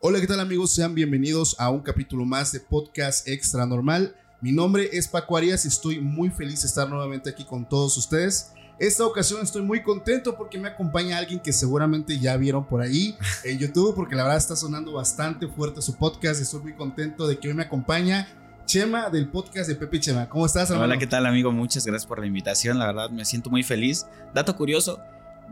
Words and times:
Hola, 0.00 0.20
¿qué 0.20 0.28
tal 0.28 0.38
amigos? 0.38 0.72
Sean 0.72 0.94
bienvenidos 0.94 1.56
a 1.58 1.70
un 1.70 1.80
capítulo 1.80 2.24
más 2.24 2.52
de 2.52 2.60
Podcast 2.60 3.26
Extra 3.26 3.66
Normal. 3.66 4.14
Mi 4.40 4.52
nombre 4.52 4.88
es 4.92 5.08
Paco 5.08 5.36
Arias 5.36 5.64
y 5.64 5.68
estoy 5.68 5.98
muy 5.98 6.30
feliz 6.30 6.62
de 6.62 6.68
estar 6.68 6.88
nuevamente 6.88 7.30
aquí 7.30 7.44
con 7.44 7.68
todos 7.68 7.96
ustedes. 7.96 8.52
Esta 8.78 9.04
ocasión 9.04 9.42
estoy 9.42 9.62
muy 9.62 9.82
contento 9.82 10.36
porque 10.36 10.56
me 10.56 10.68
acompaña 10.68 11.18
alguien 11.18 11.40
que 11.40 11.52
seguramente 11.52 12.16
ya 12.16 12.36
vieron 12.36 12.64
por 12.64 12.80
ahí 12.80 13.16
en 13.42 13.58
YouTube 13.58 13.96
porque 13.96 14.14
la 14.14 14.22
verdad 14.22 14.38
está 14.38 14.54
sonando 14.54 14.92
bastante 14.92 15.48
fuerte 15.48 15.82
su 15.82 15.96
podcast. 15.96 16.40
Estoy 16.40 16.60
muy 16.60 16.74
contento 16.74 17.26
de 17.26 17.36
que 17.36 17.48
hoy 17.48 17.54
me 17.54 17.64
acompaña 17.64 18.28
Chema 18.66 19.10
del 19.10 19.28
podcast 19.28 19.68
de 19.68 19.74
Pepe 19.74 19.98
Chema. 19.98 20.28
¿Cómo 20.28 20.46
estás, 20.46 20.70
hermano? 20.70 20.84
Hola, 20.84 20.98
¿qué 20.98 21.08
tal, 21.08 21.26
amigo? 21.26 21.50
Muchas 21.50 21.84
gracias 21.84 22.06
por 22.06 22.20
la 22.20 22.26
invitación. 22.26 22.78
La 22.78 22.86
verdad, 22.86 23.10
me 23.10 23.24
siento 23.24 23.50
muy 23.50 23.64
feliz. 23.64 24.06
Dato 24.32 24.54
curioso, 24.54 25.00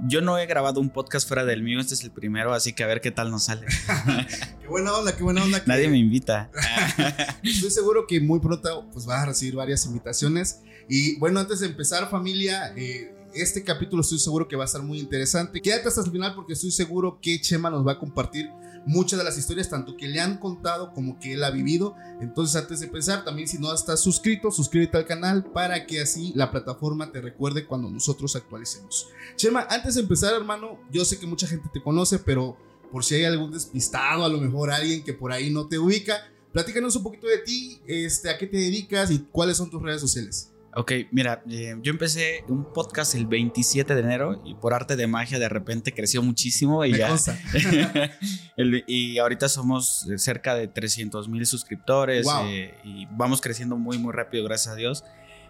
yo 0.04 0.20
no 0.20 0.38
he 0.38 0.46
grabado 0.46 0.80
un 0.80 0.90
podcast 0.90 1.26
fuera 1.26 1.44
del 1.44 1.62
mío, 1.62 1.80
este 1.80 1.94
es 1.94 2.02
el 2.02 2.10
primero, 2.10 2.52
así 2.52 2.72
que 2.72 2.84
a 2.84 2.86
ver 2.86 3.00
qué 3.00 3.10
tal 3.10 3.30
nos 3.30 3.44
sale. 3.44 3.66
qué 4.60 4.68
buena 4.68 4.92
onda, 4.92 5.16
qué 5.16 5.22
buena 5.22 5.42
onda. 5.42 5.60
Que... 5.60 5.66
Nadie 5.66 5.88
me 5.88 5.98
invita. 5.98 6.50
Estoy 7.42 7.70
seguro 7.70 8.06
que 8.06 8.20
muy 8.20 8.40
pronto 8.40 8.86
pues, 8.92 9.06
vas 9.06 9.22
a 9.22 9.26
recibir 9.26 9.54
varias 9.54 9.86
invitaciones. 9.86 10.60
Y 10.88 11.18
bueno, 11.18 11.40
antes 11.40 11.60
de 11.60 11.66
empezar, 11.66 12.08
familia, 12.10 12.72
eh, 12.76 13.12
este 13.34 13.62
capítulo 13.64 14.02
estoy 14.02 14.18
seguro 14.18 14.48
que 14.48 14.56
va 14.56 14.64
a 14.64 14.66
estar 14.66 14.82
muy 14.82 14.98
interesante. 14.98 15.60
Quédate 15.60 15.88
hasta 15.88 16.02
el 16.02 16.10
final 16.10 16.34
porque 16.34 16.52
estoy 16.52 16.70
seguro 16.70 17.18
que 17.20 17.40
Chema 17.40 17.70
nos 17.70 17.86
va 17.86 17.92
a 17.92 17.98
compartir 17.98 18.50
muchas 18.86 19.18
de 19.18 19.24
las 19.24 19.36
historias, 19.36 19.68
tanto 19.68 19.96
que 19.96 20.06
le 20.08 20.20
han 20.20 20.38
contado 20.38 20.94
como 20.94 21.18
que 21.18 21.34
él 21.34 21.44
ha 21.44 21.50
vivido. 21.50 21.94
Entonces, 22.20 22.56
antes 22.56 22.80
de 22.80 22.86
empezar, 22.86 23.24
también 23.24 23.48
si 23.48 23.58
no 23.58 23.74
estás 23.74 24.00
suscrito, 24.00 24.50
suscríbete 24.50 24.96
al 24.96 25.06
canal 25.06 25.44
para 25.44 25.86
que 25.86 26.00
así 26.00 26.32
la 26.34 26.50
plataforma 26.50 27.12
te 27.12 27.20
recuerde 27.20 27.66
cuando 27.66 27.90
nosotros 27.90 28.34
actualicemos. 28.36 29.08
Chema, 29.34 29.66
antes 29.68 29.96
de 29.96 30.02
empezar, 30.02 30.34
hermano, 30.34 30.78
yo 30.90 31.04
sé 31.04 31.18
que 31.18 31.26
mucha 31.26 31.46
gente 31.46 31.68
te 31.72 31.82
conoce, 31.82 32.18
pero 32.18 32.56
por 32.90 33.04
si 33.04 33.16
hay 33.16 33.24
algún 33.24 33.50
despistado, 33.50 34.24
a 34.24 34.28
lo 34.28 34.40
mejor 34.40 34.70
alguien 34.70 35.04
que 35.04 35.12
por 35.12 35.32
ahí 35.32 35.50
no 35.50 35.66
te 35.66 35.78
ubica, 35.78 36.22
platícanos 36.52 36.96
un 36.96 37.02
poquito 37.02 37.26
de 37.26 37.38
ti, 37.38 37.80
este, 37.86 38.30
a 38.30 38.38
qué 38.38 38.46
te 38.46 38.56
dedicas 38.56 39.10
y 39.10 39.18
cuáles 39.30 39.56
son 39.56 39.68
tus 39.68 39.82
redes 39.82 40.00
sociales. 40.00 40.52
Ok, 40.78 40.92
mira, 41.10 41.42
eh, 41.50 41.74
yo 41.82 41.90
empecé 41.90 42.44
un 42.48 42.70
podcast 42.72 43.14
el 43.14 43.26
27 43.26 43.94
de 43.94 44.00
enero 44.02 44.42
y 44.44 44.54
por 44.56 44.74
arte 44.74 44.94
de 44.94 45.06
magia 45.06 45.38
de 45.38 45.48
repente 45.48 45.92
creció 45.94 46.22
muchísimo 46.22 46.84
y 46.84 46.92
Me 46.92 46.98
ya. 46.98 47.16
El- 48.56 48.84
y 48.86 49.16
ahorita 49.18 49.48
somos 49.48 50.06
cerca 50.16 50.54
de 50.54 50.68
300 50.68 51.28
mil 51.30 51.46
suscriptores 51.46 52.24
Wow. 52.26 52.44
eh, 52.48 52.74
y 52.84 53.06
vamos 53.10 53.40
creciendo 53.40 53.76
muy, 53.78 53.96
muy 53.98 54.12
rápido, 54.12 54.44
gracias 54.44 54.74
a 54.74 54.76
Dios. 54.76 55.02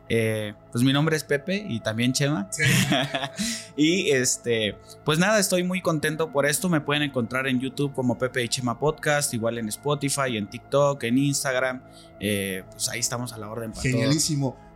Eh, 0.08 0.54
pues 0.70 0.84
mi 0.84 0.92
nombre 0.92 1.16
es 1.16 1.24
Pepe 1.24 1.66
y 1.68 1.80
también 1.80 2.12
Chema. 2.12 2.48
Sí. 2.52 2.62
y 3.76 4.10
este, 4.12 4.76
pues 5.04 5.18
nada, 5.18 5.40
estoy 5.40 5.64
muy 5.64 5.80
contento 5.82 6.30
por 6.30 6.46
esto. 6.46 6.68
Me 6.68 6.80
pueden 6.80 7.02
encontrar 7.02 7.48
en 7.48 7.58
YouTube 7.58 7.92
como 7.92 8.16
Pepe 8.16 8.44
y 8.44 8.48
Chema 8.48 8.78
Podcast, 8.78 9.34
igual 9.34 9.58
en 9.58 9.66
Spotify, 9.68 10.36
en 10.36 10.48
TikTok, 10.48 11.02
en 11.02 11.18
Instagram. 11.18 11.82
Eh, 12.20 12.62
pues 12.70 12.88
ahí 12.88 13.00
estamos 13.00 13.32
a 13.32 13.38
la 13.38 13.50
orden 13.50 13.72
para 13.72 13.82
todo. 13.90 14.12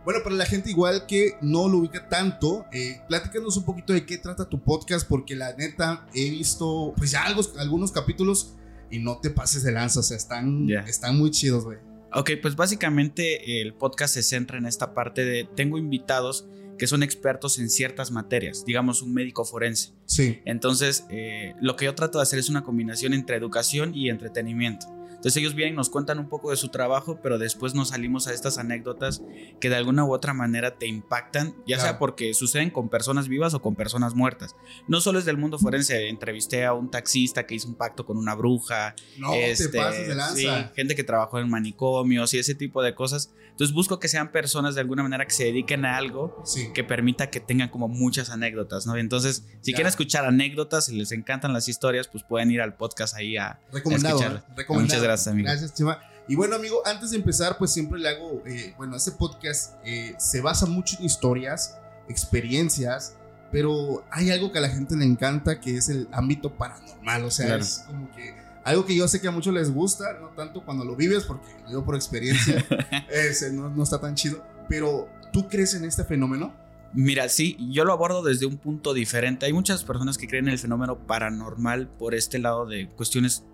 Bueno, 0.03 0.21
para 0.23 0.35
la 0.35 0.45
gente 0.45 0.69
igual 0.71 1.05
que 1.05 1.35
no 1.41 1.69
lo 1.69 1.77
ubica 1.77 2.09
tanto, 2.09 2.65
eh, 2.73 3.01
platícanos 3.07 3.55
un 3.57 3.65
poquito 3.65 3.93
de 3.93 4.05
qué 4.05 4.17
trata 4.17 4.49
tu 4.49 4.59
podcast, 4.63 5.07
porque 5.07 5.35
la 5.35 5.53
neta 5.55 6.07
he 6.15 6.29
visto 6.31 6.93
pues 6.97 7.11
ya 7.11 7.23
algo- 7.23 7.43
algunos 7.59 7.91
capítulos 7.91 8.55
y 8.89 8.97
no 8.99 9.19
te 9.19 9.29
pases 9.29 9.63
de 9.63 9.71
lanza, 9.71 9.99
o 9.99 10.03
sea, 10.03 10.17
están, 10.17 10.65
están 10.87 11.17
muy 11.17 11.29
chidos, 11.31 11.63
güey. 11.65 11.77
Ok, 12.13 12.31
pues 12.41 12.55
básicamente 12.55 13.61
el 13.61 13.73
podcast 13.75 14.15
se 14.15 14.23
centra 14.23 14.57
en 14.57 14.65
esta 14.65 14.93
parte 14.93 15.23
de 15.23 15.47
tengo 15.55 15.77
invitados 15.77 16.45
que 16.81 16.87
son 16.87 17.03
expertos 17.03 17.59
en 17.59 17.69
ciertas 17.69 18.09
materias, 18.09 18.65
digamos 18.65 19.03
un 19.03 19.13
médico 19.13 19.45
forense. 19.45 19.93
Sí. 20.07 20.39
Entonces, 20.45 21.05
eh, 21.11 21.53
lo 21.61 21.75
que 21.75 21.85
yo 21.85 21.93
trato 21.93 22.17
de 22.17 22.23
hacer 22.23 22.39
es 22.39 22.49
una 22.49 22.63
combinación 22.63 23.13
entre 23.13 23.35
educación 23.37 23.93
y 23.93 24.09
entretenimiento. 24.09 24.87
Entonces 25.11 25.37
ellos 25.37 25.53
vienen, 25.53 25.75
nos 25.75 25.91
cuentan 25.91 26.17
un 26.17 26.27
poco 26.27 26.49
de 26.49 26.57
su 26.57 26.69
trabajo, 26.69 27.19
pero 27.21 27.37
después 27.37 27.75
nos 27.75 27.89
salimos 27.89 28.25
a 28.27 28.33
estas 28.33 28.57
anécdotas 28.57 29.21
que 29.59 29.69
de 29.69 29.75
alguna 29.75 30.03
u 30.03 30.11
otra 30.11 30.33
manera 30.33 30.79
te 30.79 30.87
impactan, 30.87 31.49
ya 31.67 31.75
Claro. 31.75 31.81
sea 31.83 31.99
porque 31.99 32.33
suceden 32.33 32.71
con 32.71 32.89
personas 32.89 33.27
vivas 33.27 33.53
o 33.53 33.61
con 33.61 33.75
personas 33.75 34.15
muertas. 34.15 34.55
No 34.87 34.99
solo 34.99 35.19
es 35.19 35.25
del 35.25 35.37
mundo 35.37 35.59
forense, 35.59 36.09
entrevisté 36.09 36.65
a 36.65 36.73
un 36.73 36.89
taxista 36.89 37.45
que 37.45 37.53
hizo 37.53 37.67
un 37.67 37.75
pacto 37.75 38.03
con 38.03 38.17
una 38.17 38.33
bruja, 38.33 38.95
No 39.19 39.35
este, 39.35 39.67
te 39.67 39.77
pases 39.77 40.07
de 40.07 40.15
lanza. 40.15 40.35
sí, 40.35 40.47
gente 40.75 40.95
que 40.95 41.03
trabajó 41.03 41.37
en 41.37 41.51
manicomios 41.51 42.33
y 42.33 42.39
ese 42.39 42.55
tipo 42.55 42.81
de 42.81 42.95
cosas. 42.95 43.31
Entonces 43.51 43.75
busco 43.75 43.99
que 43.99 44.07
sean 44.07 44.31
personas 44.31 44.73
de 44.73 44.81
alguna 44.81 45.03
manera 45.03 45.25
que 45.27 45.33
se 45.33 45.43
dediquen 45.43 45.85
a 45.85 45.97
algo 45.97 46.41
Sí. 46.45 46.70
Que 46.73 46.83
permita 46.83 47.29
que 47.29 47.39
tengan 47.39 47.69
como 47.69 47.87
muchas 47.87 48.29
anécdotas, 48.29 48.85
¿no? 48.85 48.95
Entonces, 48.97 49.43
si 49.61 49.71
Ya. 49.71 49.75
quieren 49.77 49.87
escuchar 49.87 50.25
anécdotas 50.25 50.89
y 50.89 50.95
les 50.97 51.11
encantan 51.11 51.53
las 51.53 51.67
historias, 51.67 52.07
pues 52.07 52.23
pueden 52.23 52.51
ir 52.51 52.61
al 52.61 52.75
podcast 52.75 53.15
ahí 53.15 53.37
a, 53.37 53.47
a 53.47 53.59
Recomendado, 53.71 54.15
escucharlo. 54.17 54.39
¿eh? 54.39 54.53
Recomendado. 54.57 54.87
Muchas 54.87 55.03
gracias, 55.03 55.27
amigo. 55.27 55.47
Gracias, 55.49 55.73
Chema. 55.73 55.99
Y 56.27 56.35
bueno, 56.35 56.55
amigo, 56.55 56.81
antes 56.85 57.11
de 57.11 57.17
empezar, 57.17 57.57
pues 57.57 57.71
siempre 57.71 57.99
le 57.99 58.07
hago, 58.09 58.43
eh, 58.45 58.73
bueno, 58.77 58.95
este 58.95 59.11
podcast 59.11 59.73
eh, 59.83 60.15
se 60.17 60.39
basa 60.41 60.65
mucho 60.65 60.95
en 60.99 61.05
historias, 61.05 61.77
experiencias, 62.07 63.15
pero 63.51 64.05
hay 64.11 64.31
algo 64.31 64.51
que 64.51 64.59
a 64.59 64.61
la 64.61 64.69
gente 64.69 64.95
le 64.95 65.03
encanta, 65.05 65.59
que 65.59 65.75
es 65.75 65.89
el 65.89 66.07
ámbito 66.13 66.55
paranormal. 66.57 67.25
O 67.25 67.31
sea, 67.31 67.47
Claro. 67.47 67.61
es 67.63 67.83
como 67.87 68.09
que 68.15 68.33
algo 68.63 68.85
que 68.85 68.95
yo 68.95 69.07
sé 69.07 69.19
que 69.19 69.27
a 69.27 69.31
muchos 69.31 69.53
les 69.53 69.71
gusta, 69.73 70.13
no 70.21 70.29
tanto 70.29 70.63
cuando 70.63 70.85
lo 70.85 70.95
vives, 70.95 71.23
porque 71.25 71.47
yo 71.69 71.83
por 71.83 71.95
experiencia 71.95 72.63
ese 73.09 73.51
no, 73.51 73.69
no 73.69 73.83
está 73.83 73.99
tan 73.99 74.15
chido, 74.15 74.41
pero 74.69 75.09
¿tú 75.33 75.49
crees 75.49 75.73
en 75.73 75.83
este 75.83 76.03
fenómeno? 76.05 76.53
Mira, 76.93 77.29
sí, 77.29 77.55
yo 77.71 77.85
lo 77.85 77.93
abordo 77.93 78.21
desde 78.21 78.45
un 78.45 78.57
punto 78.57 78.93
diferente. 78.93 79.45
Hay 79.45 79.53
muchas 79.53 79.83
personas 79.83 80.17
que 80.17 80.27
creen 80.27 80.47
en 80.47 80.53
el 80.53 80.59
fenómeno 80.59 81.07
paranormal 81.07 81.87
por 81.97 82.13
este 82.15 82.37
lado 82.39 82.65
de 82.65 82.89
cuestiones 82.89 83.45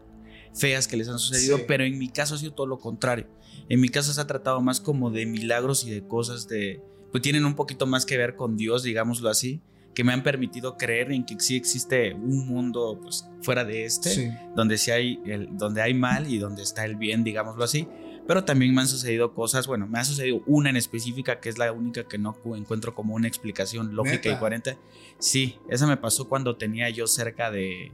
feas 0.55 0.87
que 0.87 0.97
les 0.97 1.07
han 1.07 1.19
sucedido, 1.19 1.57
Sí. 1.57 1.63
pero 1.67 1.83
en 1.83 1.99
mi 1.99 2.09
caso 2.09 2.33
ha 2.35 2.37
sido 2.39 2.53
todo 2.53 2.65
lo 2.65 2.79
contrario. 2.79 3.27
En 3.69 3.79
mi 3.79 3.89
caso 3.89 4.11
se 4.11 4.19
ha 4.21 4.25
tratado 4.27 4.59
más 4.61 4.79
como 4.81 5.11
de 5.11 5.25
milagros 5.27 5.85
y 5.85 5.91
de 5.91 6.07
cosas 6.07 6.47
de, 6.47 6.81
pues 7.11 7.21
tienen 7.21 7.45
un 7.45 7.53
poquito 7.55 7.85
más 7.85 8.05
que 8.07 8.17
ver 8.17 8.35
con 8.35 8.57
Dios, 8.57 8.81
digámoslo 8.81 9.29
así, 9.29 9.61
que 9.93 10.03
me 10.03 10.13
han 10.13 10.23
permitido 10.23 10.77
creer 10.77 11.11
en 11.11 11.25
que 11.25 11.39
sí 11.39 11.55
existe 11.55 12.13
un 12.13 12.47
mundo 12.47 12.99
pues, 13.01 13.27
fuera 13.41 13.65
de 13.65 13.85
este, 13.85 14.09
Sí. 14.09 14.29
donde 14.55 14.77
sí 14.79 14.89
hay 14.91 15.19
el, 15.25 15.49
donde 15.57 15.81
hay 15.81 15.93
mal 15.93 16.31
y 16.31 16.37
donde 16.39 16.63
está 16.63 16.85
el 16.85 16.95
bien, 16.95 17.23
digámoslo 17.23 17.63
así. 17.63 17.87
Pero 18.27 18.43
también 18.43 18.73
me 18.75 18.81
han 18.81 18.87
sucedido 18.87 19.33
cosas, 19.33 19.67
bueno, 19.67 19.87
me 19.87 19.99
ha 19.99 20.03
sucedido 20.05 20.41
una 20.45 20.69
en 20.69 20.75
específica 20.77 21.39
que 21.39 21.49
es 21.49 21.57
la 21.57 21.71
única 21.71 22.03
que 22.07 22.17
no 22.17 22.33
cu- 22.33 22.55
encuentro 22.55 22.93
como 22.93 23.15
una 23.15 23.27
explicación 23.27 23.95
lógica 23.95 24.29
y 24.29 24.37
coherente. 24.37 24.77
Sí, 25.19 25.57
esa 25.69 25.87
me 25.87 25.95
pasó 25.97 26.27
cuando 26.27 26.57
tenía 26.57 26.89
yo 26.89 27.07
cerca 27.07 27.49
de, 27.51 27.91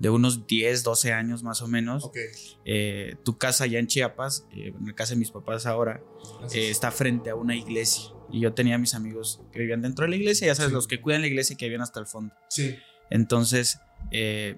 de 0.00 0.10
unos 0.10 0.46
10, 0.46 0.82
12 0.82 1.12
años 1.12 1.42
más 1.42 1.62
o 1.62 1.68
menos. 1.68 2.04
Ok. 2.04 2.16
Eh, 2.64 3.14
tu 3.24 3.38
casa 3.38 3.64
allá 3.64 3.78
en 3.78 3.86
Chiapas, 3.86 4.46
eh, 4.52 4.72
en 4.78 4.86
la 4.86 4.94
casa 4.94 5.14
de 5.14 5.20
mis 5.20 5.30
papás 5.30 5.66
ahora, 5.66 6.02
eh, 6.52 6.68
está 6.70 6.90
frente 6.90 7.30
a 7.30 7.34
una 7.36 7.54
iglesia. 7.54 8.10
Y 8.32 8.40
yo 8.40 8.52
tenía 8.54 8.74
a 8.76 8.78
mis 8.78 8.94
amigos 8.94 9.40
que 9.52 9.58
vivían 9.60 9.82
dentro 9.82 10.04
de 10.04 10.10
la 10.10 10.16
iglesia, 10.16 10.46
ya 10.48 10.54
sabes, 10.54 10.70
Sí. 10.70 10.74
los 10.74 10.86
que 10.88 11.00
cuidan 11.00 11.20
la 11.20 11.26
iglesia 11.28 11.54
y 11.54 11.56
que 11.56 11.66
vivían 11.66 11.82
hasta 11.82 12.00
el 12.00 12.06
fondo. 12.06 12.34
sí. 12.48 12.76
Entonces, 13.12 13.80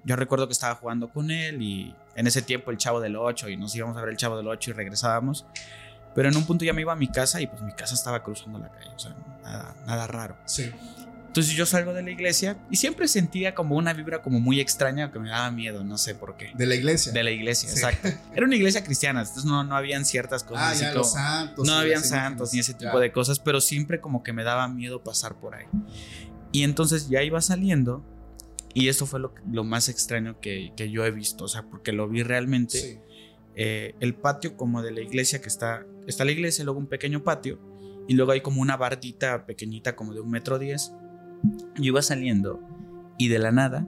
yo 0.05 0.15
recuerdo 0.17 0.47
que 0.47 0.53
estaba 0.53 0.75
jugando 0.75 1.11
con 1.11 1.31
él 1.31 1.63
y 1.63 1.95
en 2.15 2.27
ese 2.27 2.43
tiempo 2.43 2.71
el 2.71 2.77
Chavo 2.79 3.01
del 3.01 3.17
8 3.17 3.49
y 3.49 3.57
nos 3.57 3.75
íbamos 3.75 3.97
a 3.97 4.01
ver 4.01 4.11
el 4.11 4.17
Chavo 4.17 4.37
del 4.37 4.49
8 4.49 4.71
y 4.71 4.73
regresábamos. 4.75 5.47
Pero 6.15 6.29
en 6.29 6.37
un 6.37 6.45
punto 6.45 6.65
ya 6.65 6.73
me 6.75 6.83
iba 6.83 6.93
a 6.93 6.97
mi 6.97 7.09
casa 7.09 7.41
y 7.41 7.47
pues 7.47 7.63
mi 7.63 7.73
casa 7.73 7.95
estaba 7.95 8.23
cruzando 8.23 8.59
la 8.59 8.71
calle, 8.71 8.91
o 8.95 8.99
sea, 8.99 9.15
nada, 9.43 9.75
nada 9.87 10.07
raro. 10.07 10.37
Sí. 10.45 10.71
Entonces 11.27 11.55
yo 11.55 11.65
salgo 11.65 11.95
de 11.95 12.03
la 12.03 12.11
iglesia 12.11 12.59
y 12.71 12.77
siempre 12.77 13.09
sentía 13.09 13.55
como 13.55 13.75
una 13.77 13.95
vibra 13.95 14.21
como 14.21 14.39
muy 14.39 14.61
extraña 14.61 15.11
que 15.11 15.19
me 15.19 15.31
daba 15.31 15.51
miedo, 15.51 15.83
no 15.83 15.97
sé 15.97 16.15
por 16.15 16.37
qué. 16.37 16.51
De 16.55 16.67
la 16.67 16.75
iglesia. 16.75 17.11
De 17.13 17.23
la 17.23 17.31
iglesia, 17.31 17.71
Sí. 17.71 17.77
exacto. 17.77 18.09
Era 18.35 18.45
una 18.45 18.55
iglesia 18.57 18.85
cristiana, 18.85 19.21
entonces 19.21 19.47
no, 19.47 19.65
no 19.65 19.75
habían 19.75 20.05
ciertas 20.05 20.45
cosas 20.45 20.63
Ah, 20.65 20.71
así 20.73 20.81
ya, 20.83 20.89
como- 20.91 20.99
los 20.99 21.13
santos. 21.13 21.67
no 21.67 21.73
habían 21.73 22.05
santos 22.05 22.53
ni 22.53 22.61
ese 22.61 22.75
tipo 22.75 22.93
Ya. 22.93 22.99
de 23.01 23.11
cosas, 23.13 23.39
pero 23.39 23.63
siempre 23.63 24.03
como 24.03 24.23
que 24.23 24.35
me 24.35 24.45
daba 24.45 24.69
miedo 24.69 25.03
pasar 25.03 25.37
por 25.37 25.55
ahí. 25.55 25.65
Y 26.53 26.65
entonces 26.65 27.09
ya 27.09 27.23
iba 27.23 27.41
saliendo 27.41 28.05
y 28.75 28.89
eso 28.89 29.07
fue 29.07 29.21
lo, 29.21 29.35
lo 29.51 29.65
más 29.65 29.89
extraño 29.89 30.41
que, 30.41 30.73
que 30.77 30.91
yo 30.91 31.05
he 31.05 31.11
visto, 31.11 31.45
o 31.45 31.49
sea, 31.49 31.63
porque 31.69 31.93
lo 31.93 32.09
vi 32.09 32.23
realmente. 32.23 32.79
Sí. 32.79 32.99
eh, 33.55 33.95
el 34.01 34.15
patio 34.15 34.57
como 34.57 34.83
de 34.83 34.93
la 34.93 35.01
iglesia 35.01 35.41
que 35.41 35.49
está, 35.49 35.87
está 36.07 36.25
la 36.25 36.33
iglesia, 36.33 36.65
luego 36.65 36.81
un 36.81 36.87
pequeño 36.87 37.23
patio 37.23 37.61
y 38.09 38.15
luego 38.15 38.33
hay 38.33 38.41
como 38.41 38.63
una 38.63 38.77
bardita 38.77 39.47
pequeñita 39.47 39.95
como 39.95 40.15
de 40.15 40.21
un 40.21 40.31
metro 40.31 40.59
diez. 40.59 40.93
Yo 41.77 41.85
iba 41.85 42.03
saliendo 42.03 42.61
y 43.19 43.29
de 43.29 43.39
la 43.39 43.53
nada 43.53 43.87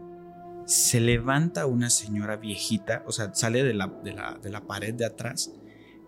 se 0.66 1.00
levanta 1.00 1.66
una 1.66 1.90
señora 1.90 2.36
viejita, 2.36 3.04
o 3.06 3.12
sea, 3.12 3.34
sale 3.34 3.62
de 3.62 3.74
la, 3.74 3.88
de 4.02 4.12
la, 4.12 4.38
de 4.42 4.50
la 4.50 4.66
pared 4.66 4.94
de 4.94 5.04
atrás. 5.04 5.52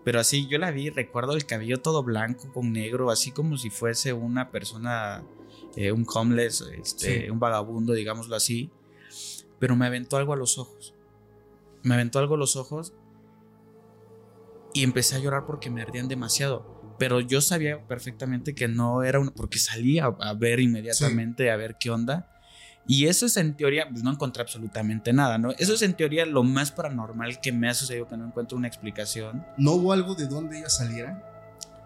Pero 0.03 0.19
así 0.19 0.47
yo 0.47 0.57
la 0.57 0.71
vi, 0.71 0.89
recuerdo 0.89 1.33
el 1.33 1.45
cabello 1.45 1.81
todo 1.81 2.01
blanco 2.01 2.51
con 2.53 2.71
negro, 2.71 3.11
así 3.11 3.31
como 3.31 3.57
si 3.57 3.69
fuese 3.69 4.13
una 4.13 4.51
persona, 4.51 5.23
eh, 5.77 5.91
un 5.93 6.05
homeless, 6.13 6.61
este, 6.77 7.21
Sí. 7.25 7.29
un 7.29 7.39
vagabundo, 7.39 7.93
digámoslo 7.93 8.35
así. 8.35 8.69
Pero 9.59 9.75
me 9.75 9.85
aventó 9.85 10.17
algo 10.17 10.33
a 10.33 10.35
los 10.35 10.57
ojos. 10.57 10.93
Me 11.83 11.93
aventó 11.93 12.19
algo 12.19 12.35
a 12.35 12.37
los 12.37 12.55
ojos 12.55 12.93
y 14.73 14.83
empecé 14.83 15.15
a 15.15 15.19
llorar 15.19 15.45
porque 15.45 15.69
me 15.69 15.81
ardían 15.81 16.07
demasiado. 16.07 16.95
Pero 16.99 17.19
yo 17.19 17.41
sabía 17.41 17.85
perfectamente 17.87 18.55
que 18.55 18.67
no 18.67 19.03
era 19.03 19.19
una, 19.19 19.31
porque 19.31 19.59
salí 19.59 19.99
a, 19.99 20.05
a 20.07 20.33
ver 20.33 20.59
inmediatamente, 20.59 21.51
a 21.51 21.55
ver 21.55 21.77
qué 21.79 21.89
onda. 21.91 22.31
Y 22.89 23.05
eso 23.07 23.25
es 23.25 23.35
en 23.37 23.55
teoría, 23.57 23.87
pues 23.89 24.01
no 24.03 24.11
encontré 24.11 24.41
absolutamente 24.41 25.11
nada, 25.13 25.37
¿no? 25.37 25.51
Eso 25.51 25.73
es 25.73 25.81
en 25.81 25.93
teoría 25.93 26.25
lo 26.25 26.43
más 26.43 26.71
paranormal 26.71 27.39
que 27.41 27.51
me 27.51 27.69
ha 27.69 27.73
sucedido, 27.73 28.07
que 28.07 28.15
no 28.17 28.25
encuentro 28.27 28.57
una 28.57 28.67
explicación. 28.67 29.45
¿No 29.57 29.73
hubo 29.73 29.91
algo 29.93 30.15
de 30.15 30.25
dónde 30.27 30.59
ella 30.59 30.69
saliera? 30.69 31.21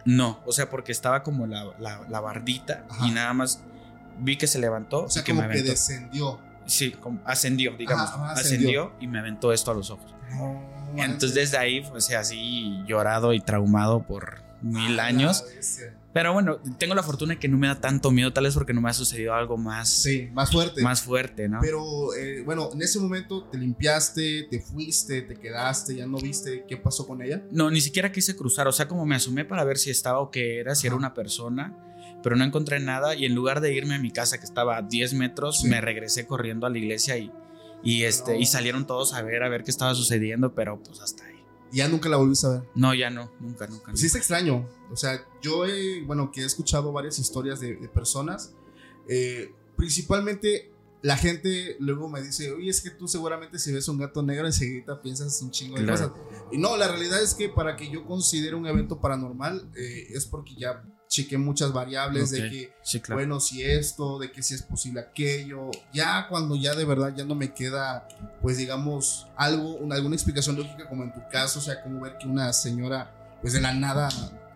No, 0.06 0.40
o 0.46 0.52
sea, 0.52 0.70
porque 0.70 0.92
estaba 0.92 1.24
como 1.24 1.48
la, 1.48 1.74
la, 1.80 2.06
la 2.08 2.20
bardita 2.20 2.86
Ajá. 2.90 3.08
y 3.08 3.12
nada 3.12 3.34
más 3.34 3.64
vi 4.22 4.38
que 4.38 4.48
se 4.48 4.60
levantó 4.60 5.04
O 5.06 5.10
sea, 5.10 5.22
y 5.22 5.26
que 5.26 5.34
como 5.34 5.48
me 5.48 5.54
que 5.56 5.64
descendió. 5.64 6.40
Sí, 6.66 6.92
como 6.92 7.20
ascendió, 7.26 7.74
digamos. 7.78 8.10
Ajá, 8.10 8.32
ascendió. 8.32 8.84
ascendió. 8.86 8.94
y 9.02 9.08
me 9.08 9.20
aventó 9.20 9.52
esto 9.52 9.72
a 9.72 9.74
los 9.74 9.90
ojos. 9.90 10.14
No, 10.32 10.62
Entonces 10.96 11.34
desde 11.34 11.58
ahí, 11.58 11.82
pues 11.82 12.10
así 12.14 12.82
llorado 12.88 13.34
y 13.34 13.42
traumado 13.42 14.04
por 14.04 14.42
mil 14.62 15.00
Ah, 15.00 15.06
años. 15.06 15.44
Pero 16.14 16.34
bueno, 16.34 16.58
tengo 16.78 16.94
la 16.94 17.04
fortuna 17.04 17.36
de 17.36 17.40
que 17.40 17.48
no 17.48 17.58
me 17.58 17.68
da 17.68 17.80
tanto 17.80 18.12
miedo, 18.12 18.34
tal 18.34 18.44
vez 18.44 18.54
porque 18.54 18.74
no 18.74 18.82
me 18.82 18.90
ha 18.90 18.94
sucedido 18.94 19.34
algo 19.34 19.56
más, 19.58 19.88
Sí, 19.90 20.30
más 20.34 20.52
fuerte. 20.52 20.82
más 20.82 21.02
fuerte, 21.02 21.48
¿no? 21.48 21.60
Pero 21.62 22.14
eh, 22.14 22.44
bueno, 22.44 22.70
en 22.74 22.82
ese 22.82 23.00
momento 23.00 23.46
te 23.46 23.58
limpiaste, 23.58 24.48
te 24.52 24.60
fuiste, 24.60 25.22
te 25.22 25.36
quedaste, 25.36 25.96
ya 25.96 26.06
no 26.06 26.18
viste 26.18 26.66
qué 26.68 26.76
pasó 26.76 27.08
con 27.08 27.22
ella. 27.22 27.42
No, 27.52 27.72
ni 27.72 27.80
siquiera 27.80 28.12
quise 28.12 28.36
cruzar, 28.36 28.68
o 28.68 28.74
sea, 28.74 28.90
como 28.90 29.06
me 29.06 29.16
asomé 29.16 29.46
para 29.46 29.64
ver 29.64 29.78
si 29.78 29.90
estaba 29.90 30.20
o 30.20 30.30
qué 30.32 30.60
era, 30.60 30.76
si 30.76 30.86
era 30.86 30.98
una 30.98 31.14
persona, 31.14 31.74
pero 32.24 32.36
no 32.36 32.44
encontré 32.44 32.80
nada 32.80 33.16
y 33.16 33.26
en 33.26 33.36
lugar 33.36 33.62
de 33.62 33.74
irme 33.74 33.96
a 33.96 34.00
mi 34.00 34.12
casa 34.12 34.38
que 34.38 34.46
estaba 34.46 34.78
a 34.78 34.82
10 34.82 35.14
metros, 35.14 35.62
Sí. 35.62 35.68
me 35.68 35.82
regresé 35.82 36.26
corriendo 36.28 36.66
a 36.66 36.70
la 36.70 36.78
iglesia 36.78 37.18
y, 37.18 37.32
y, 37.84 38.04
este, 38.04 38.34
No. 38.34 38.40
y 38.40 38.46
salieron 38.46 38.86
todos 38.88 39.14
a 39.14 39.22
ver, 39.22 39.44
a 39.44 39.50
ver 39.50 39.64
qué 39.64 39.72
estaba 39.72 39.94
sucediendo, 39.96 40.54
pero 40.54 40.82
pues 40.82 41.00
hasta 41.02 41.26
ahí. 41.26 41.36
Ya 41.72 41.88
nunca 41.88 42.10
la 42.10 42.18
volviste 42.18 42.48
a 42.48 42.50
ver. 42.50 42.64
No, 42.76 42.94
ya 42.94 43.10
no, 43.10 43.32
nunca, 43.40 43.66
nunca. 43.68 43.86
Pues 43.92 44.02
sí 44.02 44.06
está 44.08 44.18
extraño. 44.18 44.68
O 44.92 44.96
sea, 44.98 45.26
yo 45.42 45.66
he, 45.66 46.04
bueno, 46.04 46.30
que 46.32 46.42
he 46.42 46.46
escuchado 46.46 46.92
varias 46.92 47.18
historias 47.18 47.60
de, 47.60 47.76
de 47.76 47.88
personas. 47.90 48.54
eh, 49.08 49.52
principalmente 49.78 50.72
la 51.02 51.18
gente 51.18 51.76
luego 51.80 52.08
me 52.08 52.22
dice, 52.22 52.52
oye, 52.52 52.70
es 52.70 52.82
que 52.82 52.92
tú 52.92 53.08
seguramente 53.08 53.58
si 53.58 53.72
ves 53.74 53.88
un 53.88 53.98
gato 53.98 54.22
negro 54.22 54.46
enseguida 54.46 55.02
piensas 55.02 55.42
un 55.42 55.50
chingo 55.50 55.76
de 55.78 55.84
Claro. 55.86 56.14
cosas. 56.14 56.24
Y 56.52 56.58
no, 56.60 56.78
la 56.78 56.88
realidad 56.88 57.22
es 57.24 57.34
que 57.34 57.50
para 57.50 57.76
que 57.76 57.90
yo 57.90 58.06
considere 58.06 58.56
un 58.56 58.68
evento 58.68 59.02
paranormal 59.02 59.72
eh, 59.76 60.08
es 60.12 60.28
porque 60.28 60.54
ya 60.56 60.84
chequé 61.12 61.38
muchas 61.38 61.74
variables 61.74 62.32
de 62.32 62.50
que 62.50 62.74
Sí, 62.82 63.02
claro. 63.02 63.20
bueno, 63.20 63.40
si 63.42 63.62
esto, 63.64 64.18
de 64.18 64.32
que 64.32 64.42
si 64.42 64.54
es 64.54 64.62
posible 64.64 65.02
aquello, 65.02 65.70
ya 65.92 66.28
cuando 66.30 66.56
ya 66.56 66.74
de 66.74 66.86
verdad 66.86 67.14
ya 67.14 67.26
no 67.26 67.36
me 67.36 67.54
queda, 67.54 68.08
pues 68.42 68.58
digamos, 68.58 69.28
algo, 69.36 69.76
una, 69.76 69.96
alguna 69.96 70.16
explicación 70.16 70.56
lógica 70.56 70.88
como 70.88 71.04
en 71.04 71.12
tu 71.12 71.20
caso, 71.30 71.60
o 71.60 71.62
sea, 71.62 71.84
como 71.84 72.00
ver 72.00 72.18
que 72.18 72.28
una 72.30 72.54
señora, 72.54 73.12
pues 73.42 73.52
de 73.52 73.60
la 73.60 73.74
nada 73.74 74.08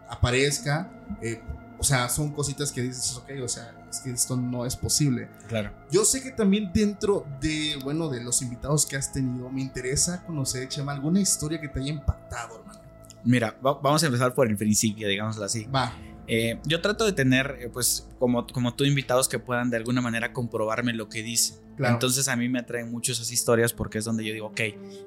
aparezca, 0.09 0.89
eh, 1.21 1.41
o 1.77 1.83
sea, 1.83 2.07
son 2.07 2.31
cositas 2.31 2.71
que 2.71 2.81
dices, 2.83 3.15
ok, 3.17 3.31
o 3.43 3.47
sea, 3.49 3.75
es 3.89 3.99
que 3.99 4.11
esto 4.11 4.37
no 4.37 4.65
es 4.65 4.77
posible. 4.77 5.27
claro. 5.49 5.71
Yo 5.91 6.05
sé 6.05 6.23
que 6.23 6.31
también 6.31 6.71
dentro 6.73 7.25
de, 7.41 7.77
bueno, 7.83 8.07
de 8.09 8.23
los 8.23 8.41
invitados 8.41 8.85
que 8.85 8.95
has 8.95 9.11
tenido, 9.11 9.49
me 9.49 9.61
interesa 9.61 10.23
conocer, 10.25 10.69
Chema, 10.69 10.93
alguna 10.93 11.19
historia 11.19 11.59
que 11.59 11.67
te 11.67 11.79
haya 11.81 11.89
impactado, 11.91 12.59
hermano. 12.59 12.79
Mira, 13.25 13.57
va- 13.65 13.73
vamos 13.81 14.01
a 14.03 14.05
empezar 14.05 14.33
por 14.33 14.47
el 14.47 14.55
principio, 14.55 15.07
digámoslo 15.09 15.43
así. 15.43 15.65
Va, 15.65 15.93
Eh, 16.27 16.59
yo 16.65 16.81
trato 16.81 17.05
de 17.05 17.13
tener, 17.13 17.57
eh, 17.59 17.69
pues, 17.71 18.09
como, 18.19 18.47
como 18.47 18.73
tú, 18.73 18.83
invitados 18.83 19.27
que 19.27 19.39
puedan 19.39 19.69
de 19.69 19.77
alguna 19.77 20.01
manera 20.01 20.33
comprobarme 20.33 20.93
lo 20.93 21.09
que 21.09 21.23
dicen. 21.23 21.57
Claro. 21.77 21.95
Entonces 21.95 22.29
a 22.29 22.35
mí 22.37 22.47
me 22.47 22.59
atraen 22.59 22.89
mucho 22.89 23.11
esas 23.11 23.31
historias 23.31 23.73
porque 23.73 23.97
es 23.97 24.05
donde 24.05 24.23
yo 24.23 24.33
digo, 24.33 24.47
ok, 24.47 24.61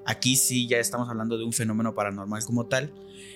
aquí 0.07 0.37
sí 0.37 0.69
ya 0.69 0.79
estamos 0.79 1.09
hablando 1.09 1.39
de 1.39 1.45
un 1.45 1.53
fenómeno 1.53 1.95
paranormal 1.95 2.45
como 2.45 2.67
tal. 2.67 2.93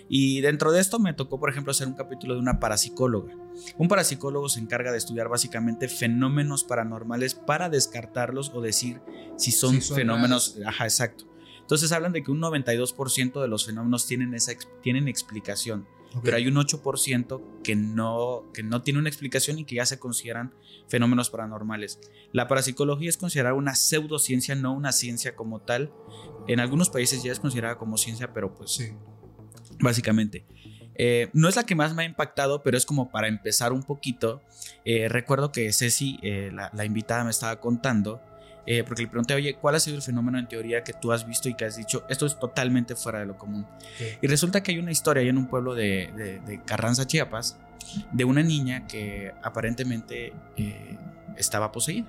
Y 0.09 0.43
dentro 0.43 0.71
de 0.71 0.81
esto 0.81 0.99
me 0.99 1.15
tocó, 1.15 1.41
por 1.41 1.49
ejemplo, 1.49 1.71
hacer 1.71 1.89
un 1.89 1.95
capítulo 1.95 2.35
de 2.35 2.41
una 2.41 2.61
parapsicóloga. 2.61 3.35
Un 3.79 3.89
parapsicólogo 3.89 4.49
se 4.49 4.61
encarga 4.61 4.93
de 4.93 4.99
estudiar 4.99 5.29
básicamente 5.29 5.89
fenómenos 5.89 6.65
paranormales 6.65 7.35
para 7.35 7.71
descartarlos 7.71 8.51
o 8.55 8.61
decir 8.61 9.01
si 9.37 9.51
son, 9.51 9.77
Sí, 9.77 9.81
son 9.81 9.97
fenómenos... 9.97 10.59
Ajá, 10.67 10.85
exacto. 10.85 11.25
Entonces 11.61 11.91
hablan 11.93 12.13
de 12.13 12.23
que 12.23 12.31
un 12.31 12.41
92% 12.41 13.41
de 13.41 13.49
los 13.49 13.65
fenómenos 13.65 14.07
tienen, 14.07 14.35
esa, 14.35 14.53
tienen 14.83 15.09
explicación 15.09 15.87
pero 16.23 16.37
hay 16.37 16.47
un 16.47 16.55
8% 16.55 17.63
que 17.63 17.77
no, 17.77 18.51
que 18.53 18.63
no 18.63 18.83
tiene 18.83 18.99
una 18.99 19.09
explicación 19.09 19.59
y 19.59 19.65
que 19.65 19.77
ya 19.77 19.87
se 19.87 19.99
consideran 19.99 20.55
fenómenos 20.89 21.31
paranormales. 21.31 22.01
La 22.33 22.49
parapsicología 22.49 23.09
es 23.09 23.17
considerada 23.17 23.55
una 23.55 23.75
pseudociencia, 23.75 24.55
no 24.55 24.73
una 24.73 24.93
ciencia 24.93 25.35
como 25.37 25.61
tal. 25.61 25.93
En 26.49 26.61
algunos 26.61 26.91
países 26.91 27.23
ya 27.23 27.33
es 27.33 27.41
considerada 27.41 27.77
como 27.77 27.97
ciencia, 27.97 28.33
pero 28.33 28.55
pues 28.55 28.73
Sí, 28.73 28.93
básicamente. 29.81 30.45
Eh, 30.95 31.31
no 31.33 31.49
es 31.49 31.57
la 31.57 31.65
que 31.65 31.75
más 31.75 31.95
me 31.95 32.03
ha 32.03 32.07
impactado, 32.07 32.63
pero 32.63 32.77
es 32.77 32.85
como 32.85 33.11
para 33.11 33.29
empezar 33.29 33.73
un 33.73 33.83
poquito. 33.83 34.43
Eh, 34.85 35.09
recuerdo 35.09 35.53
que 35.53 35.73
Ceci, 35.73 36.19
eh, 36.23 36.51
la, 36.53 36.71
la 36.75 36.85
invitada, 36.85 37.25
me 37.25 37.31
estaba 37.31 37.61
contando, 37.61 38.21
eh, 38.67 38.85
porque 38.85 39.03
le 39.03 39.09
pregunté, 39.09 39.35
oye, 39.35 39.55
¿cuál 39.55 39.75
ha 39.75 39.81
sido 39.81 39.97
el 39.97 40.03
fenómeno 40.03 40.39
en 40.39 40.47
teoría 40.47 40.85
que 40.85 40.93
tú 40.93 41.11
has 41.13 41.27
visto 41.27 41.49
y 41.49 41.55
que 41.55 41.65
has 41.65 41.77
dicho, 41.77 42.05
esto 42.09 42.27
es 42.27 42.39
totalmente 42.39 42.95
fuera 42.95 43.19
de 43.21 43.27
lo 43.27 43.37
común? 43.37 43.67
Y 44.21 44.27
resulta 44.29 44.63
que 44.63 44.73
hay 44.73 44.79
una 44.79 44.91
historia 44.93 45.23
ahí 45.23 45.29
en 45.29 45.39
un 45.39 45.47
pueblo 45.49 45.75
de, 45.75 46.13
de- 46.17 46.41
de 46.41 46.63
Carranza, 46.63 47.07
Chiapas, 47.07 47.59
de 48.13 48.25
una 48.25 48.43
niña 48.43 48.87
que 48.87 49.33
aparentemente 49.43 50.33
eh, 50.57 50.97
estaba 51.37 51.73
poseída. 51.73 52.07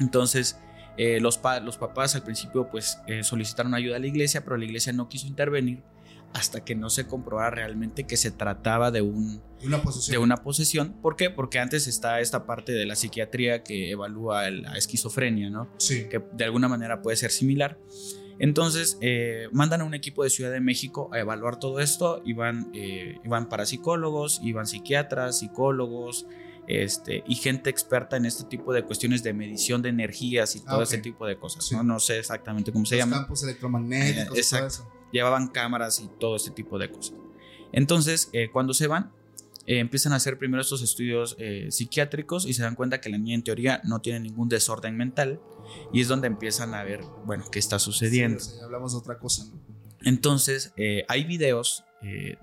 Entonces, 0.00 0.58
eh, 0.96 1.20
los, 1.20 1.38
pa- 1.38 1.60
los 1.60 1.78
papás 1.78 2.14
al 2.14 2.22
principio 2.22 2.68
pues 2.68 3.00
eh, 3.06 3.22
solicitaron 3.22 3.74
ayuda 3.74 3.96
a 3.96 3.98
la 3.98 4.06
iglesia, 4.06 4.42
pero 4.42 4.56
la 4.56 4.64
iglesia 4.64 4.92
no 4.92 5.08
quiso 5.08 5.26
intervenir 5.26 5.82
hasta 6.36 6.64
que 6.64 6.74
no 6.74 6.90
se 6.90 7.06
comprobara 7.06 7.48
realmente 7.50 8.04
que 8.04 8.18
se 8.18 8.30
trataba 8.30 8.90
de 8.90 9.00
un 9.00 9.42
una 9.64 9.82
posesión. 9.82 10.12
de 10.12 10.18
una 10.18 10.36
posesión. 10.36 10.92
¿Por 11.00 11.16
qué? 11.16 11.30
Porque 11.30 11.58
antes 11.58 11.86
está 11.86 12.20
esta 12.20 12.44
parte 12.44 12.72
de 12.72 12.84
la 12.84 12.94
psiquiatría 12.94 13.62
que 13.64 13.90
evalúa 13.90 14.50
la 14.50 14.76
esquizofrenia, 14.76 15.48
¿no? 15.48 15.68
Sí. 15.78 16.08
Que 16.10 16.22
de 16.34 16.44
alguna 16.44 16.68
manera 16.68 17.00
puede 17.00 17.16
ser 17.16 17.30
similar. 17.30 17.78
Entonces 18.38 18.98
eh, 19.00 19.48
mandan 19.50 19.80
a 19.80 19.84
un 19.84 19.94
equipo 19.94 20.22
de 20.24 20.28
Ciudad 20.28 20.52
de 20.52 20.60
México 20.60 21.08
a 21.14 21.20
evaluar 21.20 21.58
todo 21.58 21.80
esto. 21.80 22.20
Iban, 22.26 22.70
eh, 22.74 23.18
iban 23.24 23.48
parapsicólogos, 23.48 24.40
iban 24.42 24.66
psiquiatras, 24.66 25.38
psicólogos, 25.38 26.26
este, 26.68 27.24
y 27.26 27.36
gente 27.36 27.70
experta 27.70 28.18
en 28.18 28.26
este 28.26 28.44
tipo 28.44 28.74
de 28.74 28.82
cuestiones 28.82 29.22
de 29.22 29.32
medición 29.32 29.80
de 29.80 29.88
energías 29.88 30.54
y 30.54 30.60
todo 30.60 30.80
Ah, 30.80 30.82
ese 30.82 30.98
tipo 30.98 31.26
de 31.26 31.38
cosas. 31.38 31.64
Sí. 31.64 31.74
¿no? 31.76 31.82
no 31.82 31.98
sé 31.98 32.18
exactamente 32.18 32.72
cómo 32.72 32.84
se 32.84 32.98
llama. 32.98 33.16
campos 33.20 33.42
electromagnéticos. 33.42 34.18
Eh, 34.18 34.22
y 34.22 34.26
todo 34.26 34.36
exacto. 34.36 34.66
eso. 34.66 34.92
Llevaban 35.16 35.48
cámaras 35.48 35.98
y 36.00 36.08
todo 36.20 36.36
este 36.36 36.50
tipo 36.50 36.78
de 36.78 36.90
cosas. 36.90 37.16
Entonces, 37.72 38.28
eh, 38.34 38.50
cuando 38.52 38.74
se 38.74 38.86
van, 38.86 39.12
eh, 39.66 39.78
empiezan 39.78 40.12
a 40.12 40.16
hacer 40.16 40.36
primero 40.36 40.60
estos 40.60 40.82
estudios 40.82 41.36
eh, 41.38 41.68
psiquiátricos 41.70 42.44
y 42.44 42.52
se 42.52 42.62
dan 42.62 42.74
cuenta 42.74 43.00
que 43.00 43.08
la 43.08 43.16
niña 43.16 43.34
en 43.34 43.42
teoría 43.42 43.80
no 43.82 44.00
tiene 44.00 44.20
ningún 44.20 44.50
desorden 44.50 44.94
mental 44.94 45.40
y 45.90 46.02
es 46.02 46.08
donde 46.08 46.26
empiezan 46.26 46.74
a 46.74 46.84
ver, 46.84 47.00
bueno, 47.24 47.44
qué 47.50 47.58
está 47.58 47.78
sucediendo. 47.78 48.38
Sí, 48.38 48.48
o 48.48 48.50
sea, 48.50 48.58
ya 48.60 48.64
hablamos 48.66 48.92
de 48.92 48.98
otra 48.98 49.18
cosa, 49.18 49.46
¿no? 49.46 49.58
Entonces, 50.02 50.74
eh, 50.76 51.04
hay 51.08 51.24
videos 51.24 51.84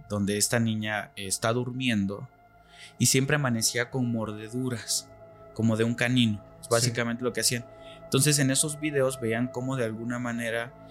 donde 0.10 0.38
esta 0.38 0.60
niña 0.60 1.14
está 1.16 1.54
durmiendo 1.54 2.28
y 2.98 3.06
siempre 3.06 3.38
amanecía 3.38 3.92
con 3.92 4.12
mordeduras, 4.12 5.08
como 5.54 5.78
de 5.78 5.86
un 5.86 5.94
canino. 5.94 6.44
Es 6.60 6.68
básicamente 6.68 7.24
lo 7.24 7.32
que 7.32 7.42
hacían. 7.42 7.66
Entonces, 8.04 8.40
en 8.40 8.52
esos 8.52 8.80
videos 8.82 9.22
veían 9.22 9.48
cómo 9.48 9.78
de 9.78 9.86
alguna 9.86 10.20
manera 10.20 10.83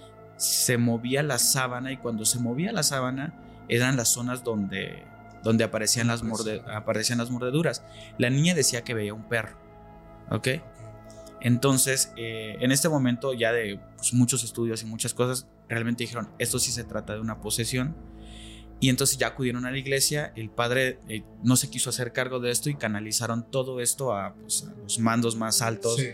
se 0.43 0.77
movía 0.77 1.23
la 1.23 1.39
sábana 1.39 1.93
y 1.93 1.97
cuando 1.99 2.25
se 2.25 2.39
movía 2.41 2.73
la 2.73 2.83
sábana 2.83 3.33
eran 3.69 3.97
las 3.97 4.09
zonas 4.09 4.43
donde, 4.43 5.05
donde 5.45 5.63
aparecían, 5.65 6.09
las 6.09 6.23
morde- 6.25 6.63
aparecían 6.75 7.19
las 7.19 7.31
mordeduras. 7.31 7.85
La 8.19 8.29
niña 8.29 8.55
decía 8.55 8.83
que 8.83 8.93
veía 8.95 9.15
un 9.15 9.29
perro. 9.29 9.57
¿Ok? 10.31 10.49
Entonces, 11.41 12.13
eh, 12.17 12.57
en 12.61 12.71
este 12.73 12.89
momento 12.89 13.35
ya 13.35 13.53
de 13.53 13.81
pues, 13.97 14.15
muchos 14.15 14.45
estudios 14.45 14.83
y 14.83 14.87
muchas 14.87 15.15
cosas, 15.15 15.47
realmente 15.69 16.05
dijeron, 16.05 16.29
esto 16.39 16.59
sí 16.59 16.71
se 16.71 16.85
trata 16.85 17.15
de 17.15 17.21
una 17.21 17.41
posesión. 17.41 17.97
Y 18.81 18.89
entonces 18.89 19.17
ya 19.17 19.29
acudieron 19.29 19.65
a 19.65 19.71
la 19.71 19.79
iglesia, 19.79 20.33
el 20.35 20.51
padre 20.51 20.99
eh, 21.09 21.23
no 21.45 21.55
se 21.55 21.71
quiso 21.71 21.91
hacer 21.91 22.13
cargo 22.13 22.41
de 22.41 22.51
esto 22.51 22.69
y 22.69 22.75
canalizaron 22.75 23.49
todo 23.49 23.81
esto 23.81 24.13
a, 24.17 24.35
pues, 24.35 24.65
a 24.69 24.75
los 24.81 24.99
mandos 24.99 25.37
más 25.37 25.63
altos 25.63 25.97
Sí. 25.97 26.09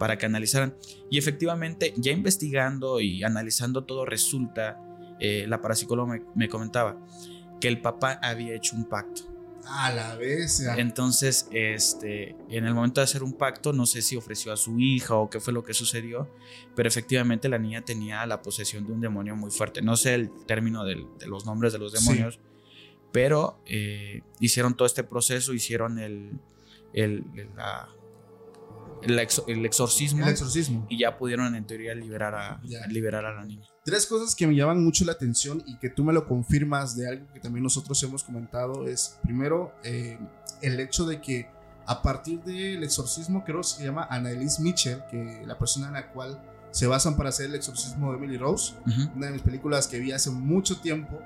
Para 0.00 0.16
que 0.18 0.24
analizaran. 0.26 0.74
Y 1.10 1.18
efectivamente, 1.18 1.92
ya 1.96 2.10
investigando 2.10 3.00
y 3.00 3.22
analizando 3.22 3.84
todo, 3.84 4.06
resulta, 4.06 4.80
eh, 5.20 5.44
la 5.46 5.60
parapsicóloga 5.60 6.14
me, 6.14 6.22
me 6.34 6.48
comentaba 6.48 6.96
que 7.60 7.68
el 7.68 7.82
papá 7.82 8.18
había 8.22 8.54
hecho 8.54 8.74
un 8.76 8.86
pacto. 8.86 9.22
A 9.66 9.92
la 9.92 10.16
vez. 10.16 10.60
ya. 10.64 10.74
Entonces, 10.76 11.46
este, 11.52 12.34
en 12.48 12.64
el 12.64 12.72
momento 12.72 13.02
de 13.02 13.04
hacer 13.04 13.22
un 13.22 13.34
pacto, 13.34 13.74
no 13.74 13.84
sé 13.84 14.00
si 14.00 14.16
ofreció 14.16 14.54
a 14.54 14.56
su 14.56 14.80
hija 14.80 15.16
o 15.16 15.28
qué 15.28 15.38
fue 15.38 15.52
lo 15.52 15.62
que 15.62 15.74
sucedió, 15.74 16.30
pero 16.74 16.88
efectivamente 16.88 17.50
la 17.50 17.58
niña 17.58 17.82
tenía 17.84 18.24
la 18.24 18.40
posesión 18.40 18.86
de 18.86 18.92
un 18.94 19.02
demonio 19.02 19.36
muy 19.36 19.50
fuerte. 19.50 19.82
No 19.82 19.96
sé 19.98 20.14
el 20.14 20.30
término 20.46 20.82
del- 20.86 21.06
de 21.18 21.26
los 21.26 21.44
nombres 21.44 21.74
de 21.74 21.78
los 21.78 21.92
demonios, 21.92 22.40
pero 23.12 23.60
eh, 23.66 24.22
hicieron 24.40 24.74
todo 24.74 24.86
este 24.86 25.04
proceso, 25.04 25.52
hicieron 25.52 25.98
el, 25.98 26.40
el, 26.94 27.24
el- 27.36 27.50
la- 27.54 27.90
el 29.02 29.18
exo- 29.18 29.44
el 29.48 29.64
exorcismo 29.66 30.24
El 30.24 30.30
exorcismo. 30.32 30.86
y 30.88 30.98
ya 30.98 31.16
pudieron 31.16 31.54
en 31.54 31.66
teoría 31.66 31.94
liberar 31.94 32.34
a, 32.34 32.60
Ya. 32.64 32.86
liberar 32.86 33.24
a 33.24 33.34
la 33.34 33.44
niña. 33.44 33.66
Tres 33.84 34.06
cosas 34.06 34.34
que 34.34 34.46
me 34.46 34.54
llaman 34.54 34.82
mucho 34.84 35.04
la 35.04 35.12
atención 35.12 35.62
y 35.66 35.76
que 35.78 35.88
tú 35.90 36.04
me 36.04 36.12
lo 36.12 36.26
confirmas 36.26 36.96
de 36.96 37.08
algo 37.08 37.26
que 37.32 37.40
también 37.40 37.62
nosotros 37.64 38.02
hemos 38.02 38.22
comentado 38.24 38.86
es, 38.86 39.18
primero, 39.22 39.74
eh, 39.84 40.18
el 40.62 40.78
hecho 40.80 41.06
de 41.06 41.20
que 41.20 41.48
a 41.86 42.02
partir 42.02 42.40
del 42.44 42.84
exorcismo, 42.84 43.42
creo 43.44 43.58
que 43.58 43.64
se 43.64 43.84
llama 43.84 44.06
Annalise 44.10 44.62
Mitchell, 44.62 45.02
que 45.10 45.42
la 45.46 45.58
persona 45.58 45.88
en 45.88 45.94
la 45.94 46.12
cual 46.12 46.40
se 46.70 46.86
basan 46.86 47.16
para 47.16 47.30
hacer 47.30 47.46
el 47.46 47.54
exorcismo 47.56 48.12
de 48.12 48.18
Emily 48.18 48.36
Rose, 48.36 48.74
una 49.16 49.26
de 49.26 49.32
mis 49.32 49.42
películas 49.42 49.88
que 49.88 49.98
vi 49.98 50.12
hace 50.12 50.30
mucho 50.30 50.78
tiempo, 50.80 51.18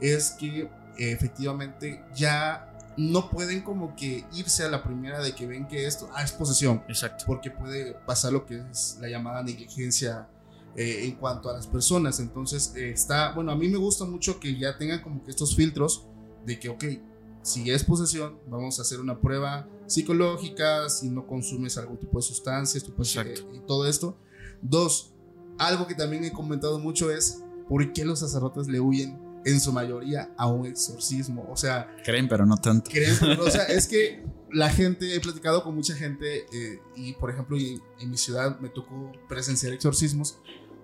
es 0.00 0.30
que 0.32 0.60
eh, 0.98 1.10
efectivamente 1.12 2.04
ya 2.14 2.71
no 2.96 3.30
pueden 3.30 3.62
como 3.62 3.94
que 3.96 4.24
irse 4.34 4.64
a 4.64 4.68
la 4.68 4.82
primera 4.82 5.22
de 5.22 5.34
que 5.34 5.46
ven 5.46 5.66
que 5.66 5.86
esto 5.86 6.08
ah, 6.14 6.22
es 6.22 6.32
posesión 6.32 6.82
Exacto. 6.88 7.24
porque 7.26 7.50
puede 7.50 7.94
pasar 8.06 8.32
lo 8.32 8.44
que 8.44 8.62
es 8.70 8.98
la 9.00 9.08
llamada 9.08 9.42
negligencia 9.42 10.28
eh, 10.76 11.04
en 11.06 11.16
cuanto 11.16 11.48
a 11.50 11.52
las 11.54 11.66
personas. 11.66 12.20
Entonces, 12.20 12.74
eh, 12.76 12.90
está, 12.90 13.32
bueno, 13.32 13.52
a 13.52 13.56
mí 13.56 13.68
me 13.68 13.78
gusta 13.78 14.04
mucho 14.04 14.38
que 14.40 14.58
ya 14.58 14.76
tengan 14.78 15.00
como 15.02 15.22
que 15.24 15.30
estos 15.30 15.54
filtros 15.56 16.06
de 16.46 16.58
que, 16.58 16.68
ok, 16.68 16.84
si 17.42 17.70
es 17.70 17.82
posesión, 17.84 18.38
vamos 18.48 18.78
a 18.78 18.82
hacer 18.82 19.00
una 19.00 19.20
prueba 19.20 19.68
psicológica, 19.86 20.88
si 20.88 21.08
no 21.10 21.26
consumes 21.26 21.76
algún 21.78 21.98
tipo 21.98 22.18
de 22.18 22.22
sustancias, 22.22 22.84
tu- 22.84 22.92
eh, 23.20 23.34
y 23.54 23.60
todo 23.66 23.86
esto. 23.86 24.16
Dos, 24.60 25.12
algo 25.58 25.86
que 25.86 25.94
también 25.94 26.24
he 26.24 26.32
comentado 26.32 26.78
mucho 26.78 27.10
es, 27.10 27.42
¿por 27.68 27.92
qué 27.92 28.04
los 28.04 28.20
sacerdotes 28.20 28.68
le 28.68 28.80
huyen 28.80 29.18
en 29.44 29.60
su 29.60 29.72
mayoría 29.72 30.32
a 30.36 30.46
un 30.46 30.66
exorcismo? 30.66 31.46
O 31.50 31.56
sea, 31.56 31.94
Creen, 32.04 32.28
pero 32.28 32.44
no 32.46 32.56
tanto. 32.56 32.90
creen, 32.90 33.16
o 33.40 33.50
sea, 33.50 33.62
es 33.68 33.86
que 33.88 34.24
la 34.50 34.68
gente, 34.70 35.14
he 35.14 35.20
platicado 35.20 35.62
con 35.64 35.74
mucha 35.74 35.94
gente 35.94 36.46
eh, 36.52 36.80
y 36.96 37.14
por 37.14 37.30
ejemplo 37.30 37.56
y- 37.56 37.80
en 38.00 38.10
mi 38.10 38.16
ciudad 38.18 38.58
me 38.60 38.68
tocó 38.68 39.10
presenciar 39.28 39.72
exorcismos 39.72 40.38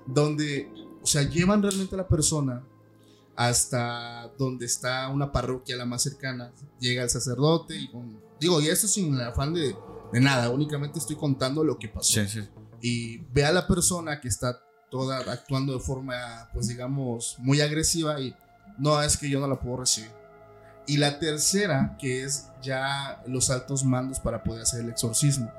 donde, 0.06 0.70
o 1.02 1.06
sea, 1.06 1.22
llevan 1.22 1.62
realmente 1.62 1.94
a 1.94 1.98
la 1.98 2.08
persona 2.08 2.64
hasta 3.36 4.32
donde 4.38 4.66
está 4.66 5.08
una 5.08 5.30
parroquia 5.30 5.76
la 5.76 5.84
más 5.86 6.02
cercana, 6.02 6.52
llega 6.80 7.02
el 7.04 7.10
sacerdote 7.10 7.76
y 7.76 7.88
con, 7.88 8.20
digo, 8.40 8.60
y 8.60 8.68
esto 8.68 8.88
sin 8.88 9.14
el 9.14 9.20
afán 9.20 9.54
de, 9.54 9.76
de 10.12 10.20
nada, 10.20 10.50
únicamente 10.50 10.98
estoy 10.98 11.16
contando 11.16 11.62
lo 11.62 11.78
que 11.78 11.88
pasó 11.88 12.14
Sí, 12.24 12.26
sí. 12.26 12.40
y 12.80 13.18
ve 13.32 13.44
a 13.44 13.52
la 13.52 13.66
persona 13.68 14.20
que 14.20 14.28
está 14.28 14.60
toda 14.90 15.18
actuando 15.30 15.74
de 15.74 15.80
forma, 15.80 16.48
pues 16.52 16.68
digamos, 16.68 17.36
muy 17.38 17.60
agresiva 17.60 18.18
y 18.20 18.34
no, 18.78 19.02
es 19.02 19.16
que 19.16 19.28
yo 19.28 19.40
no 19.40 19.46
la 19.48 19.58
puedo 19.58 19.78
recibir. 19.78 20.10
Y 20.86 20.96
la 20.96 21.18
tercera, 21.18 21.96
que 21.98 22.24
es 22.24 22.48
ya 22.62 23.22
los 23.26 23.50
altos 23.50 23.84
mandos 23.84 24.20
para 24.20 24.42
poder 24.42 24.62
hacer 24.62 24.80
el 24.80 24.88
exorcismo. 24.90 25.52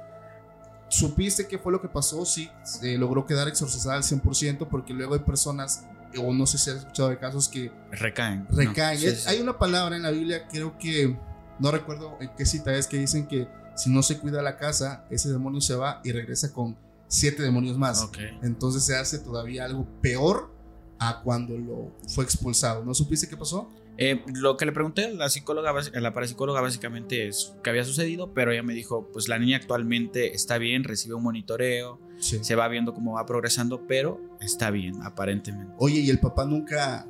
¿Supiste 0.88 1.48
qué 1.48 1.60
fue 1.60 1.72
lo 1.72 1.82
que 1.82 1.88
pasó? 1.88 2.26
Sí, 2.26 2.50
se 2.64 2.98
logró 2.98 3.26
quedar 3.26 3.48
exorcizada 3.48 3.96
al 3.96 4.04
100% 4.04 4.68
porque 4.68 4.92
luego 4.94 5.14
hay 5.14 5.20
personas, 5.20 5.86
o 6.20 6.34
no 6.34 6.48
sé 6.48 6.58
si 6.58 6.72
has 6.72 6.78
escuchado 6.78 7.10
de 7.10 7.20
casos 7.20 7.48
que 7.48 7.72
Recaen. 7.92 8.48
¿no? 8.50 8.58
recaen. 8.58 8.98
Sí, 8.98 9.06
Es- 9.06 9.24
sí. 9.24 9.30
Hay 9.30 9.40
una 9.40 9.60
palabra 9.60 9.96
en 9.96 10.02
la 10.02 10.10
Biblia, 10.10 10.48
creo 10.48 10.78
que, 10.80 11.16
no 11.60 11.70
recuerdo 11.72 12.18
en 12.22 12.32
qué 12.36 12.46
cita 12.46 12.74
es, 12.74 12.88
que 12.88 12.98
dicen 12.98 13.28
que 13.28 13.48
si 13.76 13.92
no 13.92 14.02
se 14.02 14.18
cuida 14.18 14.42
la 14.42 14.58
casa, 14.58 15.06
ese 15.12 15.30
demonio 15.30 15.62
se 15.62 15.76
va 15.76 16.02
y 16.04 16.12
regresa 16.12 16.52
con 16.52 16.76
siete 17.08 17.44
demonios 17.44 17.78
más. 17.78 18.02
Ok. 18.02 18.18
Entonces 18.42 18.84
se 18.84 18.96
hace 18.96 19.20
todavía 19.20 19.66
algo 19.66 19.86
peor 20.02 20.52
a 21.00 21.22
cuando 21.24 21.58
lo 21.58 21.92
fue 22.08 22.24
expulsado. 22.24 22.84
¿No 22.86 22.94
supiste 22.94 23.28
qué 23.28 23.38
pasó? 23.38 23.70
Eh, 24.02 24.24
lo 24.34 24.56
que 24.56 24.66
le 24.66 24.72
pregunté 24.72 25.06
a 25.06 25.10
la 25.10 25.30
psicóloga, 25.30 25.72
a 25.72 26.00
la 26.00 26.14
parapsicóloga 26.14 26.62
básicamente 26.62 27.28
es 27.28 27.54
qué 27.64 27.70
había 27.70 27.84
sucedido, 27.84 28.34
pero 28.34 28.52
ella 28.52 28.64
me 28.64 28.74
dijo, 28.74 29.10
pues 29.12 29.28
la 29.28 29.38
niña 29.40 29.58
actualmente 29.58 30.34
está 30.34 30.58
bien, 30.58 30.84
recibe 30.86 31.16
un 31.16 31.24
monitoreo, 31.24 32.00
Sí. 32.18 32.40
se 32.42 32.56
va 32.56 32.68
viendo 32.70 32.94
cómo 32.94 33.14
va 33.16 33.26
progresando, 33.26 33.86
pero 33.88 34.22
está 34.42 34.72
bien, 34.72 35.02
aparentemente. 35.04 35.74
Oye, 35.80 36.00
y 36.00 36.10
el 36.10 36.20
papá 36.20 36.46
nunca. 36.46 37.06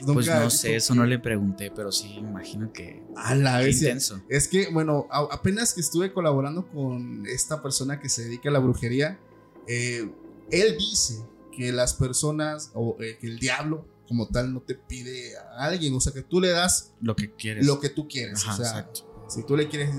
nunca 0.00 0.12
Pues 0.12 0.26
no 0.28 0.50
sé, 0.50 0.76
eso 0.76 0.92
que- 0.92 0.98
no 1.00 1.06
le 1.06 1.18
pregunté, 1.18 1.70
pero 1.74 1.90
sí 1.92 2.12
imagino 2.18 2.72
que 2.72 3.02
A 3.16 3.34
la 3.34 3.58
vez. 3.58 3.80
intenso. 3.80 4.20
Es 4.28 4.46
que, 4.46 4.68
bueno, 4.70 5.06
apenas 5.10 5.72
que 5.74 5.80
estuve 5.80 6.12
colaborando 6.12 6.66
con 6.68 7.24
esta 7.26 7.62
persona 7.62 7.98
que 7.98 8.08
se 8.10 8.24
dedica 8.24 8.50
a 8.50 8.52
la 8.52 8.58
brujería, 8.58 9.18
eh, 9.66 10.10
él 10.50 10.76
dice 10.78 11.24
que 11.52 11.72
las 11.72 11.94
personas, 11.94 12.70
o 12.74 12.96
eh, 13.00 13.18
que 13.20 13.28
el 13.28 13.38
diablo 13.38 13.86
como 14.08 14.28
tal 14.28 14.52
no 14.52 14.60
te 14.60 14.74
pide 14.74 15.36
a 15.36 15.64
alguien, 15.64 15.94
o 15.94 16.00
sea, 16.00 16.12
que 16.12 16.22
tú 16.22 16.40
le 16.40 16.50
das 16.50 16.92
Lo 17.00 17.14
que 17.14 17.32
quieres. 17.34 17.64
lo 17.64 17.80
que 17.80 17.88
tú 17.88 18.08
quieres. 18.08 18.42
Ajá, 18.42 18.52
o 18.52 18.56
sea, 18.56 18.66
exacto. 18.66 19.26
si 19.28 19.44
tú 19.44 19.56
le 19.56 19.68
quieres, 19.68 19.90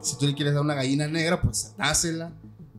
si 0.00 0.18
tú 0.18 0.26
le 0.26 0.34
quieres 0.34 0.54
dar 0.54 0.62
una 0.62 0.74
gallina 0.74 1.08
negra, 1.08 1.42
pues 1.42 1.74
dásela, 1.76 2.32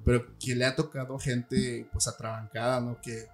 pero 0.05 0.25
que 0.39 0.55
le 0.55 0.65
ha 0.65 0.75
tocado 0.75 1.19
gente 1.19 1.87
pues 1.91 2.07
atrabancada, 2.07 2.79
¿no? 2.79 2.99
Que 3.01 3.27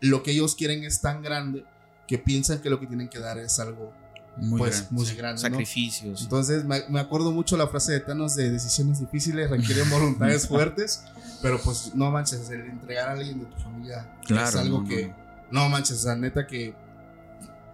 lo 0.00 0.22
que 0.22 0.30
ellos 0.30 0.54
quieren 0.54 0.84
es 0.84 1.00
tan 1.00 1.22
grande 1.22 1.64
que 2.06 2.18
piensan 2.18 2.60
que 2.60 2.70
lo 2.70 2.80
que 2.80 2.86
tienen 2.86 3.08
que 3.08 3.18
dar 3.18 3.38
es 3.38 3.58
algo 3.58 3.92
Muy 4.36 4.58
pues, 4.58 4.76
grande. 4.80 4.88
muy 4.90 5.06
sí. 5.06 5.14
grande, 5.16 5.42
¿no? 5.42 5.48
Sacrificios. 5.48 6.22
Entonces 6.22 6.64
me, 6.64 6.82
me 6.88 7.00
acuerdo 7.00 7.32
mucho 7.32 7.56
la 7.56 7.68
frase 7.68 7.92
de 7.92 8.00
Thanos 8.00 8.34
de 8.34 8.50
decisiones 8.50 8.98
difíciles 9.00 9.48
requieren 9.48 9.88
voluntades 9.90 10.48
fuertes, 10.48 11.04
pero 11.40 11.60
pues 11.60 11.94
no 11.94 12.10
manches, 12.10 12.50
el 12.50 12.62
entregar 12.62 13.08
a 13.08 13.12
alguien 13.12 13.40
de 13.40 13.46
tu 13.46 13.56
familia 13.62 14.08
Claro, 14.26 14.48
es 14.48 14.56
algo 14.56 14.82
no, 14.82 14.88
que 14.88 15.14
no. 15.50 15.62
no 15.62 15.68
manches, 15.68 15.98
sea, 15.98 16.16
neta 16.16 16.46
que 16.46 16.74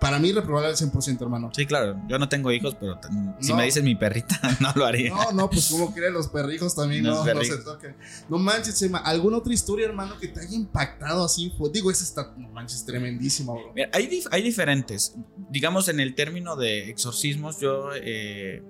para 0.00 0.19
mí 0.19 0.33
reprobable 0.33 0.69
al 0.71 0.76
100%, 0.76 1.21
hermano. 1.23 1.50
Sí, 1.54 1.66
claro, 1.66 2.00
yo 2.09 2.19
no 2.19 2.28
tengo 2.28 2.50
hijos, 2.50 2.75
pero 2.80 2.99
si 3.40 3.52
me 3.52 3.64
dices 3.66 3.85
mi 3.85 3.95
perrita, 3.95 4.40
no 4.61 4.73
lo 4.75 4.87
haría. 4.87 5.11
No, 5.14 5.33
no, 5.33 5.50
pues 5.50 5.69
como 5.71 5.92
creen 5.95 6.14
los 6.14 6.28
perrijos 6.28 6.75
también, 6.75 7.04
Los 7.04 7.25
no, 7.25 7.35
no 7.35 7.45
se 7.45 7.59
toquen. 7.59 7.95
No 8.28 8.38
manches, 8.38 8.78
Chema, 8.78 8.99
¿alguna 8.99 9.37
otra 9.37 9.52
historia, 9.52 9.87
hermano, 9.87 10.19
que 10.19 10.28
te 10.28 10.40
haya 10.40 10.57
impactado 10.57 11.25
así? 11.25 11.52
Pues, 11.59 11.73
digo, 11.73 11.90
esa 11.90 12.04
está, 12.04 12.35
no 12.37 12.49
manches, 12.49 12.85
tremendísima, 12.85 13.52
bro. 13.52 13.73
Mira, 13.75 13.90
hay, 13.92 14.09
dif- 14.09 14.28
hay 14.30 14.42
diferentes. 14.42 15.14
Digamos, 15.50 15.88
en 15.88 16.00
el 16.00 16.14
término 16.14 16.57
de 16.57 16.88
exorcismos, 16.90 17.61
yo, 17.61 17.90
eh, 17.95 18.62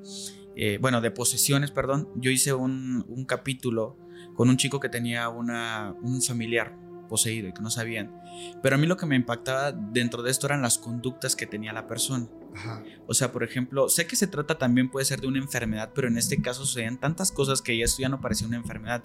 eh, 0.57 0.79
bueno, 0.81 1.01
de 1.01 1.11
posesiones, 1.11 1.71
perdón, 1.71 2.09
yo 2.17 2.31
hice 2.31 2.53
un, 2.53 3.05
un 3.09 3.25
capítulo 3.25 3.97
con 4.35 4.49
un 4.49 4.57
chico 4.57 4.81
que 4.81 4.89
tenía 4.89 5.29
una, 5.29 5.95
un 6.03 6.21
familiar 6.23 6.77
poseído 7.11 7.49
y 7.49 7.53
que 7.53 7.61
no 7.61 7.69
sabían. 7.71 8.19
Pero 8.63 8.77
a 8.77 8.79
mí 8.79 8.87
lo 8.87 8.97
que 8.97 9.05
me 9.05 9.17
impactaba 9.17 9.73
dentro 9.73 10.23
de 10.23 10.31
esto 10.31 10.47
eran 10.47 10.63
las 10.63 10.79
conductas 10.79 11.37
que 11.37 11.47
tenía 11.47 11.75
la 11.75 11.87
persona. 11.87 12.27
Ajá. 12.57 12.83
O 13.07 13.13
sea, 13.13 13.33
por 13.33 13.45
ejemplo, 13.45 13.91
sé 13.91 14.07
que 14.07 14.17
se 14.17 14.27
trata 14.27 14.57
también 14.57 14.91
puede 14.91 15.05
ser 15.05 15.21
de 15.21 15.27
una 15.27 15.39
enfermedad, 15.39 15.91
pero 15.95 16.09
en 16.09 16.17
este 16.17 16.41
caso 16.41 16.65
sucedían 16.65 16.99
tantas 16.99 17.31
cosas 17.33 17.61
que 17.61 17.77
ya 17.77 17.85
esto 17.85 18.01
ya 18.01 18.09
no 18.09 18.23
parecía 18.23 18.47
una 18.47 18.57
enfermedad. 18.57 19.05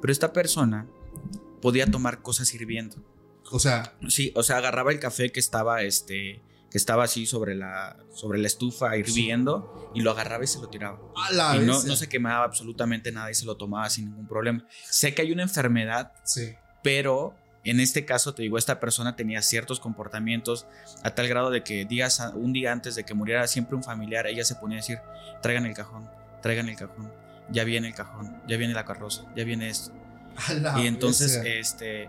Pero 0.00 0.10
esta 0.12 0.32
persona 0.32 0.86
podía 1.60 1.84
tomar 1.86 2.22
cosas 2.22 2.54
hirviendo. 2.54 2.96
O 3.52 3.58
sea, 3.58 3.94
Sí, 4.08 4.32
o 4.34 4.42
sea, 4.42 4.56
agarraba 4.58 4.92
el 4.92 5.00
café 5.00 5.30
que 5.32 5.40
estaba, 5.40 5.82
este, 5.82 6.42
que 6.70 6.78
estaba 6.78 7.02
así 7.04 7.26
sobre 7.26 7.56
la, 7.56 7.96
sobre 8.14 8.38
la 8.38 8.46
estufa 8.46 8.96
hirviendo 8.96 9.90
y 9.92 10.02
lo 10.02 10.12
agarraba 10.12 10.44
y 10.44 10.46
se 10.46 10.60
lo 10.60 10.68
tiraba. 10.68 11.00
a 11.16 11.32
la 11.32 11.56
y 11.56 11.66
no, 11.66 11.82
no 11.82 11.96
se 11.96 12.08
quemaba 12.08 12.44
absolutamente 12.44 13.10
nada 13.10 13.30
y 13.30 13.34
se 13.34 13.44
lo 13.44 13.56
tomaba 13.56 13.90
sin 13.90 14.06
ningún 14.06 14.28
problema. 14.28 14.64
Sé 14.88 15.14
que 15.14 15.22
hay 15.22 15.32
una 15.32 15.42
enfermedad, 15.42 16.12
Sí. 16.24 16.52
Pero 16.82 17.34
en 17.64 17.80
este 17.80 18.04
caso, 18.04 18.34
te 18.34 18.42
digo, 18.42 18.56
esta 18.56 18.80
persona 18.80 19.16
tenía 19.16 19.42
ciertos 19.42 19.80
comportamientos 19.80 20.66
a 21.02 21.14
tal 21.14 21.28
grado 21.28 21.50
de 21.50 21.62
que 21.62 21.84
días, 21.84 22.22
un 22.34 22.52
día 22.52 22.72
antes 22.72 22.94
de 22.94 23.04
que 23.04 23.12
muriera 23.12 23.46
siempre 23.46 23.76
un 23.76 23.84
familiar, 23.84 24.26
ella 24.26 24.44
se 24.44 24.54
ponía 24.54 24.78
a 24.78 24.80
decir, 24.80 24.98
traigan 25.42 25.66
el 25.66 25.74
cajón, 25.74 26.08
traigan 26.40 26.68
el 26.68 26.76
cajón, 26.76 27.12
ya 27.50 27.64
viene 27.64 27.88
el 27.88 27.94
cajón, 27.94 28.40
ya 28.46 28.56
viene 28.56 28.72
la 28.72 28.84
carroza, 28.84 29.24
ya 29.36 29.44
viene 29.44 29.68
esto. 29.68 29.92
Y 30.78 30.86
entonces, 30.86 31.34
bestia. 31.34 31.58
este, 31.58 32.08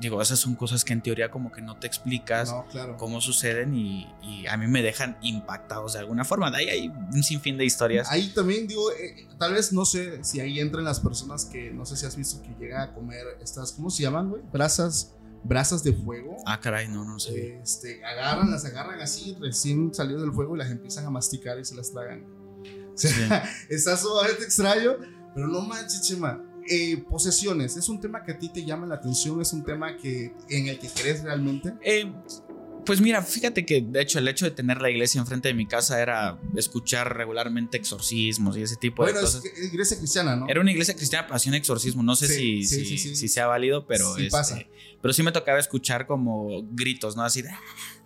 digo, 0.00 0.20
esas 0.20 0.38
son 0.38 0.54
cosas 0.54 0.84
que 0.84 0.92
en 0.92 1.02
teoría 1.02 1.30
como 1.30 1.52
que 1.52 1.60
no 1.60 1.76
te 1.76 1.86
explicas 1.86 2.50
no, 2.50 2.66
claro. 2.70 2.96
cómo 2.96 3.20
suceden 3.20 3.74
y, 3.74 4.08
y 4.22 4.46
a 4.46 4.56
mí 4.56 4.66
me 4.66 4.82
dejan 4.82 5.18
impactados 5.22 5.92
de 5.92 6.00
alguna 6.00 6.24
forma. 6.24 6.50
De 6.50 6.56
ahí 6.56 6.68
hay 6.68 6.88
un 6.88 7.22
sinfín 7.22 7.58
de 7.58 7.64
historias. 7.64 8.10
Ahí 8.10 8.32
también 8.34 8.66
digo, 8.66 8.90
eh, 8.92 9.28
tal 9.38 9.54
vez 9.54 9.72
no 9.72 9.84
sé 9.84 10.24
si 10.24 10.40
ahí 10.40 10.58
entran 10.58 10.84
las 10.84 11.00
personas 11.00 11.44
que 11.44 11.70
no 11.70 11.84
sé 11.84 11.96
si 11.96 12.06
has 12.06 12.16
visto 12.16 12.42
que 12.42 12.54
llegan 12.58 12.80
a 12.80 12.94
comer 12.94 13.24
estas, 13.42 13.72
¿cómo 13.72 13.90
se 13.90 14.02
llaman, 14.02 14.30
güey? 14.30 14.42
Brasas, 14.52 15.14
brasas 15.44 15.84
de 15.84 15.92
fuego. 15.92 16.36
Ah, 16.46 16.60
caray, 16.60 16.88
no, 16.88 17.04
no 17.04 17.18
sé. 17.18 17.60
Este, 17.62 18.04
agarran, 18.04 18.50
las 18.50 18.64
agarran 18.64 19.00
así, 19.00 19.36
recién 19.40 19.92
salidas 19.94 20.22
del 20.22 20.32
fuego 20.32 20.56
y 20.56 20.58
las 20.58 20.70
empiezan 20.70 21.06
a 21.06 21.10
masticar 21.10 21.58
y 21.58 21.64
se 21.64 21.74
las 21.74 21.92
tragan. 21.92 22.24
O 22.92 22.98
sea, 23.02 23.48
está 23.70 23.96
sumamente 23.96 24.44
extraño, 24.44 24.96
pero 25.34 25.46
no 25.46 25.62
manches, 25.62 26.02
Chema. 26.02 26.38
Eh, 26.68 27.02
posesiones, 27.08 27.76
¿es 27.76 27.88
un 27.88 28.00
tema 28.00 28.22
que 28.22 28.32
a 28.32 28.38
ti 28.38 28.48
te 28.48 28.64
llama 28.64 28.86
la 28.86 28.96
atención? 28.96 29.40
¿Es 29.40 29.52
un 29.52 29.64
tema 29.64 29.96
que, 29.96 30.34
en 30.48 30.68
el 30.68 30.78
que 30.78 30.88
crees 30.88 31.22
realmente? 31.22 31.74
Eh, 31.82 32.12
pues 32.90 33.00
mira, 33.00 33.22
fíjate 33.22 33.64
que 33.64 33.82
de 33.82 34.00
hecho 34.02 34.18
el 34.18 34.26
hecho 34.26 34.44
de 34.44 34.50
tener 34.50 34.82
la 34.82 34.90
iglesia 34.90 35.20
enfrente 35.20 35.46
de 35.48 35.54
mi 35.54 35.66
casa 35.66 36.02
era 36.02 36.40
escuchar 36.56 37.16
regularmente 37.16 37.76
exorcismos 37.76 38.56
y 38.56 38.62
ese 38.62 38.74
tipo 38.74 39.02
bueno, 39.04 39.18
de 39.18 39.24
cosas. 39.24 39.42
que- 39.42 39.48
es 39.48 39.72
iglesia 39.72 39.96
cristiana, 39.96 40.34
¿no? 40.34 40.48
Era 40.48 40.60
una 40.60 40.72
iglesia 40.72 40.94
cristiana, 40.96 41.26
pero 41.26 41.36
hacía 41.36 41.50
un 41.50 41.54
exorcismo. 41.56 42.02
No 42.02 42.16
sé 42.16 42.26
Sí, 42.26 42.64
si, 42.64 42.64
sí, 42.64 42.84
si, 42.84 42.98
sí, 42.98 43.08
sí. 43.10 43.16
si 43.16 43.28
sea 43.28 43.46
válido, 43.46 43.86
pero 43.86 44.14
Sí 44.16 44.22
este, 44.22 44.30
pasa. 44.32 44.58
pero 45.00 45.14
sí 45.14 45.22
me 45.22 45.30
tocaba 45.30 45.60
escuchar 45.60 46.06
como 46.08 46.62
gritos, 46.72 47.14
¿no? 47.16 47.22
Así 47.22 47.42
de, 47.42 47.50
"Ah", 47.50 47.60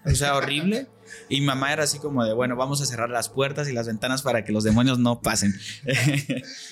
o 0.04 0.14
sea, 0.14 0.36
horrible. 0.36 0.86
Y 1.28 1.40
mi 1.40 1.46
mamá 1.46 1.72
era 1.72 1.84
así 1.84 1.98
como 2.00 2.24
de, 2.24 2.34
bueno, 2.34 2.56
vamos 2.56 2.80
a 2.82 2.86
cerrar 2.86 3.08
las 3.08 3.28
puertas 3.28 3.68
y 3.68 3.72
las 3.72 3.86
ventanas 3.86 4.20
para 4.22 4.44
que 4.44 4.52
los 4.52 4.64
demonios 4.64 4.98
no 4.98 5.20
pasen. 5.22 5.54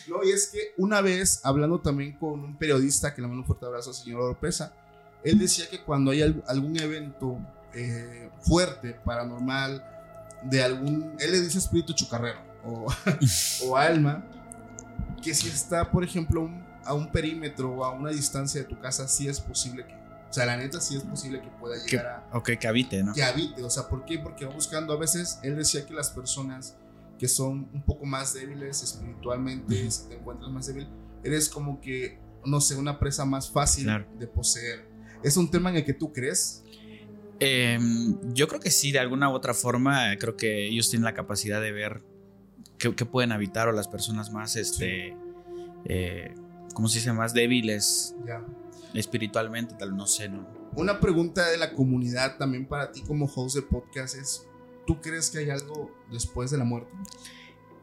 No, 0.08 0.24
y 0.24 0.30
es 0.30 0.48
que 0.48 0.58
una 0.76 1.00
vez, 1.00 1.40
hablando 1.44 1.80
también 1.80 2.12
con 2.18 2.40
un 2.40 2.58
periodista, 2.58 3.14
que 3.14 3.22
le 3.22 3.28
mando 3.28 3.42
un 3.42 3.46
fuerte 3.46 3.66
abrazo 3.66 3.90
al 3.90 3.96
señor 3.96 4.20
Oropesa, 4.20 4.74
él 5.24 5.38
decía 5.38 5.68
que 5.70 5.80
cuando 5.82 6.10
hay 6.10 6.22
al- 6.22 6.42
algún 6.48 6.76
evento 6.80 7.38
eh, 7.74 8.30
fuerte, 8.42 8.94
paranormal, 9.04 9.84
de 10.44 10.62
algún, 10.62 11.14
él 11.20 11.30
le 11.32 11.40
dice 11.40 11.58
espíritu 11.58 11.92
chucarrero 11.92 12.38
o, 12.64 12.86
o 13.66 13.76
alma, 13.76 14.24
que 15.22 15.34
si 15.34 15.48
está, 15.48 15.90
por 15.90 16.02
ejemplo, 16.04 16.42
un- 16.42 16.62
a 16.84 16.94
un 16.94 17.10
perímetro 17.12 17.70
o 17.70 17.84
a 17.84 17.92
una 17.92 18.10
distancia 18.10 18.60
de 18.60 18.66
tu 18.66 18.78
casa, 18.80 19.06
sí 19.06 19.28
es 19.28 19.40
posible 19.40 19.86
que, 19.86 19.94
o 19.94 20.32
sea, 20.32 20.46
la 20.46 20.56
neta 20.56 20.80
sí 20.80 20.96
es 20.96 21.02
posible 21.04 21.40
que 21.40 21.48
pueda 21.60 21.76
Que- 21.84 21.90
llegar 21.92 22.06
a, 22.32 22.36
ok, 22.36 22.50
que 22.58 22.66
habite, 22.66 23.02
¿no? 23.04 23.12
que 23.14 23.22
habite. 23.22 23.62
O 23.62 23.70
sea, 23.70 23.88
¿por 23.88 24.04
qué? 24.04 24.18
Porque 24.18 24.44
va 24.46 24.52
buscando 24.52 24.92
a 24.92 24.96
veces, 24.96 25.38
él 25.44 25.56
decía 25.56 25.86
que 25.86 25.94
las 25.94 26.10
personas 26.10 26.74
que 27.18 27.28
son 27.28 27.68
un 27.72 27.82
poco 27.82 28.04
más 28.04 28.34
débiles 28.34 28.82
espiritualmente, 28.82 29.88
si 29.92 30.08
te 30.08 30.16
encuentras 30.16 30.50
más 30.50 30.66
débil, 30.66 30.88
eres 31.22 31.48
como 31.48 31.80
que, 31.80 32.18
no 32.44 32.60
sé, 32.60 32.74
una 32.74 32.98
presa 32.98 33.24
más 33.24 33.48
fácil 33.48 33.84
Claro. 33.84 34.06
de 34.18 34.26
poseer. 34.26 34.84
¿Es 35.22 35.36
un 35.36 35.48
tema 35.48 35.70
en 35.70 35.76
el 35.76 35.84
que 35.84 35.94
tú 35.94 36.12
crees? 36.12 36.61
Eh, 37.40 37.78
yo 38.34 38.46
creo 38.48 38.60
que 38.60 38.70
sí, 38.70 38.92
de 38.92 38.98
alguna 39.00 39.28
u 39.30 39.32
otra 39.32 39.54
forma, 39.54 40.16
creo 40.18 40.36
que 40.36 40.66
ellos 40.68 40.90
tienen 40.90 41.04
la 41.04 41.14
capacidad 41.14 41.60
de 41.60 41.72
ver 41.72 42.02
qué, 42.78 42.94
qué 42.94 43.04
pueden 43.04 43.32
habitar 43.32 43.68
o 43.68 43.72
las 43.72 43.88
personas 43.88 44.30
más, 44.32 44.56
este, 44.56 45.16
eh, 45.86 46.34
¿cómo 46.74 46.88
se 46.88 46.98
dice? 46.98 47.12
Más 47.12 47.34
débiles 47.34 48.14
Ya. 48.26 48.44
espiritualmente, 48.94 49.74
tal, 49.78 49.96
no 49.96 50.06
sé, 50.06 50.28
¿no? 50.28 50.46
Una 50.76 51.00
pregunta 51.00 51.48
de 51.48 51.58
la 51.58 51.72
comunidad 51.74 52.36
también 52.38 52.66
para 52.66 52.92
ti 52.92 53.02
como 53.02 53.26
host 53.26 53.56
de 53.56 53.62
podcast 53.62 54.16
es, 54.16 54.46
¿tú 54.86 55.00
crees 55.00 55.30
que 55.30 55.38
hay 55.38 55.50
algo 55.50 55.90
después 56.10 56.50
de 56.50 56.58
la 56.58 56.64
muerte? 56.64 56.92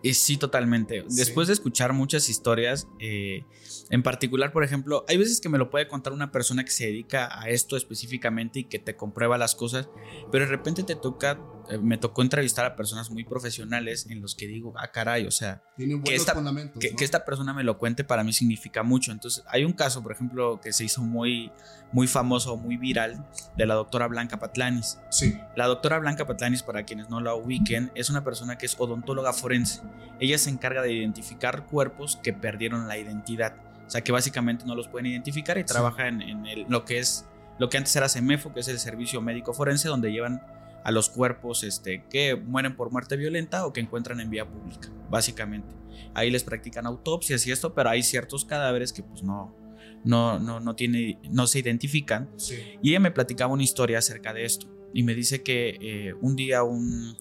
Y 0.01 0.13
sí, 0.13 0.37
totalmente. 0.37 1.03
Sí. 1.07 1.17
Después 1.17 1.47
de 1.47 1.53
escuchar 1.53 1.93
muchas 1.93 2.29
historias, 2.29 2.87
eh, 2.99 3.43
en 3.89 4.01
particular, 4.01 4.51
por 4.51 4.63
ejemplo, 4.63 5.03
hay 5.07 5.17
veces 5.17 5.41
que 5.41 5.49
me 5.49 5.57
lo 5.57 5.69
puede 5.69 5.87
contar 5.87 6.13
una 6.13 6.31
persona 6.31 6.63
que 6.63 6.71
se 6.71 6.85
dedica 6.85 7.27
a 7.37 7.49
esto 7.49 7.75
específicamente 7.75 8.59
y 8.59 8.63
que 8.65 8.79
te 8.79 8.95
comprueba 8.95 9.37
las 9.37 9.55
cosas, 9.55 9.89
pero 10.31 10.45
de 10.45 10.51
repente 10.51 10.83
te 10.83 10.95
toca, 10.95 11.31
eh, 11.33 11.58
me 11.77 11.97
tocó 11.97 12.21
entrevistar 12.21 12.65
a 12.65 12.75
personas 12.75 13.09
muy 13.11 13.23
profesionales 13.23 14.07
en 14.09 14.21
los 14.21 14.33
que 14.35 14.47
digo, 14.47 14.73
ah, 14.77 14.91
caray, 14.91 15.27
o 15.27 15.31
sea, 15.31 15.61
buenos 16.01 16.21
esta- 16.21 16.33
que, 16.79 16.89
¿no? 16.91 16.95
que 16.97 17.03
esta 17.05 17.25
persona 17.25 17.53
me 17.53 17.63
lo 17.63 17.77
cuente 17.77 18.03
para 18.03 18.23
mí 18.23 18.33
significa 18.33 18.81
mucho. 18.83 19.11
Entonces, 19.11 19.43
hay 19.47 19.65
un 19.65 19.73
caso, 19.73 20.01
por 20.01 20.11
ejemplo, 20.11 20.59
que 20.61 20.73
se 20.73 20.83
hizo 20.85 21.01
muy, 21.01 21.51
muy 21.91 22.07
famoso, 22.07 22.57
muy 22.57 22.77
viral, 22.77 23.25
de 23.57 23.65
la 23.65 23.75
doctora 23.75 24.07
Blanca 24.07 24.39
Patlanis. 24.39 24.99
Sí, 25.11 25.37
La 25.55 25.67
doctora 25.67 25.99
Blanca 25.99 26.25
Patlanis, 26.25 26.63
para 26.63 26.83
quienes 26.83 27.09
no 27.09 27.19
la 27.21 27.35
ubiquen, 27.35 27.91
es 27.95 28.09
una 28.09 28.23
persona 28.23 28.57
que 28.57 28.65
es 28.65 28.75
odontóloga 28.79 29.33
forense. 29.33 29.81
Ella 30.19 30.37
se 30.37 30.49
encarga 30.49 30.81
de 30.81 30.93
identificar 30.93 31.65
cuerpos 31.65 32.17
que 32.23 32.33
perdieron 32.33 32.87
la 32.87 32.97
identidad. 32.97 33.55
O 33.85 33.89
sea, 33.91 34.01
que 34.01 34.11
básicamente 34.11 34.65
no 34.65 34.75
los 34.75 34.87
pueden 34.87 35.07
identificar 35.07 35.57
y 35.57 35.63
trabaja 35.63 36.07
en, 36.07 36.21
en 36.21 36.45
el- 36.45 36.65
lo 36.69 36.85
que 36.85 36.99
es 36.99 37.25
lo 37.57 37.67
que 37.69 37.77
antes 37.77 37.93
era 37.97 38.07
CEMEFO, 38.07 38.53
que 38.53 38.61
es 38.61 38.67
el 38.69 38.79
Servicio 38.79 39.19
Médico 39.19 39.53
Forense, 39.53 39.89
donde 39.89 40.11
llevan 40.13 40.41
a 40.83 40.91
los 40.91 41.09
cuerpos 41.09 41.63
este, 41.63 42.05
que 42.09 42.35
mueren 42.35 42.75
por 42.75 42.91
muerte 42.91 43.17
violenta 43.17 43.65
o 43.65 43.73
que 43.73 43.81
encuentran 43.81 44.19
en 44.19 44.29
vía 44.29 44.49
pública, 44.49 44.89
básicamente. 45.09 45.75
Ahí 46.13 46.31
les 46.31 46.43
practican 46.43 46.85
autopsias 46.85 47.45
y 47.47 47.51
esto, 47.51 47.73
pero 47.73 47.89
hay 47.89 48.03
ciertos 48.03 48.45
cadáveres 48.45 48.93
que 48.93 49.03
pues 49.03 49.23
no, 49.23 49.55
no, 50.03 50.39
no, 50.39 50.59
no, 50.59 50.75
tiene, 50.75 51.19
no 51.29 51.47
se 51.47 51.59
identifican 51.59 52.29
sí. 52.37 52.55
y 52.81 52.91
ella 52.91 52.99
me 52.99 53.11
platicaba 53.11 53.53
una 53.53 53.63
historia 53.63 53.99
acerca 53.99 54.33
de 54.33 54.45
esto. 54.45 54.67
Y 54.93 55.03
me 55.03 55.13
dice 55.13 55.43
que 55.43 55.77
eh, 55.81 56.13
un 56.19 56.35
día, 56.35 56.63
un 56.63 57.15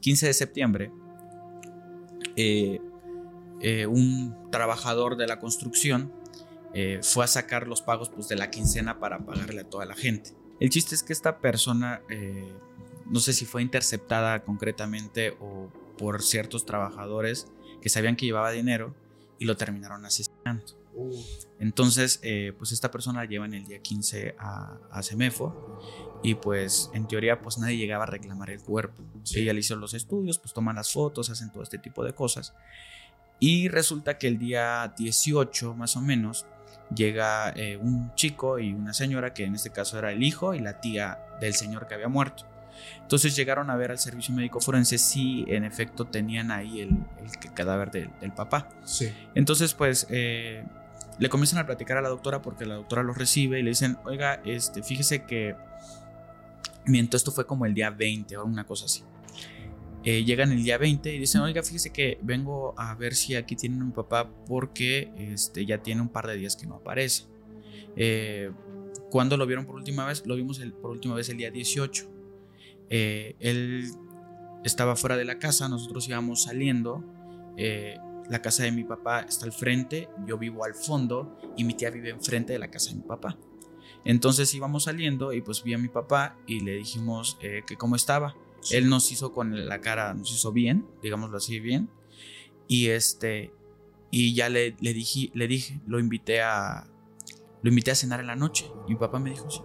15 0.00 0.26
de 0.26 0.34
septiembre, 0.34 0.90
eh, 2.36 2.80
eh, 3.60 3.86
un 3.86 4.50
trabajador 4.50 5.16
de 5.16 5.26
la 5.26 5.38
construcción 5.38 6.12
fue 7.02 7.26
a 7.26 7.28
sacar 7.28 7.68
los 7.68 7.82
pagos 7.82 8.08
pues, 8.08 8.28
de 8.28 8.36
la 8.36 8.50
quincena 8.50 8.98
para 8.98 9.26
pagarle 9.26 9.60
a 9.60 9.64
toda 9.64 9.84
la 9.84 9.94
gente. 9.94 10.30
El 10.58 10.70
chiste 10.70 10.94
es 10.94 11.02
que 11.02 11.12
esta 11.12 11.38
persona, 11.38 12.00
no 13.06 13.20
sé 13.20 13.32
si 13.32 13.44
fue 13.44 13.62
interceptada 13.62 14.42
concretamente 14.44 15.36
o 15.40 15.70
por 15.98 16.22
ciertos 16.22 16.66
trabajadores 16.66 17.48
que 17.80 17.88
sabían 17.88 18.16
que 18.16 18.26
llevaba 18.26 18.50
dinero 18.50 18.94
y 19.38 19.44
lo 19.44 19.56
terminaron 19.56 20.04
asesinando. 20.04 20.64
Uh, 20.94 21.10
Entonces, 21.58 22.20
eh, 22.22 22.52
pues 22.58 22.72
esta 22.72 22.90
persona 22.90 23.20
la 23.20 23.26
llevan 23.26 23.54
el 23.54 23.64
día 23.66 23.80
15 23.80 24.36
a, 24.38 24.78
a 24.90 25.02
Semefo 25.02 25.80
y 26.22 26.34
pues 26.34 26.90
en 26.92 27.08
teoría 27.08 27.40
pues 27.40 27.58
nadie 27.58 27.76
llegaba 27.78 28.04
a 28.04 28.06
reclamar 28.06 28.50
el 28.50 28.60
cuerpo. 28.60 29.02
Ella 29.34 29.52
le 29.52 29.60
hizo 29.60 29.74
los 29.76 29.94
estudios, 29.94 30.38
pues 30.38 30.52
toman 30.52 30.76
las 30.76 30.92
fotos, 30.92 31.30
hacen 31.30 31.50
todo 31.50 31.62
este 31.62 31.78
tipo 31.78 32.04
de 32.04 32.12
cosas. 32.14 32.54
Y 33.40 33.68
resulta 33.68 34.18
que 34.18 34.28
el 34.28 34.38
día 34.38 34.94
18 34.96 35.74
más 35.74 35.96
o 35.96 36.00
menos 36.00 36.46
llega 36.94 37.50
eh, 37.56 37.76
un 37.76 38.14
chico 38.14 38.58
y 38.58 38.72
una 38.72 38.92
señora 38.92 39.34
que 39.34 39.44
en 39.44 39.54
este 39.54 39.70
caso 39.70 39.98
era 39.98 40.12
el 40.12 40.22
hijo 40.22 40.54
y 40.54 40.60
la 40.60 40.80
tía 40.80 41.18
del 41.40 41.54
señor 41.54 41.88
que 41.88 41.94
había 41.94 42.08
muerto. 42.08 42.46
Entonces 43.00 43.34
llegaron 43.36 43.70
a 43.70 43.76
ver 43.76 43.90
al 43.90 43.98
servicio 43.98 44.34
médico 44.34 44.60
forense 44.60 44.98
si 44.98 45.44
en 45.48 45.64
efecto 45.64 46.06
tenían 46.06 46.50
ahí 46.50 46.80
el, 46.80 46.90
el 46.90 47.52
cadáver 47.54 47.90
del- 47.90 48.10
del 48.20 48.32
papá. 48.32 48.68
sí. 48.84 49.12
Entonces, 49.34 49.74
pues, 49.74 50.06
eh, 50.10 50.64
le 51.18 51.28
comienzan 51.28 51.58
a 51.60 51.66
platicar 51.66 51.98
a 51.98 52.02
la 52.02 52.08
doctora 52.08 52.40
porque 52.42 52.64
la 52.64 52.74
doctora 52.76 53.02
los 53.02 53.16
recibe 53.16 53.60
y 53.60 53.62
le 53.62 53.70
dicen, 53.70 53.96
oiga, 54.04 54.40
este, 54.44 54.82
fíjese 54.82 55.24
que 55.24 55.54
Miento, 56.84 57.16
esto 57.16 57.30
fue 57.30 57.46
como 57.46 57.64
el 57.64 57.74
día 57.74 57.90
20 57.90 58.36
o 58.38 58.44
una 58.44 58.64
cosa 58.64 58.86
así. 58.86 59.04
Eh, 60.04 60.24
llegan 60.24 60.50
el 60.50 60.64
día 60.64 60.78
20 60.78 61.14
y 61.14 61.18
dicen, 61.20 61.42
oiga, 61.42 61.62
fíjese 61.62 61.90
que 61.92 62.18
vengo 62.22 62.74
a 62.76 62.92
ver 62.96 63.14
si 63.14 63.36
aquí 63.36 63.54
tienen 63.54 63.86
mi 63.86 63.92
papá 63.92 64.28
porque 64.48 65.12
este, 65.16 65.64
ya 65.64 65.78
tiene 65.78 66.00
un 66.00 66.08
par 66.08 66.26
de 66.26 66.34
días 66.36 66.56
que 66.56 66.66
no 66.66 66.76
aparece. 66.76 67.24
Eh, 67.94 68.50
¿Cuándo 69.10 69.36
lo 69.36 69.46
vieron 69.46 69.64
por 69.64 69.76
última 69.76 70.04
vez? 70.06 70.26
Lo 70.26 70.34
vimos 70.34 70.58
el, 70.58 70.72
por 70.72 70.90
última 70.90 71.14
vez 71.14 71.28
el 71.28 71.36
día 71.36 71.52
18. 71.52 72.10
Eh, 72.94 73.36
él 73.40 73.90
estaba 74.64 74.96
fuera 74.96 75.16
de 75.16 75.24
la 75.24 75.38
casa, 75.38 75.66
nosotros 75.68 76.06
íbamos 76.08 76.42
saliendo. 76.42 77.02
Eh, 77.56 77.96
la 78.28 78.42
casa 78.42 78.64
de 78.64 78.72
mi 78.72 78.84
papá 78.84 79.20
está 79.20 79.46
al 79.46 79.52
frente, 79.52 80.10
yo 80.26 80.36
vivo 80.36 80.64
al 80.64 80.74
fondo 80.74 81.38
y 81.56 81.64
mi 81.64 81.72
tía 81.72 81.90
vive 81.90 82.10
enfrente 82.10 82.52
de 82.52 82.58
la 82.58 82.70
casa 82.70 82.90
de 82.90 82.96
mi 82.96 83.02
papá. 83.02 83.38
Entonces 84.04 84.52
íbamos 84.54 84.84
saliendo 84.84 85.32
y 85.32 85.40
pues 85.40 85.62
vi 85.62 85.72
a 85.72 85.78
mi 85.78 85.88
papá 85.88 86.36
y 86.46 86.60
le 86.60 86.74
dijimos 86.74 87.38
eh, 87.40 87.62
que 87.66 87.76
cómo 87.76 87.96
estaba. 87.96 88.36
Él 88.70 88.90
nos 88.90 89.10
hizo 89.10 89.32
con 89.32 89.66
la 89.66 89.80
cara, 89.80 90.12
nos 90.12 90.30
hizo 90.30 90.52
bien, 90.52 90.86
digámoslo 91.02 91.38
así 91.38 91.60
bien. 91.60 91.88
Y 92.68 92.88
este, 92.88 93.52
y 94.10 94.34
ya 94.34 94.50
le, 94.50 94.76
le, 94.80 94.92
dije, 94.92 95.30
le 95.32 95.48
dije, 95.48 95.80
lo 95.86 95.98
invité 95.98 96.42
a, 96.42 96.86
lo 97.62 97.70
invité 97.70 97.90
a 97.90 97.94
cenar 97.94 98.20
en 98.20 98.26
la 98.26 98.36
noche. 98.36 98.70
Y 98.86 98.92
mi 98.92 98.98
papá 98.98 99.18
me 99.18 99.30
dijo 99.30 99.50
sí. 99.50 99.60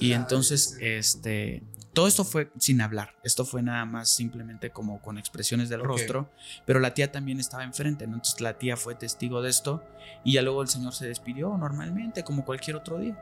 Y 0.00 0.12
entonces, 0.14 0.78
este, 0.80 1.62
todo 1.92 2.06
esto 2.06 2.24
fue 2.24 2.50
sin 2.58 2.80
hablar. 2.80 3.14
Esto 3.24 3.44
fue 3.44 3.62
nada 3.62 3.84
más 3.84 4.10
simplemente 4.10 4.70
como 4.70 5.00
con 5.02 5.18
expresiones 5.18 5.68
del 5.68 5.82
rostro. 5.82 6.30
Pero 6.64 6.78
la 6.78 6.94
tía 6.94 7.10
también 7.10 7.40
estaba 7.40 7.64
enfrente. 7.64 8.04
Entonces 8.04 8.40
la 8.40 8.58
tía 8.58 8.76
fue 8.76 8.94
testigo 8.94 9.42
de 9.42 9.50
esto. 9.50 9.84
Y 10.24 10.34
ya 10.34 10.42
luego 10.42 10.62
el 10.62 10.68
señor 10.68 10.94
se 10.94 11.08
despidió 11.08 11.56
normalmente, 11.56 12.22
como 12.22 12.44
cualquier 12.44 12.76
otro 12.76 12.98
día. 12.98 13.18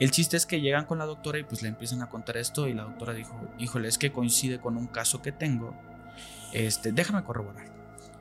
El 0.00 0.10
chiste 0.10 0.36
es 0.36 0.44
que 0.44 0.60
llegan 0.60 0.86
con 0.86 0.98
la 0.98 1.06
doctora 1.06 1.38
y 1.38 1.44
pues 1.44 1.62
le 1.62 1.68
empiezan 1.68 2.02
a 2.02 2.08
contar 2.08 2.36
esto. 2.36 2.66
Y 2.66 2.74
la 2.74 2.82
doctora 2.82 3.12
dijo: 3.12 3.40
Híjole, 3.58 3.88
es 3.88 3.98
que 3.98 4.12
coincide 4.12 4.60
con 4.60 4.76
un 4.76 4.88
caso 4.88 5.22
que 5.22 5.32
tengo. 5.32 5.74
Este, 6.52 6.92
déjame 6.92 7.22
corroborar. 7.24 7.73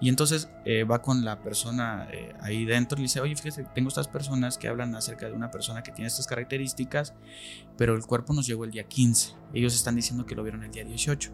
Y 0.03 0.09
entonces 0.09 0.49
eh, 0.65 0.83
va 0.83 1.01
con 1.01 1.23
la 1.23 1.41
persona 1.41 2.09
eh, 2.11 2.33
ahí 2.41 2.65
dentro 2.65 2.97
y 2.97 2.99
le 2.99 3.03
dice, 3.03 3.21
oye, 3.21 3.37
fíjese, 3.37 3.65
tengo 3.73 3.87
estas 3.87 4.09
personas 4.09 4.57
que 4.57 4.67
hablan 4.67 4.93
acerca 4.95 5.27
de 5.27 5.31
una 5.31 5.49
persona 5.49 5.81
que 5.81 5.93
tiene 5.93 6.09
estas 6.09 6.27
características, 6.27 7.13
pero 7.77 7.95
el 7.95 8.05
cuerpo 8.05 8.33
nos 8.33 8.45
llegó 8.45 8.65
el 8.65 8.71
día 8.71 8.83
15. 8.83 9.31
Ellos 9.53 9.73
están 9.73 9.95
diciendo 9.95 10.25
que 10.25 10.35
lo 10.35 10.43
vieron 10.43 10.61
el 10.65 10.71
día 10.71 10.83
18. 10.83 11.31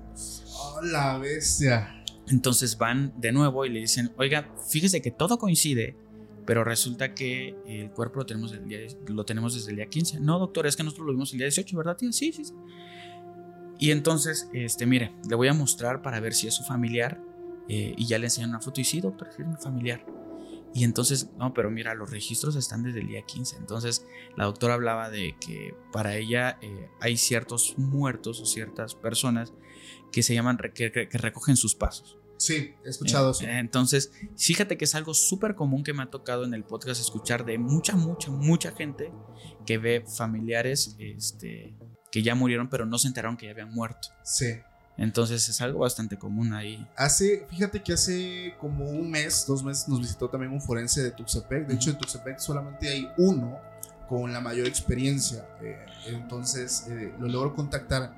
¡Oh, 0.53 0.81
la 0.83 1.17
bestia! 1.17 2.03
Entonces 2.27 2.77
van 2.77 3.11
de 3.19 3.31
nuevo 3.31 3.65
y 3.65 3.69
le 3.69 3.79
dicen, 3.79 4.11
oiga, 4.17 4.53
fíjese 4.69 5.01
que 5.01 5.09
todo 5.09 5.39
coincide, 5.39 5.97
pero 6.45 6.63
resulta 6.63 7.15
que 7.15 7.55
el 7.65 7.89
cuerpo 7.89 8.19
lo 8.19 8.27
tenemos, 8.27 8.51
el 8.53 8.67
día, 8.67 8.81
lo 9.07 9.25
tenemos 9.25 9.55
desde 9.55 9.71
el 9.71 9.77
día 9.77 9.87
15. 9.87 10.19
No, 10.19 10.37
doctor, 10.37 10.67
es 10.67 10.75
que 10.75 10.83
nosotros 10.83 11.07
lo 11.07 11.13
vimos 11.13 11.31
el 11.31 11.39
día 11.39 11.47
18, 11.47 11.75
¿verdad, 11.75 11.97
tía? 11.97 12.11
Sí, 12.11 12.31
sí, 12.31 12.45
sí. 12.45 12.53
Y 13.79 13.89
entonces, 13.89 14.47
este, 14.53 14.85
mire, 14.85 15.15
le 15.27 15.35
voy 15.35 15.47
a 15.47 15.55
mostrar 15.55 16.03
para 16.03 16.19
ver 16.19 16.35
si 16.35 16.45
es 16.45 16.53
su 16.53 16.63
familiar 16.63 17.19
eh, 17.69 17.93
y 17.95 18.05
ya 18.07 18.19
le 18.19 18.25
enseñan 18.25 18.49
una 18.49 18.59
foto 18.59 18.81
y 18.81 18.83
sí, 18.83 18.99
doctor, 18.99 19.29
es 19.29 19.39
mi 19.39 19.55
familiar. 19.55 20.05
Y 20.73 20.83
entonces, 20.83 21.29
no, 21.37 21.53
pero 21.53 21.71
mira, 21.71 21.95
los 21.95 22.11
registros 22.11 22.55
están 22.55 22.83
desde 22.83 22.99
el 22.99 23.07
día 23.07 23.23
15. 23.23 23.57
Entonces, 23.57 24.05
la 24.35 24.45
doctora 24.45 24.75
hablaba 24.75 25.09
de 25.09 25.35
que 25.39 25.73
para 25.91 26.15
ella 26.15 26.59
eh, 26.61 26.89
hay 26.99 27.17
ciertos 27.17 27.75
muertos 27.77 28.39
o 28.41 28.45
ciertas 28.45 28.93
personas 28.93 29.53
que 30.11 30.21
se 30.21 30.33
llaman, 30.33 30.57
que, 30.73 30.91
que 30.91 31.17
recogen 31.17 31.55
sus 31.55 31.73
pasos. 31.73 32.19
Sí, 32.39 32.73
he 32.85 32.89
escuchado 32.89 33.31
eso. 33.31 33.43
Eh, 33.43 33.59
entonces, 33.59 34.13
fíjate 34.37 34.77
que 34.77 34.85
es 34.85 34.95
algo 34.95 35.13
súper 35.13 35.55
común 35.55 35.83
que 35.83 35.93
me 35.93 36.03
ha 36.03 36.09
tocado 36.09 36.45
en 36.45 36.53
el 36.53 36.63
podcast 36.63 37.01
escuchar 37.01 37.45
de 37.45 37.57
mucha, 37.57 37.97
mucha, 37.97 38.31
mucha 38.31 38.71
gente 38.71 39.11
que 39.65 39.77
ve 39.77 40.05
familiares 40.07 40.95
este, 40.99 41.75
que 42.11 42.23
ya 42.23 42.35
murieron, 42.35 42.69
pero 42.69 42.85
no 42.85 42.97
se 42.97 43.09
enteraron 43.09 43.35
que 43.35 43.47
ya 43.47 43.51
habían 43.51 43.73
muerto. 43.73 44.07
Sí. 44.23 44.53
Entonces 44.99 45.47
es 45.47 45.61
algo 45.61 45.79
bastante 45.79 46.17
común 46.17 46.53
ahí. 46.53 46.85
Hace, 46.97 47.47
fíjate 47.49 47.81
que 47.81 47.93
hace 47.93 48.53
como 48.59 48.85
un 48.85 49.09
mes, 49.09 49.45
dos 49.47 49.63
meses 49.63 49.87
nos 49.87 50.01
visitó 50.01 50.29
también 50.29 50.51
un 50.51 50.61
forense 50.61 51.01
de 51.01 51.11
Tuxtepec. 51.11 51.67
De 51.67 51.75
hecho, 51.75 51.89
en 51.89 51.97
Tuxtepec 51.97 52.37
solamente 52.39 52.89
hay 52.89 53.09
uno 53.17 53.57
con 54.09 54.33
la 54.33 54.41
mayor 54.41 54.67
experiencia. 54.67 55.47
Eh, 55.61 55.85
entonces 56.07 56.85
eh, 56.89 57.13
lo 57.17 57.29
logro 57.29 57.55
contactar. 57.55 58.13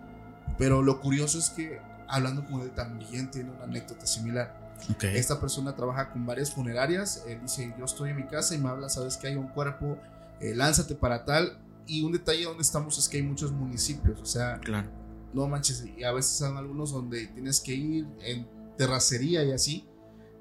Pero 0.57 0.81
lo 0.81 0.99
curioso 0.99 1.37
es 1.37 1.51
que 1.51 1.79
hablando 2.07 2.43
con 2.45 2.61
él 2.61 2.71
también 2.71 3.29
tiene 3.29 3.51
una 3.51 3.65
anécdota 3.65 4.07
similar. 4.07 4.59
Okay. 4.95 5.15
Esta 5.15 5.39
persona 5.39 5.75
trabaja 5.75 6.09
con 6.09 6.25
varias 6.25 6.51
funerarias. 6.51 7.23
Él 7.27 7.41
dice, 7.43 7.75
yo 7.77 7.85
estoy 7.85 8.09
en 8.09 8.15
mi 8.15 8.25
casa 8.25 8.55
y 8.55 8.57
me 8.57 8.69
habla, 8.69 8.89
sabes 8.89 9.17
que 9.17 9.27
hay 9.27 9.35
un 9.35 9.49
cuerpo, 9.49 9.99
eh, 10.39 10.55
lánzate 10.55 10.95
para 10.95 11.25
tal. 11.25 11.59
Y 11.85 12.01
un 12.01 12.11
detalle 12.11 12.45
donde 12.45 12.63
estamos 12.63 12.97
es 12.97 13.07
que 13.07 13.17
hay 13.17 13.23
muchos 13.23 13.51
municipios. 13.51 14.19
O 14.19 14.25
sea, 14.25 14.59
claro 14.59 15.00
no 15.33 15.47
manches, 15.47 15.85
y 15.97 16.03
a 16.03 16.11
veces 16.11 16.37
son 16.37 16.57
algunos 16.57 16.91
donde 16.91 17.27
tienes 17.27 17.61
que 17.61 17.73
ir 17.73 18.07
en 18.21 18.47
terracería 18.77 19.43
y 19.43 19.51
así. 19.51 19.87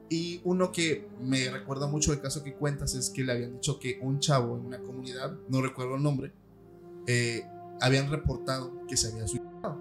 Y 0.09 0.41
uno 0.45 0.73
que 0.73 1.09
me 1.21 1.49
recuerda 1.51 1.87
mucho 1.87 2.13
el 2.13 2.21
caso 2.21 2.43
que 2.43 2.55
cuentas 2.55 2.95
es 2.95 3.11
que 3.11 3.23
le 3.23 3.33
habían 3.33 3.55
dicho 3.55 3.79
que 3.79 4.01
un 4.03 4.19
chavo 4.19 4.57
en 4.57 4.67
una 4.67 4.81
comunidad, 4.81 5.37
no 5.49 5.63
recuerdo 5.63 5.95
el 5.95 6.03
nombre, 6.03 6.33
eh, 7.07 7.47
habían 7.81 8.11
reportado 8.11 8.87
que 8.89 8.97
se 8.97 9.09
había 9.09 9.29
suicidado. 9.29 9.79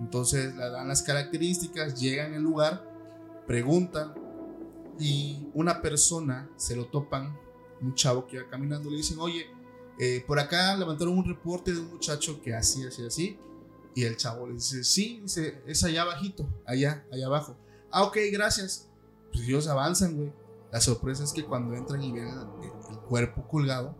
Entonces 0.00 0.54
le 0.56 0.70
dan 0.70 0.88
las 0.88 1.02
características, 1.02 2.00
llegan 2.00 2.34
al 2.34 2.42
lugar, 2.42 2.84
preguntan 3.46 4.14
y 4.98 5.48
una 5.54 5.80
persona 5.80 6.50
se 6.56 6.74
lo 6.74 6.86
topan, 6.86 7.38
un 7.80 7.94
chavo 7.94 8.26
que 8.26 8.36
iba 8.36 8.48
caminando, 8.48 8.90
le 8.90 8.96
dicen, 8.96 9.18
oye, 9.20 9.46
eh, 10.00 10.24
por 10.26 10.40
acá 10.40 10.76
levantaron 10.76 11.16
un 11.16 11.24
reporte 11.24 11.72
de 11.72 11.78
un 11.78 11.90
muchacho 11.90 12.40
que 12.42 12.54
así, 12.54 12.84
así, 12.84 13.06
así 13.06 13.38
y 13.94 14.04
el 14.04 14.16
chavo 14.16 14.46
le 14.46 14.54
dice, 14.54 14.84
sí, 14.84 15.20
dice, 15.22 15.62
es 15.66 15.82
allá 15.84 16.02
abajito, 16.02 16.48
allá, 16.66 17.04
allá 17.12 17.26
abajo. 17.26 17.56
Ah, 17.90 18.04
ok, 18.04 18.16
gracias. 18.32 18.88
Pues 19.32 19.44
ellos 19.44 19.66
avanzan, 19.66 20.16
güey. 20.16 20.32
La 20.70 20.80
sorpresa 20.80 21.24
es 21.24 21.32
que 21.32 21.44
cuando 21.44 21.74
entran 21.74 22.02
y 22.02 22.12
ven 22.12 22.28
el, 22.28 22.98
cuerpo 23.08 23.46
colgado, 23.48 23.96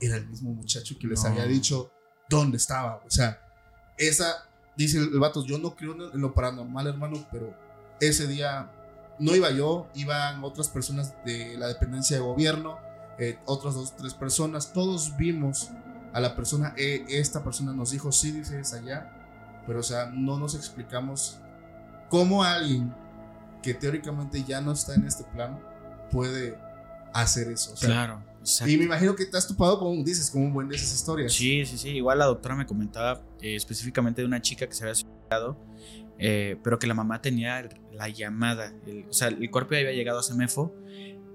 era 0.00 0.16
el 0.16 0.26
mismo 0.26 0.50
muchacho 0.50 0.96
que 0.98 1.06
les 1.06 1.22
había 1.24 1.44
dicho 1.44 1.90
dónde 2.30 2.56
estaba. 2.56 3.02
O 3.06 3.10
sea, 3.10 3.40
esa, 3.98 4.48
dice 4.76 4.98
el, 4.98 5.18
vato, 5.18 5.44
yo 5.44 5.58
no 5.58 5.76
creo 5.76 5.92
en 6.12 6.20
lo 6.20 6.32
paranormal, 6.32 6.86
hermano, 6.86 7.26
pero 7.30 7.54
ese 8.00 8.26
día 8.26 8.72
no 9.18 9.36
iba 9.36 9.50
yo, 9.50 9.88
iban 9.94 10.42
otras 10.44 10.68
personas 10.68 11.14
de 11.26 11.58
la 11.58 11.66
dependencia 11.66 12.16
de 12.16 12.22
gobierno, 12.22 12.78
eh, 13.18 13.38
otras 13.44 13.74
dos, 13.74 13.94
tres 13.96 14.14
personas, 14.14 14.72
todos 14.72 15.16
vimos 15.18 15.70
a 16.14 16.20
la 16.20 16.34
persona, 16.34 16.72
eh, 16.78 17.04
esta 17.08 17.44
persona 17.44 17.72
nos 17.72 17.90
dijo, 17.90 18.12
sí, 18.12 18.30
dice, 18.30 18.60
es 18.60 18.72
allá, 18.72 19.17
pero 19.68 19.80
o 19.80 19.82
sea, 19.84 20.06
no 20.06 20.38
nos 20.38 20.54
explicamos 20.54 21.38
cómo 22.08 22.42
alguien 22.42 22.92
que 23.62 23.74
teóricamente 23.74 24.42
ya 24.42 24.62
no 24.62 24.72
está 24.72 24.94
en 24.94 25.04
este 25.04 25.24
plano 25.24 25.60
puede 26.10 26.58
hacer 27.12 27.52
eso. 27.52 27.74
claro. 27.78 28.24
Y 28.66 28.78
me 28.78 28.84
imagino 28.84 29.14
que 29.14 29.26
te 29.26 29.36
has 29.36 29.46
topado 29.46 29.78
con, 29.78 30.02
dices, 30.02 30.30
con 30.30 30.42
un 30.42 30.54
buen 30.54 30.68
de 30.68 30.76
esas 30.76 30.94
historias. 30.94 31.34
Sí, 31.34 31.66
sí, 31.66 31.76
sí. 31.76 31.88
Igual 31.90 32.18
la 32.18 32.24
doctora 32.24 32.54
me 32.54 32.64
comentaba 32.64 33.20
eh, 33.42 33.56
específicamente 33.56 34.22
de 34.22 34.26
una 34.26 34.40
chica 34.40 34.66
que 34.66 34.72
se 34.72 34.84
había 34.84 34.94
suicidado, 34.94 35.58
eh, 36.18 36.56
pero 36.64 36.78
que 36.78 36.86
la 36.86 36.94
mamá 36.94 37.20
tenía 37.20 37.68
la 37.92 38.08
llamada. 38.08 38.72
o 39.06 39.12
sea, 39.12 39.28
el 39.28 39.50
cuerpo 39.50 39.74
ya 39.74 39.80
había 39.80 39.92
llegado 39.92 40.20
a 40.20 40.22
Semefo 40.22 40.74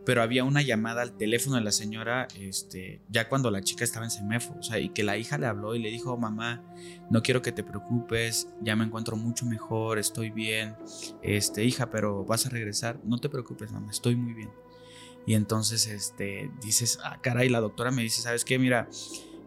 pero 0.05 0.21
había 0.21 0.43
una 0.43 0.61
llamada 0.61 1.01
al 1.01 1.17
teléfono 1.17 1.55
de 1.55 1.61
la 1.61 1.71
señora, 1.71 2.27
este, 2.39 3.01
ya 3.09 3.29
cuando 3.29 3.51
la 3.51 3.61
chica 3.61 3.83
estaba 3.83 4.05
en 4.05 4.11
Semefo, 4.11 4.55
o 4.59 4.63
sea, 4.63 4.79
y 4.79 4.89
que 4.89 5.03
la 5.03 5.17
hija 5.17 5.37
le 5.37 5.45
habló 5.45 5.75
y 5.75 5.79
le 5.79 5.89
dijo, 5.89 6.17
mamá, 6.17 6.63
no 7.09 7.21
quiero 7.21 7.41
que 7.41 7.51
te 7.51 7.63
preocupes, 7.63 8.47
ya 8.61 8.75
me 8.75 8.83
encuentro 8.85 9.15
mucho 9.15 9.45
mejor, 9.45 9.99
estoy 9.99 10.29
bien, 10.29 10.75
este, 11.21 11.63
hija, 11.63 11.89
pero 11.89 12.25
vas 12.25 12.45
a 12.45 12.49
regresar, 12.49 12.99
no 13.03 13.19
te 13.19 13.29
preocupes, 13.29 13.71
mamá, 13.71 13.91
estoy 13.91 14.15
muy 14.15 14.33
bien. 14.33 14.49
Y 15.25 15.35
entonces, 15.35 15.87
este, 15.87 16.51
dices, 16.61 16.99
ah, 17.03 17.19
caray, 17.21 17.47
la 17.47 17.61
doctora 17.61 17.91
me 17.91 18.01
dice, 18.01 18.21
¿sabes 18.21 18.43
qué? 18.43 18.59
Mira, 18.59 18.89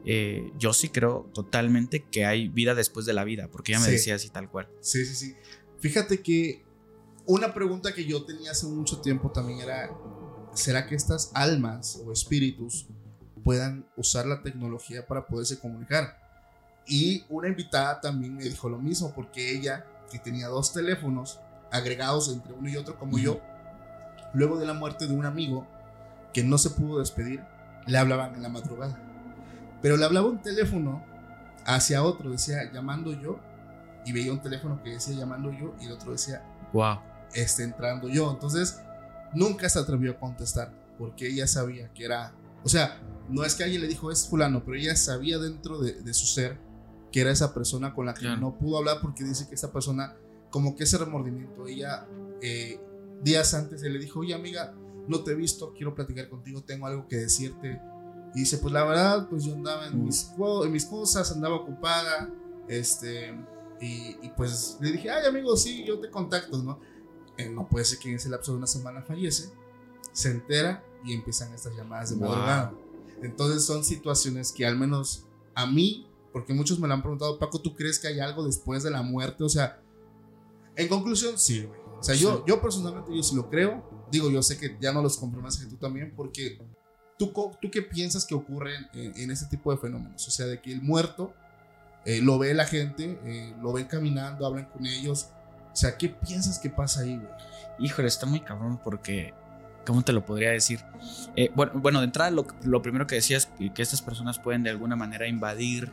eh, 0.07 0.53
yo 0.57 0.73
sí 0.73 0.89
creo 0.89 1.29
totalmente 1.35 2.05
que 2.05 2.25
hay 2.25 2.49
vida 2.49 2.75
después 2.75 3.05
de 3.07 3.13
la 3.13 3.25
vida, 3.25 3.49
porque 3.51 3.73
ella 3.73 3.81
me 3.81 3.91
decía 3.91 4.15
así 4.15 4.31
tal 4.31 4.51
cual. 4.51 4.69
Sí, 4.81 5.05
sí, 5.05 5.15
sí. 5.15 5.35
Fíjate 5.81 6.23
que 6.23 6.65
una 7.27 7.53
pregunta 7.53 7.93
que 7.93 8.05
yo 8.05 8.25
tenía 8.25 8.53
hace 8.53 8.67
mucho 8.67 9.01
tiempo 9.01 9.31
también 9.33 9.59
era, 9.59 9.91
¿será 10.57 10.87
que 10.87 10.95
estas 10.95 11.31
almas 11.35 12.01
o 12.05 12.13
espíritus 12.13 12.87
puedan 13.45 13.87
usar 13.97 14.27
la 14.27 14.43
tecnología 14.43 15.07
para 15.07 15.27
poderse 15.27 15.59
comunicar? 15.59 16.19
Y 16.87 17.25
una 17.29 17.49
invitada 17.49 18.01
también 18.01 18.37
me 18.37 18.45
dijo 18.45 18.69
lo 18.69 18.79
mismo, 18.79 19.13
porque 19.15 19.53
ella, 19.53 19.85
que 20.11 20.19
tenía 20.19 20.49
dos 20.49 20.73
teléfonos 20.73 21.41
agregados 21.71 22.33
entre 22.33 22.53
uno 22.53 22.69
y 22.69 22.77
otro 22.77 22.99
como 22.99 23.19
yo, 23.19 23.41
luego 24.33 24.59
de 24.59 24.67
la 24.67 24.73
muerte 24.73 25.07
de 25.07 25.15
un 25.15 25.27
amigo 25.27 25.67
que 26.33 26.43
no 26.43 26.59
se 26.59 26.71
pudo 26.71 26.99
despedir, 27.01 27.45
le 27.87 27.99
hablaban 27.99 28.35
en 28.35 28.43
la 28.43 28.49
madrugada. 28.49 28.99
Pero 29.83 29.97
le 29.97 30.05
hablaba 30.05 30.29
un 30.29 30.43
teléfono 30.43 31.05
hacia 31.65 32.03
otro, 32.03 32.31
decía 32.31 32.71
llamando 32.73 33.13
yo, 33.13 33.39
y 34.05 34.13
veía 34.13 34.33
un 34.33 34.41
teléfono 34.41 34.83
que 34.83 34.91
decía 34.91 35.17
llamando 35.17 35.53
yo, 35.53 35.75
y 35.81 35.87
el 35.87 35.93
otro 35.93 36.13
decía, 36.13 36.43
wow, 36.73 36.99
está 37.35 37.63
entrando 37.63 38.09
yo. 38.09 38.31
Entonces, 38.31 38.81
nunca 39.37 39.69
se 39.69 39.79
atrevió 39.79 40.13
a 40.13 40.19
contestar 40.19 40.95
porque 40.99 41.29
ella 41.29 41.47
sabía 41.47 41.93
que 41.93 42.05
era, 42.05 42.35
o 42.65 42.69
sea, 42.69 43.01
no 43.29 43.45
es 43.45 43.55
que 43.55 43.65
alguien 43.65 43.83
le 43.83 43.89
dijo 43.89 44.11
es 44.11 44.27
fulano, 44.29 44.65
pero 44.65 44.77
ella 44.77 44.97
sabía 44.97 45.39
dentro 45.39 45.79
de, 45.79 46.15
su 46.15 46.27
ser 46.27 46.59
que 47.13 47.21
era 47.21 47.31
esa 47.31 47.53
persona 47.55 47.95
con 47.95 48.07
la 48.07 48.15
que 48.15 48.21
Claro. 48.23 48.41
no 48.41 48.59
pudo 48.59 48.79
hablar 48.79 48.99
porque 49.03 49.25
dice 49.25 49.47
que 49.49 49.55
esa 49.55 49.73
persona, 49.73 50.15
como 50.51 50.75
que 50.75 50.85
ese 50.85 50.99
remordimiento, 50.99 51.67
ella 51.67 52.07
eh, 52.43 52.81
días 53.23 53.53
antes 53.55 53.81
se 53.83 53.89
le 53.91 53.99
dijo, 53.99 54.21
oye 54.21 54.35
amiga, 54.35 54.75
no 55.09 55.23
te 55.23 55.33
he 55.33 55.35
visto, 55.35 55.73
quiero 55.75 55.95
platicar 55.95 56.29
contigo, 56.29 56.63
tengo 56.63 56.87
algo 56.87 57.07
que 57.07 57.17
decirte. 57.17 57.81
Y 58.35 58.41
dice, 58.41 58.59
pues 58.59 58.73
la 58.73 58.85
verdad, 58.85 59.29
pues 59.31 59.45
yo 59.45 59.55
andaba 59.55 59.87
en, 59.87 59.99
Mm. 60.01 60.05
mis, 60.05 60.31
en 60.65 60.73
mis 60.73 60.85
cosas, 60.85 61.31
andaba 61.33 61.57
ocupada, 61.57 62.29
este, 62.69 63.35
y, 63.81 64.17
y 64.23 64.33
pues 64.37 64.77
le 64.81 64.93
dije, 64.93 65.11
ay 65.11 65.27
amigo, 65.27 65.57
sí, 65.57 65.85
yo 65.87 65.99
te 66.01 66.11
contacto, 66.11 66.63
¿no? 66.63 66.81
Eh, 67.39 67.51
no 67.51 67.69
puede 67.69 67.85
ser 67.85 67.99
que 67.99 68.09
en 68.11 68.17
ese 68.17 68.29
lapso 68.29 68.53
de 68.53 68.59
una 68.59 68.67
semana 68.67 69.03
fallece, 69.03 69.51
se 70.13 70.31
entera 70.31 70.83
y 71.05 71.13
empiezan 71.13 71.53
estas 71.55 71.75
llamadas 71.77 72.11
de 72.11 72.17
Wow. 72.17 72.29
madrugada. 72.29 72.75
Entonces 73.23 73.65
son 73.65 73.85
situaciones 73.85 74.53
que 74.53 74.67
al 74.67 74.77
menos 74.77 75.27
a 75.55 75.67
mí, 75.67 76.07
porque 76.33 76.53
muchos 76.55 76.79
me 76.79 76.89
lo 76.89 76.95
han 76.95 77.03
preguntado, 77.03 77.39
Paco, 77.39 77.61
¿tú 77.61 77.75
crees 77.75 77.99
que 77.99 78.09
hay 78.09 78.21
algo 78.21 78.45
después 78.45 78.83
de 78.83 78.91
la 78.91 79.03
muerte? 79.03 79.43
O 79.45 79.49
sea, 79.49 79.81
en 80.77 80.89
conclusión, 80.89 81.39
sí, 81.39 81.63
güey. 81.65 81.81
O 81.99 82.03
sea, 82.03 82.15
yo, 82.15 82.37
Sí. 82.39 82.43
yo 82.47 82.61
personalmente 82.61 83.15
yo 83.17 83.23
sí 83.23 83.35
lo 83.35 83.49
creo. 83.49 83.83
Digo, 84.11 84.31
yo 84.31 84.43
sé 84.43 84.59
que 84.59 84.77
ya 84.81 84.93
no 84.93 85.03
los 85.03 85.17
confirmas 85.17 85.57
que 85.57 85.67
tú 85.67 85.77
también, 85.77 86.13
porque 86.15 86.59
¿tú, 87.19 87.33
tú 87.61 87.71
qué 87.71 87.81
piensas 87.83 88.25
que 88.27 88.35
ocurre 88.35 88.73
en, 88.93 89.17
en 89.17 89.31
este 89.31 89.47
tipo 89.47 89.71
de 89.73 89.79
fenómenos? 89.79 90.29
O 90.29 90.31
sea, 90.31 90.45
de 90.47 90.61
que 90.61 90.73
el 90.73 90.83
muerto 90.83 91.33
eh, 92.05 92.21
lo 92.21 92.39
ve 92.39 92.53
la 92.55 92.67
gente, 92.67 93.19
eh, 93.25 93.57
lo 93.63 93.73
ven 93.73 93.87
caminando, 93.87 94.47
hablan 94.47 94.67
con 94.67 94.85
ellos. 94.87 95.29
O 95.77 95.79
sea, 95.79 95.99
¿qué 95.99 96.09
piensas 96.09 96.59
que 96.59 96.71
pasa 96.71 97.03
ahí, 97.03 97.19
güey? 97.19 97.29
Híjole, 97.79 98.09
está 98.09 98.25
muy 98.25 98.41
cabrón 98.41 98.81
porque. 98.83 99.35
¿Cómo 99.85 100.01
te 100.01 100.15
lo 100.15 100.25
podría 100.25 100.51
decir? 100.51 100.81
Eh, 101.37 101.51
bueno, 101.55 101.73
bueno, 101.75 101.99
de 102.01 102.07
entrada, 102.07 102.31
lo, 102.31 102.47
lo 102.65 102.81
primero 102.81 103.07
que 103.07 103.17
decías 103.17 103.47
que, 103.59 103.73
que 103.73 103.83
estas 103.83 104.01
personas 104.01 104.39
pueden 104.39 104.63
de 104.63 104.71
alguna 104.71 104.97
manera 104.97 105.29
invadir 105.29 105.93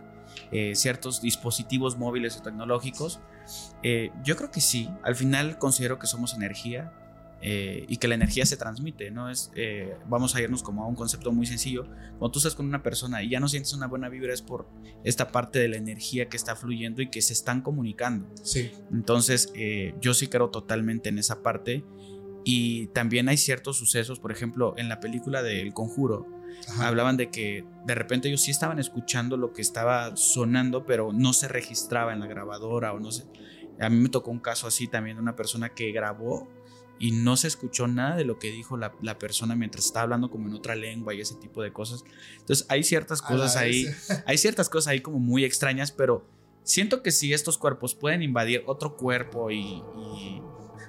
eh, 0.51 0.73
ciertos 0.75 1.21
dispositivos 1.21 1.97
móviles 1.97 2.37
o 2.37 2.41
tecnológicos. 2.41 3.19
Eh, 3.83 4.11
yo 4.23 4.37
creo 4.37 4.51
que 4.51 4.61
sí. 4.61 4.89
Al 5.03 5.17
final 5.17 5.57
considero 5.57 5.99
que 5.99 6.07
somos 6.07 6.33
energía 6.33 6.93
eh, 7.45 7.83
y 7.89 7.97
que 7.97 8.07
la 8.07 8.15
energía 8.15 8.45
se 8.45 8.55
transmite, 8.55 9.11
¿no? 9.11 9.29
Es, 9.29 9.51
eh, 9.53 9.97
vamos 10.07 10.33
a 10.33 10.41
irnos 10.41 10.63
como 10.63 10.85
a 10.85 10.87
un 10.87 10.95
concepto 10.95 11.33
muy 11.33 11.45
sencillo. 11.45 11.83
Cuando 12.17 12.31
tú 12.31 12.39
estás 12.39 12.55
con 12.55 12.65
una 12.65 12.81
persona 12.81 13.21
y 13.21 13.29
ya 13.29 13.41
no 13.41 13.49
sientes 13.49 13.73
una 13.73 13.87
buena 13.87 14.07
vibra, 14.07 14.33
es 14.33 14.41
por 14.41 14.69
esta 15.03 15.29
parte 15.29 15.59
de 15.59 15.67
la 15.67 15.75
energía 15.75 16.29
que 16.29 16.37
está 16.37 16.55
fluyendo 16.55 17.01
y 17.01 17.09
que 17.09 17.21
se 17.21 17.33
están 17.33 17.61
comunicando. 17.61 18.29
Sí. 18.43 18.71
Entonces, 18.93 19.51
eh, 19.55 19.93
yo 19.99 20.13
sí 20.13 20.27
creo 20.27 20.51
totalmente 20.51 21.09
en 21.09 21.19
esa 21.19 21.43
parte. 21.43 21.83
Y 22.45 22.87
también 22.87 23.27
hay 23.27 23.35
ciertos 23.35 23.75
sucesos, 23.75 24.21
por 24.21 24.31
ejemplo, 24.31 24.73
en 24.77 24.87
la 24.87 25.01
película 25.01 25.43
de 25.43 25.61
El 25.61 25.73
Conjuro, 25.73 26.25
Ajá. 26.69 26.87
hablaban 26.87 27.17
de 27.17 27.29
que 27.29 27.65
de 27.85 27.95
repente 27.95 28.29
ellos 28.29 28.41
sí 28.41 28.51
estaban 28.51 28.79
escuchando 28.79 29.35
lo 29.35 29.51
que 29.51 29.61
estaba 29.61 30.15
sonando, 30.15 30.85
pero 30.85 31.11
no 31.11 31.33
se 31.33 31.49
registraba 31.49 32.13
en 32.13 32.21
la 32.21 32.27
grabadora 32.27 32.93
o 32.93 32.99
no 33.01 33.11
sé. 33.11 33.25
A 33.81 33.89
mí 33.89 33.97
me 33.97 34.09
tocó 34.09 34.31
un 34.31 34.39
caso 34.39 34.67
así 34.67 34.87
también 34.87 35.17
de 35.17 35.21
una 35.21 35.35
persona 35.35 35.69
que 35.69 35.91
grabó 35.91 36.47
y 36.99 37.11
no 37.11 37.35
se 37.37 37.47
escuchó 37.47 37.87
nada 37.87 38.15
de 38.15 38.23
lo 38.23 38.39
que 38.39 38.51
dijo 38.51 38.77
la, 38.77 38.95
la 39.01 39.17
persona 39.19 39.55
mientras 39.55 39.85
estaba 39.85 40.03
hablando 40.03 40.29
como 40.29 40.47
en 40.47 40.53
otra 40.53 40.75
lengua 40.75 41.13
y 41.13 41.21
ese 41.21 41.35
tipo 41.35 41.61
de 41.61 41.73
cosas. 41.73 42.03
Entonces, 42.39 42.65
hay 42.69 42.83
ciertas 42.83 43.21
cosas 43.21 43.55
ahí 43.55 43.87
hay 44.25 44.37
ciertas 44.37 44.69
cosas 44.69 44.89
ahí 44.89 45.01
como 45.01 45.19
muy 45.19 45.43
extrañas, 45.43 45.91
pero 45.91 46.25
siento 46.63 47.03
que 47.03 47.11
si 47.11 47.33
estos 47.33 47.57
cuerpos 47.57 47.95
pueden 47.95 48.23
invadir 48.23 48.63
otro 48.67 48.95
cuerpo 48.95 49.51
y... 49.51 49.59
y, 49.59 50.41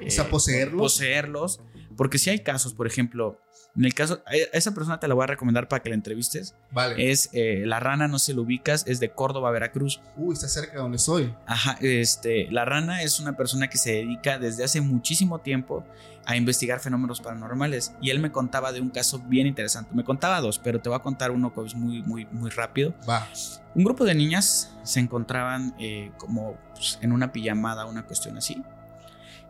O 0.07 0.11
sea, 0.11 0.29
poseerlos. 0.29 0.81
Poseerlos. 0.81 1.61
Porque 1.97 2.19
si 2.19 2.31
hay 2.31 2.41
casos, 2.41 2.75
por 2.75 2.87
ejemplo, 2.87 3.41
en 3.77 3.85
el 3.85 3.95
caso, 3.95 4.23
a 4.27 4.35
esa 4.57 4.73
persona 4.73 5.01
te 5.01 5.09
la 5.09 5.15
voy 5.15 5.25
a 5.25 5.27
recomendar 5.27 5.67
para 5.67 5.83
que 5.83 5.89
la 5.89 5.97
entrevistes. 5.97 6.55
Vale. 6.71 7.11
Es 7.11 7.31
eh, 7.33 7.65
La 7.67 7.81
Rana, 7.81 8.07
no 8.07 8.19
sé 8.19 8.27
si 8.27 8.33
lo 8.35 8.43
ubicas, 8.43 8.85
es 8.87 9.01
de 9.01 9.11
Córdoba, 9.11 9.51
Veracruz. 9.51 10.01
Uy, 10.17 10.35
está 10.35 10.49
cerca 10.49 10.73
de 10.75 10.79
donde 10.79 10.99
soy. 10.99 11.35
Ajá, 11.47 11.77
este, 11.81 12.49
La 12.53 12.65
Rana 12.65 13.03
es 13.03 13.19
una 13.19 13.37
persona 13.37 13.69
que 13.69 13.79
se 13.79 13.93
dedica 13.93 14.39
desde 14.39 14.63
hace 14.63 14.81
muchísimo 14.81 15.41
tiempo 15.41 15.85
a 16.25 16.37
investigar 16.37 16.79
fenómenos 16.79 17.21
paranormales. 17.21 17.95
Y 18.01 18.11
él 18.11 18.21
me 18.21 18.31
contaba 18.31 18.73
de 18.73 18.81
un 18.81 18.91
caso 18.91 19.19
bien 19.27 19.47
interesante. 19.47 19.93
Me 19.95 20.05
contaba 20.05 20.41
dos, 20.41 20.61
pero 20.61 20.81
te 20.81 20.89
voy 20.89 20.97
a 20.97 21.03
contar 21.03 21.33
uno 21.33 21.53
que 21.53 21.63
es 21.63 21.75
muy, 21.75 22.03
muy, 22.03 22.27
muy 22.27 22.51
rápido. 22.51 22.95
Va. 23.09 23.29
Un 23.75 23.83
grupo 23.83 24.05
de 24.05 24.15
niñas 24.15 24.73
se 24.85 25.01
encontraban 25.01 25.75
eh, 25.81 26.13
como 26.17 26.57
pues, 26.75 26.99
en 27.03 27.11
una 27.11 27.33
pijamada, 27.33 27.87
una 27.87 28.07
cuestión 28.07 28.37
así. 28.37 28.63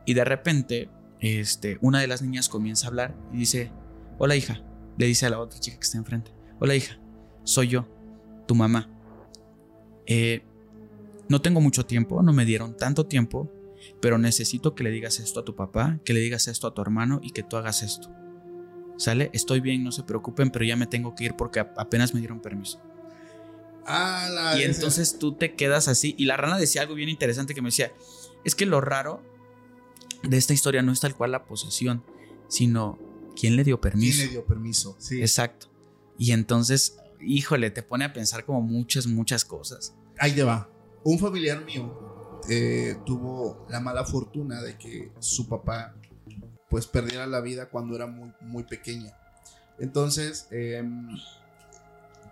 Y 0.06 0.14
de 0.14 0.24
repente, 0.24 0.88
este, 1.20 1.78
una 1.82 2.00
de 2.00 2.06
las 2.06 2.22
niñas 2.22 2.48
comienza 2.48 2.86
a 2.86 2.88
hablar 2.88 3.14
y 3.32 3.38
dice, 3.38 3.70
hola 4.18 4.36
hija, 4.36 4.62
le 4.98 5.06
dice 5.06 5.26
a 5.26 5.30
la 5.30 5.40
otra 5.40 5.60
chica 5.60 5.76
que 5.76 5.84
está 5.84 5.98
enfrente, 5.98 6.32
hola 6.60 6.74
hija, 6.74 6.98
soy 7.44 7.68
yo, 7.68 7.88
tu 8.46 8.54
mamá. 8.54 8.90
Eh, 10.06 10.44
no 11.28 11.40
tengo 11.40 11.60
mucho 11.60 11.86
tiempo, 11.86 12.22
no 12.22 12.32
me 12.32 12.44
dieron 12.44 12.76
tanto 12.76 13.06
tiempo, 13.06 13.50
pero 14.00 14.18
necesito 14.18 14.74
que 14.74 14.84
le 14.84 14.90
digas 14.90 15.18
esto 15.18 15.40
a 15.40 15.44
tu 15.44 15.54
papá, 15.54 15.98
que 16.04 16.12
le 16.12 16.20
digas 16.20 16.48
esto 16.48 16.66
a 16.66 16.74
tu 16.74 16.82
hermano 16.82 17.20
y 17.22 17.30
que 17.30 17.42
tú 17.42 17.56
hagas 17.56 17.82
esto. 17.82 18.10
¿Sale? 18.96 19.30
Estoy 19.32 19.60
bien, 19.60 19.82
no 19.82 19.90
se 19.90 20.04
preocupen, 20.04 20.50
pero 20.50 20.64
ya 20.64 20.76
me 20.76 20.86
tengo 20.86 21.14
que 21.14 21.24
ir 21.24 21.34
porque 21.34 21.60
apenas 21.60 22.14
me 22.14 22.20
dieron 22.20 22.40
permiso. 22.40 22.80
Ah, 23.86 24.28
la 24.32 24.58
Y 24.58 24.62
entonces 24.62 25.18
tú 25.18 25.34
te 25.34 25.54
quedas 25.54 25.88
así. 25.88 26.14
Y 26.16 26.26
la 26.26 26.36
rana 26.36 26.58
decía 26.58 26.82
algo 26.82 26.94
bien 26.94 27.08
interesante 27.08 27.54
que 27.54 27.62
me 27.62 27.68
decía, 27.68 27.92
es 28.44 28.54
que 28.54 28.66
lo 28.66 28.80
raro 28.80 29.22
de 30.22 30.36
esta 30.36 30.54
historia 30.54 30.82
no 30.82 30.92
es 30.92 31.00
tal 31.00 31.14
cual 31.14 31.32
la 31.32 31.44
posesión, 31.44 32.04
sino 32.48 32.98
quién 33.38 33.56
le 33.56 33.64
dio 33.64 33.80
permiso. 33.80 34.16
¿Quién 34.16 34.26
le 34.26 34.32
dio 34.32 34.46
permiso? 34.46 34.96
Sí. 34.98 35.20
Exacto. 35.20 35.68
Y 36.18 36.32
entonces, 36.32 36.96
híjole, 37.20 37.70
te 37.70 37.82
pone 37.82 38.04
a 38.04 38.12
pensar 38.12 38.44
como 38.44 38.60
muchas, 38.60 39.06
muchas 39.06 39.44
cosas. 39.44 39.94
Ahí 40.18 40.32
te 40.32 40.42
va. 40.42 40.70
Un 41.02 41.18
familiar 41.18 41.64
mío 41.64 42.40
eh, 42.48 42.96
tuvo 43.04 43.66
la 43.68 43.80
mala 43.80 44.04
fortuna 44.04 44.62
de 44.62 44.76
que 44.78 45.12
su 45.18 45.48
papá 45.48 45.94
pues 46.68 46.86
perdiera 46.86 47.26
la 47.26 47.40
vida 47.40 47.68
cuando 47.68 47.94
era 47.94 48.06
muy, 48.06 48.32
muy 48.40 48.64
pequeña. 48.64 49.16
Entonces, 49.78 50.48
eh, 50.50 50.82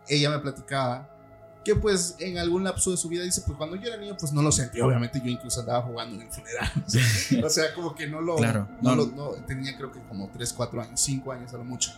ella 0.09 0.31
me 0.31 0.39
platicaba 0.39 1.22
que 1.65 1.77
pues 1.77 2.17
en 2.19 2.39
algún 2.39 2.65
lapso 2.65 2.91
de 2.91 2.97
su 2.97 3.09
vida 3.09 3.23
dice, 3.23 3.43
pues 3.47 3.57
cuando 3.57 3.77
yo 3.77 3.87
era 3.89 3.97
niño 3.97 4.17
pues 4.19 4.33
no 4.33 4.43
lo 4.43 4.51
sentí, 4.51 4.81
obviamente 4.81 5.21
yo 5.21 5.29
incluso 5.31 5.61
andaba 5.61 5.83
jugando 5.83 6.17
en 6.17 6.23
el 6.23 6.33
funeral. 6.33 6.71
o 7.45 7.49
sea, 7.51 7.73
como 7.75 7.95
que 7.95 8.09
no 8.09 8.21
lo... 8.21 8.37
Claro, 8.37 8.69
no 8.81 8.97
no. 8.97 8.97
lo- 8.97 9.07
no, 9.07 9.31
tenía 9.47 9.77
creo 9.77 9.93
que 9.93 10.01
como 10.09 10.29
3, 10.33 10.53
4 10.53 10.83
años, 10.83 11.01
5 11.01 11.31
años 11.33 11.55
a 11.55 11.59
lo 11.59 11.65
mucho. 11.65 11.93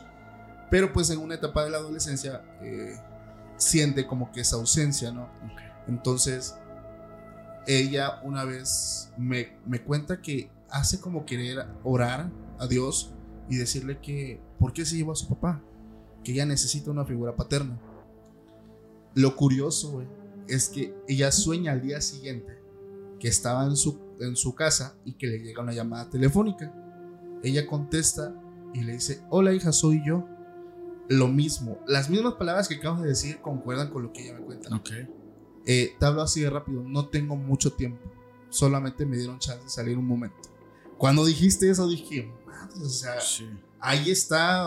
Pero 0.70 0.92
pues 0.92 1.08
en 1.10 1.18
una 1.18 1.34
etapa 1.36 1.64
de 1.64 1.70
la 1.70 1.78
adolescencia 1.78 2.42
eh, 2.62 2.96
siente 3.56 4.06
como 4.06 4.30
que 4.32 4.40
esa 4.42 4.56
ausencia, 4.56 5.12
¿no? 5.12 5.28
Entonces, 5.86 6.56
ella 7.66 8.20
una 8.22 8.44
vez 8.44 9.10
me, 9.16 9.56
me 9.66 9.80
cuenta 9.82 10.20
que 10.20 10.50
hace 10.70 11.00
como 11.00 11.24
querer 11.24 11.66
orar 11.84 12.28
a 12.58 12.66
Dios 12.66 13.12
y 13.48 13.56
decirle 13.56 13.98
que, 14.00 14.40
¿por 14.58 14.72
qué 14.72 14.84
se 14.84 14.96
llevó 14.96 15.12
a 15.12 15.16
su 15.16 15.28
papá? 15.28 15.62
Que 16.22 16.32
ella 16.32 16.46
necesita 16.46 16.90
una 16.90 17.04
figura 17.04 17.36
paterna. 17.36 17.78
Lo 19.14 19.36
curioso, 19.36 19.92
güey, 19.92 20.06
es 20.48 20.68
que 20.68 20.94
ella 21.08 21.30
sueña 21.32 21.72
al 21.72 21.82
día 21.82 22.00
siguiente 22.00 22.58
que 23.18 23.28
estaba 23.28 23.64
en 23.64 23.76
su, 23.76 23.98
en 24.20 24.36
su 24.36 24.54
casa 24.54 24.96
y 25.04 25.14
que 25.14 25.26
le 25.26 25.38
llega 25.38 25.62
una 25.62 25.72
llamada 25.72 26.10
telefónica. 26.10 26.72
Ella 27.42 27.66
contesta 27.66 28.34
y 28.72 28.82
le 28.82 28.94
dice, 28.94 29.22
hola 29.30 29.52
hija, 29.52 29.72
soy 29.72 30.02
yo. 30.04 30.26
Lo 31.08 31.28
mismo, 31.28 31.78
las 31.86 32.08
mismas 32.08 32.34
palabras 32.34 32.66
que 32.66 32.76
acabo 32.76 33.02
de 33.02 33.08
decir 33.08 33.40
concuerdan 33.40 33.90
con 33.90 34.02
lo 34.02 34.12
que 34.12 34.24
ella 34.24 34.38
me 34.38 34.44
cuenta. 34.44 34.74
Ok. 34.74 34.90
Eh, 35.66 35.94
te 35.98 36.06
hablo 36.06 36.22
así 36.22 36.40
de 36.40 36.50
rápido, 36.50 36.82
no 36.82 37.08
tengo 37.08 37.36
mucho 37.36 37.72
tiempo. 37.72 38.10
Solamente 38.48 39.04
me 39.06 39.16
dieron 39.16 39.38
chance 39.38 39.62
de 39.62 39.70
salir 39.70 39.98
un 39.98 40.06
momento. 40.06 40.36
Cuando 40.98 41.24
dijiste 41.24 41.70
eso 41.70 41.88
dije, 41.88 42.32
madre, 42.46 42.80
o 42.82 42.88
sea, 42.88 43.16
ahí 43.84 44.10
está 44.10 44.64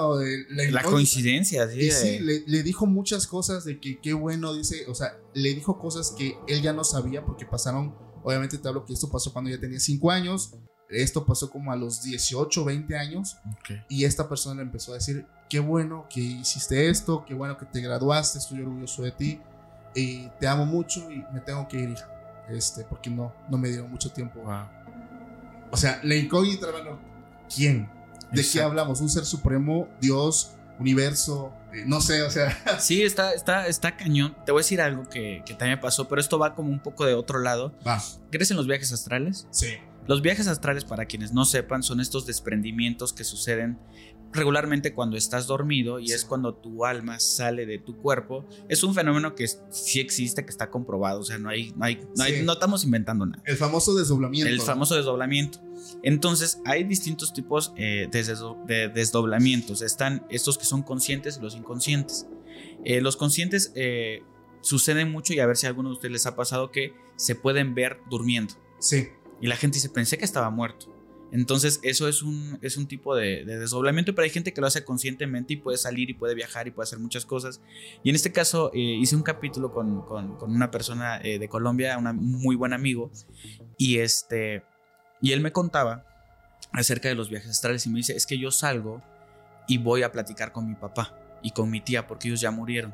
La 0.49 0.63
incógnita. 0.63 0.83
coincidencia, 0.83 1.67
sí. 1.69 1.79
Y 1.79 1.91
sí, 1.91 2.19
le, 2.19 2.43
le 2.45 2.63
dijo 2.63 2.85
muchas 2.85 3.27
cosas 3.27 3.65
de 3.65 3.79
que 3.79 3.99
qué 3.99 4.13
bueno, 4.13 4.53
dice, 4.53 4.85
o 4.87 4.95
sea, 4.95 5.17
le 5.33 5.53
dijo 5.53 5.79
cosas 5.79 6.11
que 6.17 6.37
él 6.47 6.61
ya 6.61 6.73
no 6.73 6.83
sabía 6.83 7.25
porque 7.25 7.45
pasaron, 7.45 7.95
obviamente 8.23 8.57
te 8.57 8.67
hablo 8.67 8.85
que 8.85 8.93
esto 8.93 9.09
pasó 9.09 9.33
cuando 9.33 9.49
ya 9.49 9.59
tenía 9.59 9.79
5 9.79 10.11
años, 10.11 10.53
esto 10.89 11.25
pasó 11.25 11.49
como 11.49 11.71
a 11.71 11.75
los 11.75 12.03
18, 12.03 12.63
20 12.63 12.95
años, 12.95 13.37
Ok. 13.59 13.79
y 13.89 14.05
esta 14.05 14.29
persona 14.29 14.55
le 14.55 14.61
empezó 14.61 14.91
a 14.91 14.95
decir, 14.95 15.25
qué 15.49 15.59
bueno 15.59 16.05
que 16.09 16.21
hiciste 16.21 16.89
esto, 16.89 17.25
qué 17.27 17.33
bueno 17.33 17.57
que 17.57 17.65
te 17.65 17.81
graduaste, 17.81 18.37
estoy 18.37 18.61
orgulloso 18.61 19.03
de 19.03 19.11
ti, 19.11 19.41
y 19.95 20.29
te 20.39 20.47
amo 20.47 20.65
mucho 20.65 21.11
y 21.11 21.23
me 21.33 21.41
tengo 21.41 21.67
que 21.67 21.77
ir, 21.79 21.89
hija, 21.89 22.07
este, 22.49 22.83
porque 22.83 23.09
no, 23.09 23.33
no 23.49 23.57
me 23.57 23.67
dieron 23.69 23.89
mucho 23.91 24.11
tiempo. 24.11 24.39
Wow. 24.41 24.67
O 25.71 25.75
sea, 25.75 25.99
la 26.03 26.15
incógnita, 26.15 26.67
hermano, 26.67 26.97
¿quién? 27.53 27.89
¿De 28.31 28.45
qué 28.45 28.61
hablamos? 28.61 29.01
¿Un 29.01 29.09
ser 29.09 29.25
supremo? 29.25 29.87
¿Dios? 30.01 30.53
¿Universo? 30.79 31.53
Eh, 31.73 31.83
no 31.85 32.01
sé, 32.01 32.21
o 32.23 32.29
sea... 32.29 32.55
Sí, 32.79 33.03
está, 33.03 33.33
está, 33.33 33.67
está 33.67 33.97
cañón. 33.97 34.35
Te 34.45 34.51
voy 34.51 34.59
a 34.59 34.63
decir 34.63 34.81
algo 34.81 35.07
que, 35.09 35.43
que 35.45 35.53
también 35.53 35.79
pasó, 35.79 36.07
pero 36.07 36.21
esto 36.21 36.37
va 36.37 36.53
como 36.55 36.69
un 36.69 36.79
poco 36.79 37.05
de 37.05 37.13
otro 37.13 37.39
lado. 37.39 37.73
Va. 37.85 38.01
¿Crees 38.31 38.51
en 38.51 38.57
los 38.57 38.67
viajes 38.67 38.91
astrales? 38.91 39.47
Sí. 39.51 39.75
Los 40.07 40.21
viajes 40.21 40.47
astrales, 40.47 40.85
para 40.85 41.05
quienes 41.05 41.33
no 41.33 41.43
sepan, 41.43 41.83
son 41.83 41.99
estos 41.99 42.25
desprendimientos 42.25 43.11
que 43.11 43.25
suceden 43.25 43.77
regularmente 44.31 44.93
cuando 44.93 45.17
estás 45.17 45.47
dormido 45.47 45.99
y 45.99 46.11
es 46.11 46.25
cuando 46.25 46.53
tu 46.53 46.85
alma 46.85 47.19
sale 47.19 47.65
de 47.65 47.79
tu 47.79 47.97
cuerpo, 47.97 48.45
es 48.69 48.83
un 48.83 48.93
fenómeno 48.93 49.35
que 49.35 49.47
sí 49.47 49.99
existe, 49.99 50.45
que 50.45 50.51
está 50.51 50.69
comprobado, 50.69 51.21
o 51.21 51.23
sea, 51.23 51.37
no 51.37 51.49
hay, 51.49 51.73
no, 51.75 51.85
hay, 51.85 51.99
no, 52.43 52.53
estamos 52.53 52.83
inventando 52.83 53.25
nada. 53.25 53.41
El 53.45 53.57
famoso 53.57 53.95
desdoblamiento. 53.95 54.49
El 54.49 54.61
famoso 54.61 54.95
desdoblamiento. 54.95 55.59
Entonces, 56.03 56.59
hay 56.65 56.83
distintos 56.83 57.33
tipos 57.33 57.73
eh, 57.77 58.07
de, 58.11 58.89
desdoblamientos. 58.89 59.81
Están 59.81 60.25
estos 60.29 60.57
que 60.57 60.65
son 60.65 60.83
conscientes 60.83 61.37
y 61.37 61.41
los 61.41 61.55
inconscientes. 61.55 62.27
Eh, 62.83 63.01
los 63.01 63.17
conscientes 63.17 63.71
eh, 63.75 64.23
suceden 64.61 65.11
mucho 65.11 65.33
y 65.33 65.39
a 65.39 65.45
ver 65.45 65.57
si 65.57 65.65
a 65.65 65.69
alguno 65.69 65.89
de 65.89 65.95
ustedes 65.95 66.11
les 66.11 66.25
ha 66.25 66.35
pasado 66.35 66.71
que 66.71 66.93
se 67.15 67.35
pueden 67.35 67.75
ver 67.75 67.99
durmiendo. 68.09 68.55
Sí. 68.79 69.09
Y 69.41 69.47
la 69.47 69.55
gente 69.55 69.75
dice, 69.75 69.89
pensé 69.89 70.17
que 70.17 70.25
estaba 70.25 70.49
muerto. 70.49 70.96
Entonces, 71.31 71.79
eso 71.83 72.07
es 72.07 72.23
un, 72.23 72.57
es 72.61 72.77
un 72.77 72.87
tipo 72.87 73.15
de, 73.15 73.43
desdoblamiento, 73.43 74.15
pero 74.15 74.23
hay 74.23 74.29
gente 74.29 74.53
que 74.53 74.61
lo 74.61 74.67
hace 74.67 74.85
conscientemente 74.85 75.53
y 75.53 75.57
puede 75.57 75.77
salir 75.77 76.09
y 76.09 76.13
puede 76.13 76.35
viajar 76.35 76.67
y 76.67 76.71
puede 76.71 76.85
hacer 76.85 76.99
muchas 76.99 77.25
cosas. 77.25 77.61
Y 78.03 78.09
en 78.09 78.15
este 78.15 78.31
caso, 78.31 78.71
eh, 78.73 78.79
hice 78.79 79.15
un 79.15 79.23
capítulo 79.23 79.73
con, 79.73 80.05
una 80.41 80.71
persona 80.71 81.19
eh, 81.21 81.39
de 81.39 81.49
Colombia, 81.49 81.97
un 81.97 82.15
muy 82.15 82.55
buen 82.55 82.73
amigo, 82.73 83.11
y, 83.77 83.99
este, 83.99 84.63
y 85.21 85.33
él 85.33 85.41
me 85.41 85.51
contaba 85.51 86.05
acerca 86.71 87.09
de 87.09 87.15
los 87.15 87.29
viajes 87.29 87.49
astrales 87.49 87.85
y 87.85 87.89
me 87.89 87.97
dice, 87.97 88.15
es 88.15 88.25
que 88.25 88.37
yo 88.37 88.51
salgo 88.51 89.01
y 89.67 89.77
voy 89.77 90.03
a 90.03 90.11
platicar 90.11 90.51
con 90.53 90.67
mi 90.67 90.75
papá 90.75 91.17
y 91.41 91.51
con 91.51 91.69
mi 91.69 91.81
tía 91.81 92.07
porque 92.07 92.29
ellos 92.29 92.41
ya 92.41 92.51
murieron. 92.51 92.93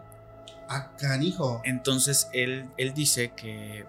Ah, 0.69 0.95
canijo. 0.97 1.61
Entonces, 1.65 2.29
él, 2.33 2.65
él 2.77 2.93
dice 2.93 3.33
que... 3.35 3.85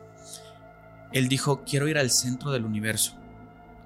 Él 1.12 1.28
dijo, 1.28 1.62
quiero 1.64 1.86
ir 1.86 1.96
al 1.96 2.10
centro 2.10 2.50
del 2.50 2.64
universo 2.64 3.16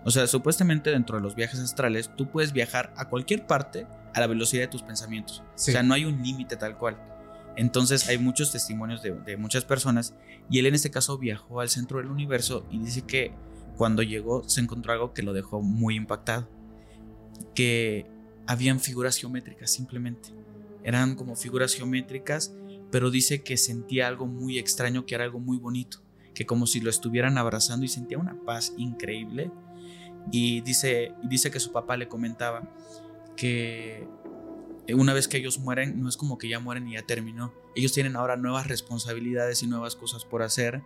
o 0.09 0.11
sea, 0.11 0.27
supuestamente 0.27 0.89
dentro 0.89 1.19
de 1.19 1.23
los 1.23 1.35
viajes 1.35 1.61
astrales, 1.61 2.11
tú 2.17 2.31
puedes 2.31 2.55
viajar 2.55 2.95
a 2.97 3.11
cualquier 3.11 3.47
parte 3.47 3.87
a 4.15 4.21
la 4.21 4.27
velocidad 4.27 4.63
de 4.63 4.69
tus 4.69 4.83
pensamientos. 4.83 5.43
O 5.55 5.59
sea, 5.59 5.83
no 5.83 5.93
hay 5.93 6.07
un 6.07 6.23
límite 6.23 6.57
tal 6.57 6.79
cual. 6.79 6.97
Entonces 7.57 8.09
hay 8.09 8.17
muchos 8.17 8.51
testimonios 8.51 9.03
de, 9.03 9.37
muchas 9.37 9.67
personas 9.67 10.15
y 10.49 10.61
él 10.61 10.65
en 10.65 10.75
este 10.75 10.91
caso 10.91 11.19
viajó 11.19 11.61
al 11.61 11.69
centro 11.69 11.99
del 11.99 12.07
universo 12.07 12.67
y 12.71 12.79
dice 12.79 13.03
que 13.03 13.35
cuando 13.77 14.03
llegó 14.03 14.49
se 14.49 14.63
encontró 14.63 14.95
algo 14.95 15.13
que 15.13 15.23
lo 15.23 15.35
dejó 15.35 15.61
muy 15.61 15.97
impactado. 15.97 16.49
Que 17.55 18.07
habían 18.47 18.81
figuras 18.81 19.19
geométricas 19.19 19.71
simplemente. 19.71 20.31
Eran 20.85 21.17
como 21.17 21.37
figuras 21.37 21.75
geométricas, 21.75 22.55
pero 22.91 23.11
dice 23.11 23.43
que 23.43 23.59
sentía 23.59 24.09
algo 24.09 24.27
muy 24.27 24.59
extraño, 24.59 25.05
que 25.05 25.17
era 25.17 25.25
algo 25.25 25.39
muy 25.39 25.59
bonito, 25.59 25.99
que 26.35 26.47
como 26.47 26.67
si 26.67 26.81
lo 26.81 26.89
estuvieran 26.89 27.37
abrazando 27.37 27.85
y 27.85 27.89
sentía 27.89 28.17
una 28.17 28.43
paz 28.47 28.73
increíble 28.79 29.53
y 30.31 30.61
dice, 30.61 31.13
dice 31.23 31.51
que 31.51 31.61
su 31.61 31.73
papá 31.73 31.97
le 31.97 32.09
comentaba 32.09 32.71
que 33.37 34.07
una 34.95 35.13
vez 35.13 35.29
que 35.29 35.37
ellos 35.37 35.59
mueren, 35.59 36.01
no 36.01 36.09
es 36.09 36.17
como 36.17 36.39
que 36.39 36.49
ya 36.49 36.61
mueren 36.61 36.89
y 36.89 36.95
ya 36.95 37.03
terminó. 37.03 37.53
Ellos 37.75 37.93
tienen 37.93 38.17
ahora 38.17 38.37
nuevas 38.37 38.67
responsabilidades 38.67 39.63
y 39.63 39.67
nuevas 39.67 39.97
cosas 39.97 40.25
por 40.25 40.43
hacer 40.43 40.83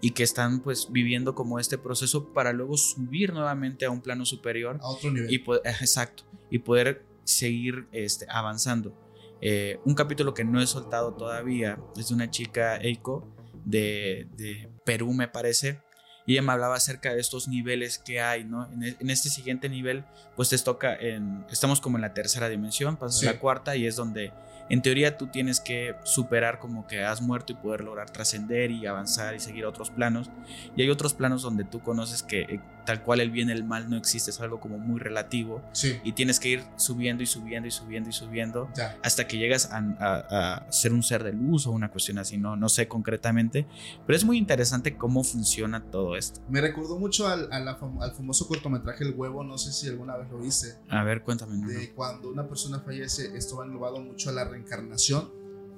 y 0.00 0.10
que 0.10 0.22
están 0.22 0.60
pues 0.60 0.88
viviendo 0.90 1.34
como 1.34 1.58
este 1.58 1.78
proceso 1.78 2.32
para 2.32 2.52
luego 2.52 2.76
subir 2.76 3.32
nuevamente 3.32 3.84
a 3.84 3.90
un 3.90 4.00
plano 4.00 4.24
superior. 4.24 4.78
A 4.82 4.88
otro 4.88 5.10
nivel. 5.10 5.32
Y 5.32 5.36
exacto. 5.64 6.24
Y 6.50 6.58
poder 6.58 7.04
seguir 7.24 7.86
este, 7.92 8.26
avanzando. 8.28 8.94
Eh, 9.40 9.78
un 9.84 9.94
capítulo 9.94 10.34
que 10.34 10.44
no 10.44 10.60
he 10.60 10.66
soltado 10.66 11.14
todavía 11.14 11.78
es 11.96 12.08
de 12.08 12.14
una 12.14 12.30
chica, 12.30 12.76
Eiko, 12.76 13.28
de, 13.64 14.28
de 14.36 14.68
Perú 14.84 15.12
me 15.12 15.28
parece, 15.28 15.80
y 16.26 16.32
ella 16.32 16.42
me 16.42 16.52
hablaba 16.52 16.76
acerca 16.76 17.12
de 17.12 17.20
estos 17.20 17.48
niveles 17.48 17.98
que 17.98 18.20
hay, 18.20 18.44
¿no? 18.44 18.66
En, 18.72 18.82
e, 18.82 18.96
este 19.12 19.28
siguiente 19.28 19.68
nivel, 19.68 20.04
pues 20.36 20.48
te 20.48 20.58
toca 20.58 20.94
en, 20.94 21.44
estamos 21.50 21.80
como 21.80 21.98
en 21.98 22.02
la 22.02 22.14
tercera 22.14 22.48
dimensión, 22.48 22.96
pasas 22.96 23.22
a 23.22 23.32
la 23.32 23.38
cuarta 23.38 23.76
y 23.76 23.86
es 23.86 23.96
donde 23.96 24.32
en 24.68 24.82
teoría 24.82 25.16
tú 25.16 25.26
tienes 25.26 25.60
que 25.60 25.94
superar 26.04 26.58
como 26.58 26.86
que 26.86 27.04
has 27.04 27.20
muerto 27.20 27.52
y 27.52 27.56
poder 27.56 27.82
lograr 27.82 28.10
trascender 28.10 28.70
y 28.70 28.86
avanzar 28.86 29.34
y 29.34 29.40
seguir 29.40 29.64
a 29.64 29.68
otros 29.68 29.90
planos. 29.90 30.30
Y 30.76 30.82
hay 30.82 30.90
otros 30.90 31.14
planos 31.14 31.42
donde 31.42 31.64
tú 31.64 31.80
conoces 31.80 32.22
que 32.22 32.42
eh, 32.42 32.60
tal 32.84 33.02
cual 33.02 33.20
el 33.20 33.30
bien 33.30 33.48
y 33.48 33.52
el 33.52 33.64
mal 33.64 33.90
no 33.90 33.96
existe, 33.96 34.30
es 34.30 34.40
algo 34.40 34.60
como 34.60 34.78
muy 34.78 35.00
relativo. 35.00 35.62
Y 36.02 36.12
tienes 36.12 36.40
que 36.40 36.48
ir 36.48 36.64
subiendo 36.76 37.22
y 37.22 37.26
subiendo 37.26 37.68
y 37.68 37.70
subiendo 37.70 38.10
y 38.10 38.12
subiendo 38.12 38.68
hasta 39.02 39.26
que 39.26 39.38
llegas 39.38 39.70
a, 39.72 40.66
ser 40.70 40.92
un 40.92 41.02
ser 41.02 41.24
de 41.24 41.32
luz 41.32 41.66
o 41.66 41.70
una 41.70 41.90
cuestión 41.90 42.18
así, 42.18 42.36
no, 42.36 42.56
no 42.56 42.68
sé 42.68 42.88
concretamente. 42.88 43.66
Pero 44.06 44.16
es 44.16 44.24
muy 44.24 44.38
interesante 44.38 44.96
cómo 44.96 45.24
funciona 45.24 45.82
todo 45.82 46.16
esto. 46.16 46.40
Me 46.48 46.60
recordó 46.60 46.98
mucho 46.98 47.28
al, 47.28 47.52
al 47.52 48.14
famoso 48.14 48.46
cortometraje 48.48 49.04
El 49.04 49.14
huevo, 49.14 49.44
no 49.44 49.58
sé 49.58 49.72
si 49.72 49.88
alguna 49.88 50.16
vez 50.16 50.30
lo 50.30 50.38
viste. 50.38 50.74
A 50.88 51.02
ver, 51.04 51.22
cuéntame. 51.22 51.66
De 51.66 51.92
cuando 51.92 52.30
una 52.30 52.46
persona 52.48 52.80
fallece, 52.80 53.36
esto 53.36 53.56
va 53.56 53.64
englobado 53.64 54.00
mucho 54.00 54.30
a 54.30 54.32
la 54.32 54.44
reencarnación, 54.54 55.30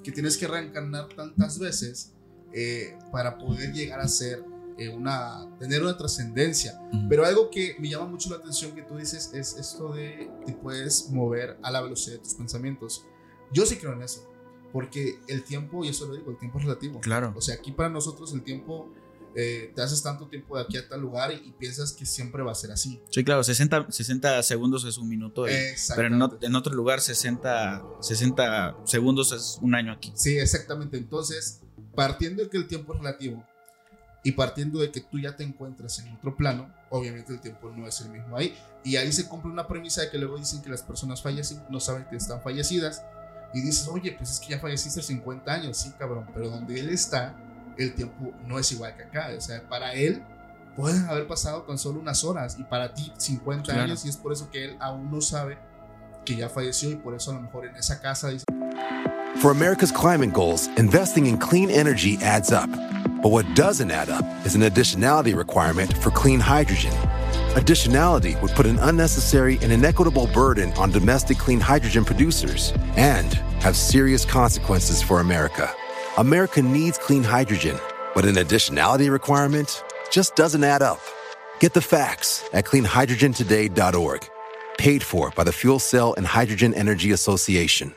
que 0.02 0.12
tienes 0.12 0.36
que 0.36 0.46
reencarnar 0.46 1.08
tantas 1.08 1.58
veces 1.58 2.12
eh, 2.52 2.96
para 3.10 3.38
poder 3.38 3.72
llegar 3.72 4.00
a 4.00 4.08
ser 4.08 4.44
eh, 4.78 4.88
una, 4.88 5.46
tener 5.58 5.82
una 5.82 5.96
trascendencia. 5.96 6.80
Pero 7.08 7.24
algo 7.24 7.50
que 7.50 7.76
me 7.78 7.88
llama 7.88 8.06
mucho 8.06 8.30
la 8.30 8.36
atención 8.36 8.72
que 8.72 8.82
tú 8.82 8.96
dices 8.96 9.32
es 9.34 9.56
esto 9.56 9.92
de 9.92 10.30
te 10.44 10.52
puedes 10.52 11.10
mover 11.10 11.58
a 11.62 11.70
la 11.70 11.80
velocidad 11.80 12.16
de 12.16 12.22
tus 12.22 12.34
pensamientos. 12.34 13.04
Yo 13.52 13.64
sí 13.66 13.76
creo 13.76 13.94
en 13.94 14.02
eso, 14.02 14.28
porque 14.72 15.18
el 15.28 15.44
tiempo, 15.44 15.84
y 15.84 15.88
eso 15.88 16.06
lo 16.06 16.14
digo, 16.14 16.30
el 16.30 16.38
tiempo 16.38 16.58
es 16.58 16.64
relativo. 16.64 17.00
Claro. 17.00 17.32
O 17.34 17.40
sea, 17.40 17.54
aquí 17.54 17.72
para 17.72 17.88
nosotros 17.88 18.32
el 18.32 18.42
tiempo 18.42 18.92
eh, 19.38 19.70
te 19.74 19.82
haces 19.82 20.02
tanto 20.02 20.28
tiempo 20.28 20.56
de 20.56 20.62
aquí 20.62 20.78
a 20.78 20.88
tal 20.88 21.02
lugar 21.02 21.30
y, 21.30 21.52
piensas 21.58 21.92
que 21.92 22.06
siempre 22.06 22.42
va 22.42 22.52
a 22.52 22.54
ser 22.54 22.72
así. 22.72 23.02
Sí, 23.10 23.22
claro, 23.22 23.44
60, 23.44 23.88
60 23.90 24.42
segundos 24.42 24.84
es 24.86 24.96
un 24.96 25.10
minuto, 25.10 25.44
pero 25.94 26.08
en, 26.08 26.22
en, 26.40 26.54
otro 26.54 26.72
lugar 26.72 27.02
60, 27.02 27.84
60 28.00 28.76
segundos 28.86 29.32
es 29.32 29.58
un 29.60 29.74
año 29.74 29.92
aquí. 29.92 30.10
Sí, 30.14 30.38
exactamente. 30.38 30.96
Entonces, 30.96 31.60
partiendo 31.94 32.42
de 32.42 32.48
que 32.48 32.56
el 32.56 32.66
tiempo 32.66 32.94
es 32.94 33.00
relativo 33.00 33.46
y 34.24 34.32
partiendo 34.32 34.78
de 34.78 34.90
que 34.90 35.02
tú 35.02 35.18
ya 35.18 35.36
te 35.36 35.44
encuentras 35.44 35.98
en 35.98 36.14
otro 36.14 36.34
plano, 36.34 36.74
obviamente 36.88 37.34
el 37.34 37.40
tiempo 37.40 37.70
no 37.70 37.86
es 37.86 38.00
el 38.00 38.10
mismo 38.10 38.38
ahí. 38.38 38.56
Y 38.84 38.96
ahí 38.96 39.12
se 39.12 39.28
cumple 39.28 39.50
una 39.52 39.68
premisa 39.68 40.00
de 40.00 40.10
que 40.10 40.16
luego 40.16 40.38
dicen 40.38 40.62
que 40.62 40.70
las 40.70 40.82
personas 40.82 41.20
fallecen, 41.20 41.62
no 41.68 41.78
saben 41.78 42.06
que 42.08 42.16
están 42.16 42.40
fallecidas. 42.40 43.04
Y 43.52 43.60
dices, 43.60 43.86
oye, 43.88 44.12
pues 44.12 44.30
es 44.30 44.40
que 44.40 44.48
ya 44.48 44.60
falleciste 44.60 45.02
50 45.02 45.52
años, 45.52 45.76
sí, 45.76 45.92
cabrón, 45.98 46.26
pero 46.32 46.48
donde 46.48 46.80
él 46.80 46.88
está 46.88 47.45
el 47.78 47.94
tiempo 47.94 48.32
no 48.46 48.58
es 48.58 48.70
igual 48.72 48.96
que 48.96 49.04
acá. 49.04 49.30
O 49.36 49.40
sea, 49.40 49.62
para 49.68 49.94
él 49.94 50.22
pueden 50.76 51.06
haber 51.06 51.26
pasado 51.26 51.62
tan 51.62 51.78
solo 51.78 52.00
unas 52.00 52.22
horas 52.24 52.56
y 52.58 52.64
para 52.64 52.92
ti 52.92 53.12
50 53.16 53.72
años 53.72 54.04
y 54.04 54.08
es 54.08 54.16
por 54.16 54.32
eso 54.32 54.50
que 54.50 54.64
él 54.64 54.76
aún 54.80 55.10
no 55.10 55.20
sabe 55.20 55.58
que 56.24 56.36
ya 56.36 56.48
falleció 56.48 56.90
y 56.90 56.96
por 56.96 57.14
eso 57.14 57.30
a 57.30 57.34
lo 57.34 57.40
mejor 57.40 57.66
en 57.66 57.76
esa 57.76 58.00
casa 58.00 58.28
dice... 58.28 58.44
For 59.40 59.50
America's 59.50 59.92
climate 59.92 60.32
goals, 60.32 60.68
investing 60.78 61.26
in 61.26 61.38
clean 61.38 61.70
energy 61.70 62.18
adds 62.22 62.52
up. 62.52 62.70
But 63.22 63.32
what 63.32 63.46
doesn't 63.54 63.90
add 63.90 64.08
up 64.08 64.24
is 64.46 64.54
an 64.54 64.62
additionality 64.62 65.36
requirement 65.36 65.92
for 65.98 66.10
clean 66.10 66.40
hydrogen. 66.40 66.92
Additionality 67.54 68.40
would 68.40 68.52
put 68.52 68.66
an 68.66 68.78
unnecessary 68.80 69.58
and 69.62 69.72
inequitable 69.72 70.26
burden 70.28 70.72
on 70.74 70.90
domestic 70.90 71.38
clean 71.38 71.60
hydrogen 71.60 72.04
producers 72.04 72.72
and 72.96 73.34
have 73.60 73.76
serious 73.76 74.24
consequences 74.24 75.02
for 75.02 75.20
America. 75.20 75.70
America 76.18 76.62
needs 76.62 76.96
clean 76.96 77.22
hydrogen, 77.22 77.78
but 78.14 78.24
an 78.24 78.36
additionality 78.36 79.10
requirement 79.10 79.84
just 80.10 80.34
doesn't 80.34 80.64
add 80.64 80.80
up. 80.80 80.98
Get 81.60 81.74
the 81.74 81.82
facts 81.82 82.42
at 82.54 82.64
cleanhydrogentoday.org. 82.64 84.26
Paid 84.78 85.02
for 85.02 85.30
by 85.36 85.44
the 85.44 85.52
Fuel 85.52 85.78
Cell 85.78 86.14
and 86.16 86.26
Hydrogen 86.26 86.72
Energy 86.72 87.12
Association. 87.12 87.94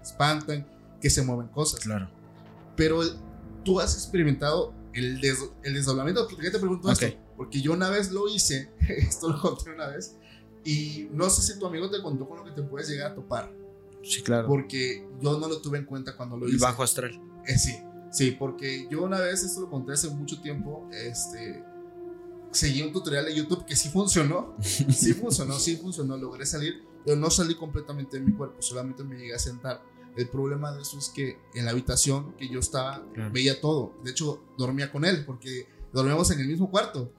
Espantan, 0.00 0.64
que 1.00 1.10
se 1.10 1.22
mueven 1.22 1.48
cosas. 1.48 1.80
Claro. 1.80 2.08
Pero 2.76 3.02
tú 3.64 3.80
has 3.80 3.94
experimentado 3.94 4.72
el, 4.94 5.20
des 5.20 5.38
el 5.64 5.74
desdoblamiento. 5.74 6.28
¿Por 6.28 6.38
qué 6.38 6.50
te 6.52 6.60
pregunto 6.60 6.92
okay. 6.92 7.08
esto? 7.08 7.20
Porque 7.36 7.60
yo 7.60 7.72
una 7.72 7.90
vez 7.90 8.12
lo 8.12 8.28
hice, 8.28 8.70
esto 8.88 9.30
lo 9.30 9.40
conté 9.40 9.72
una 9.72 9.88
vez, 9.88 10.16
y 10.64 11.08
no 11.10 11.28
sé 11.28 11.42
si 11.42 11.58
tu 11.58 11.66
amigo 11.66 11.90
te 11.90 12.00
contó 12.00 12.28
con 12.28 12.38
lo 12.38 12.44
que 12.44 12.52
te 12.52 12.62
puedes 12.62 12.88
llegar 12.88 13.10
a 13.10 13.14
topar. 13.16 13.52
Sí, 14.04 14.22
claro. 14.22 14.46
Porque 14.46 15.08
yo 15.20 15.40
no 15.40 15.48
lo 15.48 15.60
tuve 15.60 15.78
en 15.78 15.86
cuenta 15.86 16.16
cuando 16.16 16.36
lo 16.36 16.46
hice. 16.46 16.54
El 16.54 16.60
bajo 16.60 16.84
astral. 16.84 17.20
Eh, 17.46 17.58
sí, 17.58 17.78
sí, 18.10 18.32
porque 18.32 18.86
yo 18.90 19.02
una 19.02 19.18
vez, 19.18 19.42
esto 19.42 19.60
lo 19.62 19.70
conté 19.70 19.92
hace 19.92 20.08
mucho 20.08 20.40
tiempo, 20.40 20.88
este, 20.92 21.64
seguí 22.50 22.82
un 22.82 22.92
tutorial 22.92 23.24
de 23.24 23.34
YouTube 23.34 23.64
que 23.64 23.76
sí 23.76 23.88
funcionó, 23.88 24.54
sí 24.60 25.12
funcionó, 25.14 25.58
sí 25.58 25.76
funcionó, 25.76 26.16
logré 26.16 26.46
salir, 26.46 26.82
pero 27.04 27.16
no 27.16 27.30
salí 27.30 27.54
completamente 27.54 28.18
de 28.18 28.24
mi 28.24 28.32
cuerpo, 28.32 28.60
solamente 28.62 29.02
me 29.04 29.16
llegué 29.16 29.34
a 29.34 29.38
sentar. 29.38 29.82
El 30.16 30.28
problema 30.28 30.72
de 30.72 30.82
eso 30.82 30.98
es 30.98 31.08
que 31.08 31.38
en 31.54 31.64
la 31.64 31.70
habitación 31.70 32.36
que 32.36 32.46
yo 32.46 32.60
estaba 32.60 33.02
veía 33.32 33.62
todo. 33.62 33.94
De 34.04 34.10
hecho, 34.10 34.44
dormía 34.58 34.92
con 34.92 35.06
él 35.06 35.24
porque 35.24 35.66
dormíamos 35.90 36.30
en 36.30 36.40
el 36.40 36.48
mismo 36.48 36.70
cuarto. 36.70 37.10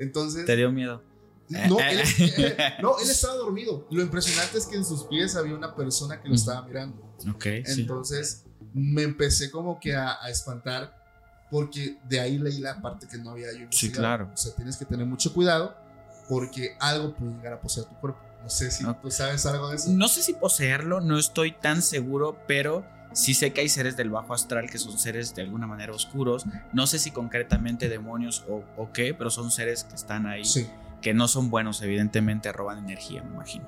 Entonces. 0.00 0.46
¿Te 0.46 0.56
dio 0.56 0.72
miedo? 0.72 1.00
No 1.48 1.78
él, 1.90 2.00
no, 2.82 2.98
él 2.98 3.10
estaba 3.10 3.34
dormido. 3.36 3.86
Lo 3.90 4.02
impresionante 4.02 4.58
es 4.58 4.66
que 4.66 4.76
en 4.76 4.84
sus 4.84 5.04
pies 5.04 5.36
había 5.36 5.54
una 5.54 5.74
persona 5.76 6.20
que 6.20 6.28
lo 6.28 6.34
estaba 6.34 6.66
mirando. 6.66 6.96
Ok. 7.32 7.46
Entonces, 7.46 8.44
me 8.74 9.02
empecé 9.02 9.50
como 9.50 9.78
que 9.78 9.94
a, 9.94 10.16
espantar 10.28 10.94
porque 11.50 11.98
de 12.08 12.20
ahí 12.20 12.38
leí 12.38 12.60
la 12.60 12.80
parte 12.80 13.08
que 13.08 13.18
no 13.18 13.30
había 13.30 13.52
yo 13.52 13.66
Sí, 13.70 13.90
claro. 13.90 14.30
O 14.32 14.36
sea, 14.36 14.54
tienes 14.54 14.76
que 14.76 14.84
tener 14.84 15.06
mucho 15.06 15.32
cuidado 15.32 15.76
porque 16.28 16.76
algo 16.78 17.14
puede 17.14 17.32
llegar 17.32 17.54
a 17.54 17.60
poseer 17.60 17.86
tu 17.86 17.96
cuerpo. 17.96 18.20
No 18.42 18.48
sé 18.48 18.70
si 18.70 18.84
tú 18.84 19.10
sabes 19.10 19.44
algo 19.46 19.68
de 19.68 19.76
eso. 19.76 19.90
No 19.90 20.08
sé 20.08 20.22
si 20.22 20.32
poseerlo, 20.32 21.00
no 21.00 21.18
estoy 21.18 21.52
tan 21.52 21.82
seguro, 21.82 22.38
pero 22.46 22.86
sí 23.12 23.34
sé 23.34 23.52
que 23.52 23.62
hay 23.62 23.68
seres 23.68 23.96
del 23.96 24.10
bajo 24.10 24.32
astral 24.32 24.70
que 24.70 24.78
son 24.78 24.98
seres 24.98 25.34
de 25.34 25.42
alguna 25.42 25.66
manera 25.66 25.92
oscuros. 25.92 26.46
No 26.72 26.86
sé 26.86 26.98
si 26.98 27.10
concretamente 27.10 27.88
demonios 27.88 28.44
o, 28.48 28.64
o 28.76 28.92
qué, 28.92 29.12
pero 29.12 29.30
son 29.30 29.50
seres 29.50 29.84
que 29.84 29.94
están 29.96 30.26
ahí. 30.26 30.44
Sí. 30.44 30.68
Que 31.02 31.14
no 31.14 31.28
son 31.28 31.50
buenos, 31.50 31.82
evidentemente 31.82 32.52
roban 32.52 32.78
energía, 32.78 33.22
me 33.22 33.34
imagino. 33.34 33.66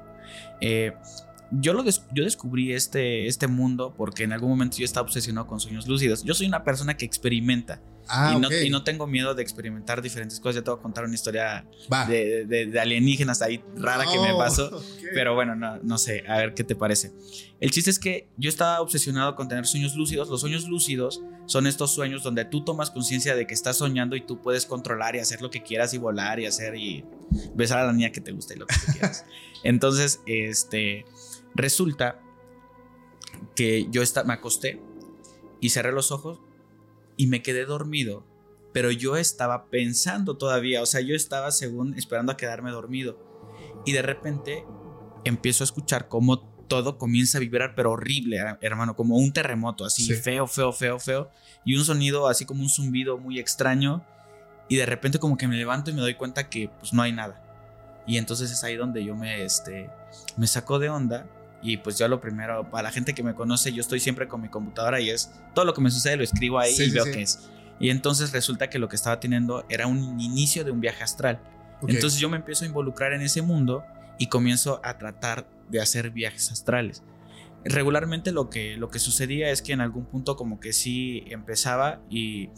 Eh, 0.60 0.96
yo, 1.60 1.72
lo 1.74 1.82
des- 1.82 2.02
yo 2.14 2.24
descubrí 2.24 2.72
este, 2.72 3.26
este 3.26 3.46
mundo 3.46 3.94
porque 3.96 4.24
en 4.24 4.32
algún 4.32 4.50
momento 4.50 4.76
yo 4.78 4.84
estaba 4.84 5.06
obsesionado 5.06 5.46
con 5.46 5.60
sueños 5.60 5.86
lúcidos. 5.86 6.24
Yo 6.24 6.34
soy 6.34 6.46
una 6.46 6.64
persona 6.64 6.96
que 6.96 7.04
experimenta 7.04 7.80
Ah, 8.08 8.34
y, 8.36 8.40
no, 8.40 8.48
ok. 8.48 8.54
y 8.64 8.68
no 8.70 8.82
tengo 8.82 9.06
miedo 9.06 9.32
de 9.34 9.42
experimentar 9.42 10.02
diferentes 10.02 10.40
cosas. 10.40 10.56
Ya 10.56 10.62
te 10.64 10.70
voy 10.72 10.80
a 10.80 10.82
contar 10.82 11.04
una 11.04 11.14
historia 11.14 11.64
de, 12.08 12.44
de- 12.46 12.66
de 12.66 12.80
alienígenas 12.80 13.42
ahí 13.42 13.62
rara 13.76 14.04
que 14.10 14.18
me 14.18 14.32
Oh, 14.32 14.38
pasó. 14.38 14.66
ok. 14.76 14.82
Pero 15.14 15.34
bueno, 15.34 15.54
no, 15.54 15.76
no 15.82 15.98
sé, 15.98 16.24
a 16.26 16.38
ver 16.38 16.52
qué 16.54 16.64
te 16.64 16.74
parece. 16.74 17.12
El 17.60 17.70
chiste 17.70 17.90
es 17.90 17.98
que 18.00 18.28
yo 18.36 18.48
estaba 18.48 18.80
obsesionado 18.80 19.36
con 19.36 19.46
tener 19.48 19.66
sueños 19.66 19.94
lúcidos. 19.94 20.28
Los 20.28 20.40
sueños 20.40 20.66
lúcidos 20.68 21.20
son 21.46 21.66
estos 21.68 21.94
sueños 21.94 22.22
donde 22.24 22.44
tú 22.44 22.64
tomas 22.64 22.90
conciencia 22.90 23.36
de 23.36 23.46
que 23.46 23.54
estás 23.54 23.76
soñando 23.76 24.16
y 24.16 24.20
tú 24.22 24.40
puedes 24.42 24.66
controlar 24.66 25.14
y 25.14 25.20
hacer 25.20 25.40
lo 25.40 25.50
que 25.50 25.62
quieras 25.62 25.94
y 25.94 25.98
volar 25.98 26.40
y 26.40 26.46
hacer 26.46 26.74
y 26.74 27.04
besar 27.54 27.78
a 27.78 27.86
la 27.86 27.92
niña 27.92 28.10
que 28.10 28.20
te 28.20 28.32
gusta 28.32 28.54
y 28.54 28.58
lo 28.58 28.66
que 28.66 28.74
tú 28.74 28.92
quieras. 28.92 29.24
Entonces, 29.64 30.20
este, 30.26 31.04
resulta 31.54 32.20
que 33.54 33.86
yo 33.90 34.02
esta- 34.02 34.24
me 34.24 34.32
acosté 34.34 34.80
y 35.60 35.70
cerré 35.70 35.92
los 35.92 36.10
ojos 36.12 36.40
y 37.16 37.26
me 37.26 37.42
quedé 37.42 37.64
dormido. 37.64 38.24
Pero 38.72 38.90
yo 38.90 39.16
estaba 39.16 39.66
pensando 39.66 40.36
todavía, 40.38 40.80
o 40.82 40.86
sea, 40.86 41.00
yo 41.02 41.14
estaba 41.14 41.50
según 41.50 41.94
esperando 41.94 42.32
a 42.32 42.36
quedarme 42.36 42.70
dormido. 42.70 43.18
Y 43.84 43.92
de 43.92 44.02
repente 44.02 44.64
empiezo 45.24 45.62
a 45.64 45.66
escuchar 45.66 46.08
cómo 46.08 46.40
todo 46.68 46.96
comienza 46.96 47.36
a 47.36 47.40
vibrar, 47.42 47.74
pero 47.74 47.92
horrible, 47.92 48.38
hermano, 48.62 48.96
como 48.96 49.16
un 49.16 49.32
terremoto, 49.32 49.84
así 49.84 50.04
Sí. 50.06 50.14
feo, 50.14 50.46
feo, 50.46 50.72
feo, 50.72 50.98
feo. 50.98 51.30
Y 51.66 51.76
un 51.76 51.84
sonido 51.84 52.28
así 52.28 52.46
como 52.46 52.62
un 52.62 52.70
zumbido 52.70 53.18
muy 53.18 53.38
extraño. 53.38 54.04
Y 54.68 54.76
de 54.76 54.86
repente 54.86 55.18
como 55.18 55.36
que 55.36 55.46
me 55.48 55.56
levanto 55.56 55.90
y 55.90 55.94
me 55.94 56.00
doy 56.00 56.14
cuenta 56.14 56.48
que 56.48 56.70
pues 56.80 56.94
no 56.94 57.02
hay 57.02 57.12
nada. 57.12 58.02
Y 58.06 58.16
entonces 58.16 58.50
es 58.50 58.64
ahí 58.64 58.74
donde 58.76 59.04
yo 59.04 59.14
me, 59.14 59.44
este, 59.44 59.90
me 60.38 60.46
saco 60.46 60.78
de 60.78 60.88
onda. 60.88 61.26
Y 61.62 61.76
pues 61.76 61.96
yo 61.98 62.08
lo 62.08 62.20
primero, 62.20 62.68
para 62.70 62.84
la 62.84 62.90
gente 62.90 63.14
que 63.14 63.22
me 63.22 63.34
conoce, 63.34 63.72
yo 63.72 63.80
estoy 63.80 64.00
siempre 64.00 64.26
con 64.26 64.42
mi 64.42 64.48
computadora 64.48 65.00
y 65.00 65.10
es 65.10 65.30
todo 65.54 65.64
lo 65.64 65.74
que 65.74 65.80
me 65.80 65.90
sucede 65.90 66.16
lo 66.16 66.24
escribo 66.24 66.58
ahí 66.58 66.72
Sí, 66.74 66.84
y 66.84 66.86
sí, 66.86 66.92
veo 66.92 67.04
sí. 67.04 67.12
qué 67.12 67.22
es. 67.22 67.50
Y 67.78 67.90
entonces 67.90 68.32
resulta 68.32 68.68
que 68.68 68.78
lo 68.78 68.88
que 68.88 68.96
estaba 68.96 69.20
teniendo 69.20 69.64
era 69.68 69.86
un 69.86 70.20
inicio 70.20 70.64
de 70.64 70.70
un 70.70 70.80
viaje 70.80 71.02
astral. 71.02 71.40
Entonces 71.88 72.20
yo 72.20 72.28
me 72.28 72.36
empiezo 72.36 72.64
a 72.64 72.68
involucrar 72.68 73.12
en 73.12 73.22
ese 73.22 73.42
mundo 73.42 73.84
y 74.18 74.26
comienzo 74.26 74.80
a 74.84 74.98
tratar 74.98 75.48
de 75.68 75.80
hacer 75.80 76.10
viajes 76.10 76.52
astrales. 76.52 77.02
Regularmente 77.64 78.32
lo 78.32 78.50
que, 78.50 78.76
lo 78.76 78.88
que 78.88 78.98
sucedía 78.98 79.50
es 79.50 79.62
que 79.62 79.72
en 79.72 79.80
algún 79.80 80.04
punto 80.04 80.36
como 80.36 80.60
que 80.60 80.72
sí 80.72 81.24
empezaba 81.28 82.00
y 82.10 82.50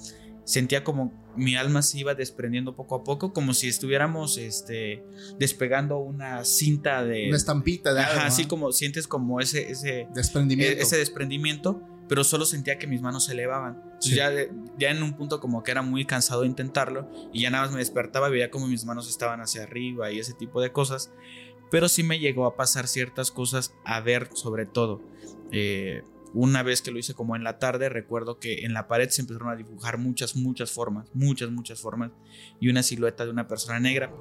sentía 0.44 0.84
como 0.84 1.12
mi 1.36 1.56
alma 1.56 1.82
se 1.82 1.98
iba 1.98 2.14
desprendiendo 2.14 2.76
poco 2.76 2.94
a 2.96 3.04
poco, 3.04 3.32
como 3.32 3.54
si 3.54 3.68
estuviéramos 3.68 4.38
este, 4.38 5.02
despegando 5.38 5.98
una 5.98 6.44
cinta 6.44 7.04
de... 7.04 7.26
Una 7.28 7.36
estampita 7.36 7.92
de 7.92 8.00
algo. 8.00 8.12
Ajá, 8.18 8.26
así 8.26 8.42
¿no? 8.42 8.48
como 8.48 8.72
sientes 8.72 9.08
como 9.08 9.40
ese, 9.40 9.70
ese, 9.70 10.06
desprendimiento. 10.14 10.78
e- 10.78 10.82
ese 10.82 10.96
desprendimiento, 10.96 11.82
pero 12.08 12.22
solo 12.22 12.44
sentía 12.44 12.78
que 12.78 12.86
mis 12.86 13.00
manos 13.02 13.24
se 13.24 13.32
elevaban. 13.32 13.80
Entonces 13.84 14.10
Sí. 14.10 14.16
ya, 14.16 14.30
ya 14.78 14.90
en 14.90 15.02
un 15.02 15.14
punto 15.14 15.40
como 15.40 15.62
que 15.62 15.70
era 15.70 15.82
muy 15.82 16.04
cansado 16.04 16.42
de 16.42 16.48
intentarlo 16.48 17.10
y 17.32 17.40
ya 17.42 17.50
nada 17.50 17.64
más 17.64 17.72
me 17.72 17.78
despertaba 17.78 18.28
veía 18.28 18.50
como 18.50 18.66
mis 18.68 18.84
manos 18.84 19.08
estaban 19.08 19.40
hacia 19.40 19.62
arriba 19.62 20.12
y 20.12 20.18
ese 20.18 20.34
tipo 20.34 20.60
de 20.60 20.70
cosas. 20.72 21.10
Pero 21.70 21.88
sí 21.88 22.02
me 22.04 22.18
llegó 22.20 22.44
a 22.46 22.54
pasar 22.54 22.86
ciertas 22.86 23.30
cosas 23.32 23.74
a 23.84 24.00
ver 24.00 24.28
sobre 24.34 24.66
todo. 24.66 25.00
Eh, 25.50 26.02
una 26.34 26.62
vez 26.62 26.82
que 26.82 26.90
lo 26.90 26.98
hice 26.98 27.14
como 27.14 27.36
en 27.36 27.44
la 27.44 27.58
tarde, 27.58 27.88
recuerdo 27.88 28.38
que 28.38 28.64
en 28.64 28.74
la 28.74 28.88
pared 28.88 29.08
se 29.08 29.22
empezaron 29.22 29.48
a 29.50 29.56
dibujar 29.56 29.98
muchas, 29.98 30.34
muchas 30.36 30.70
formas, 30.72 31.06
muchas, 31.14 31.50
muchas 31.50 31.80
formas 31.80 32.10
y 32.60 32.68
una 32.68 32.82
silueta 32.82 33.24
de 33.24 33.30
una 33.30 33.46
persona 33.48 33.78
negra. 33.80 34.12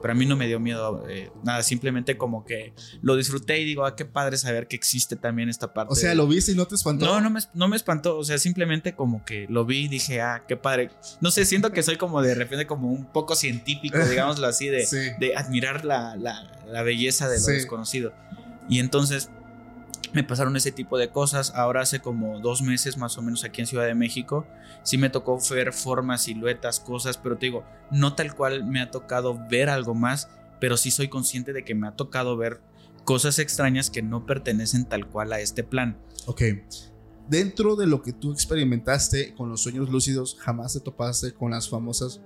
Pero 0.00 0.12
a 0.12 0.14
mí 0.14 0.26
no 0.26 0.36
me 0.36 0.46
dio 0.46 0.58
miedo 0.60 1.04
eh, 1.08 1.30
nada, 1.44 1.62
simplemente 1.62 2.16
como 2.16 2.44
que 2.44 2.72
lo 3.02 3.16
disfruté 3.16 3.58
y 3.60 3.64
digo, 3.64 3.84
ah, 3.84 3.94
qué 3.96 4.04
padre 4.04 4.36
saber 4.36 4.66
que 4.68 4.76
existe 4.76 5.16
también 5.16 5.48
esta 5.48 5.72
parte. 5.74 5.92
o 5.92 5.96
sea, 5.96 6.10
de- 6.10 6.16
lo 6.16 6.26
viste 6.26 6.52
y 6.52 6.54
no 6.54 6.66
te 6.66 6.74
espantó. 6.74 7.04
no, 7.06 7.20
no 7.20 7.30
me, 7.30 7.40
no 7.54 7.68
me 7.68 7.76
espantó, 7.76 8.16
o 8.18 8.24
sea, 8.24 8.38
simplemente 8.38 8.94
como 8.94 9.24
que 9.24 9.46
lo 9.48 9.64
vi 9.64 9.84
y 9.84 9.88
dije, 9.88 10.20
ah, 10.20 10.44
qué 10.46 10.56
padre. 10.56 10.90
No 11.20 11.30
sé, 11.30 11.44
siento 11.44 11.72
que 11.72 11.82
soy 11.82 11.96
como 11.96 12.20
de 12.22 12.34
repente 12.34 12.66
como 12.66 12.90
un 12.92 13.06
poco 13.12 13.34
científico, 13.34 13.98
digámoslo 14.08 14.46
así, 14.46 14.68
de, 14.68 14.86
Sí. 14.86 14.98
de 15.20 15.36
admirar 15.36 15.84
la, 15.84 16.16
la- 16.16 16.62
la 16.66 16.82
belleza 16.82 17.28
de 17.28 17.36
lo 17.38 17.44
Sí. 17.44 17.52
desconocido. 17.52 18.12
Y 18.68 18.78
entonces 18.78 19.30
me 20.12 20.24
pasaron 20.24 20.56
ese 20.56 20.72
tipo 20.72 20.98
de 20.98 21.10
cosas. 21.10 21.52
Ahora 21.54 21.82
hace 21.82 22.00
como 22.00 22.40
dos 22.40 22.62
meses 22.62 22.96
más 22.96 23.16
o 23.18 23.22
menos 23.22 23.44
aquí 23.44 23.60
en 23.60 23.66
Ciudad 23.66 23.86
de 23.86 23.94
México, 23.94 24.46
sí 24.82 24.98
me 24.98 25.10
tocó 25.10 25.38
ver 25.50 25.72
formas, 25.72 26.22
siluetas, 26.22 26.80
cosas, 26.80 27.18
pero 27.18 27.38
te 27.38 27.46
digo, 27.46 27.64
no 27.90 28.14
tal 28.14 28.34
cual 28.34 28.64
me 28.64 28.80
ha 28.80 28.90
tocado 28.90 29.38
ver 29.48 29.68
algo 29.68 29.94
más, 29.94 30.28
pero 30.60 30.76
sí 30.76 30.90
soy 30.90 31.08
consciente 31.08 31.52
de 31.52 31.64
que 31.64 31.74
me 31.74 31.88
ha 31.88 31.96
tocado 31.96 32.36
ver 32.36 32.60
cosas 33.04 33.38
extrañas 33.38 33.90
que 33.90 34.02
no 34.02 34.26
pertenecen 34.26 34.84
tal 34.84 35.08
cual 35.08 35.32
a 35.32 35.40
este 35.40 35.64
plan. 35.64 35.98
Ok. 36.26 36.42
Dentro 37.28 37.76
de 37.76 37.86
lo 37.86 38.02
que 38.02 38.12
tú 38.12 38.32
experimentaste 38.32 39.34
con 39.34 39.48
los 39.48 39.62
sueños 39.62 39.90
lúcidos, 39.90 40.36
jamás 40.40 40.74
te 40.74 40.80
topaste 40.80 41.32
con 41.32 41.52
las 41.52 41.68
famosas 41.68 42.20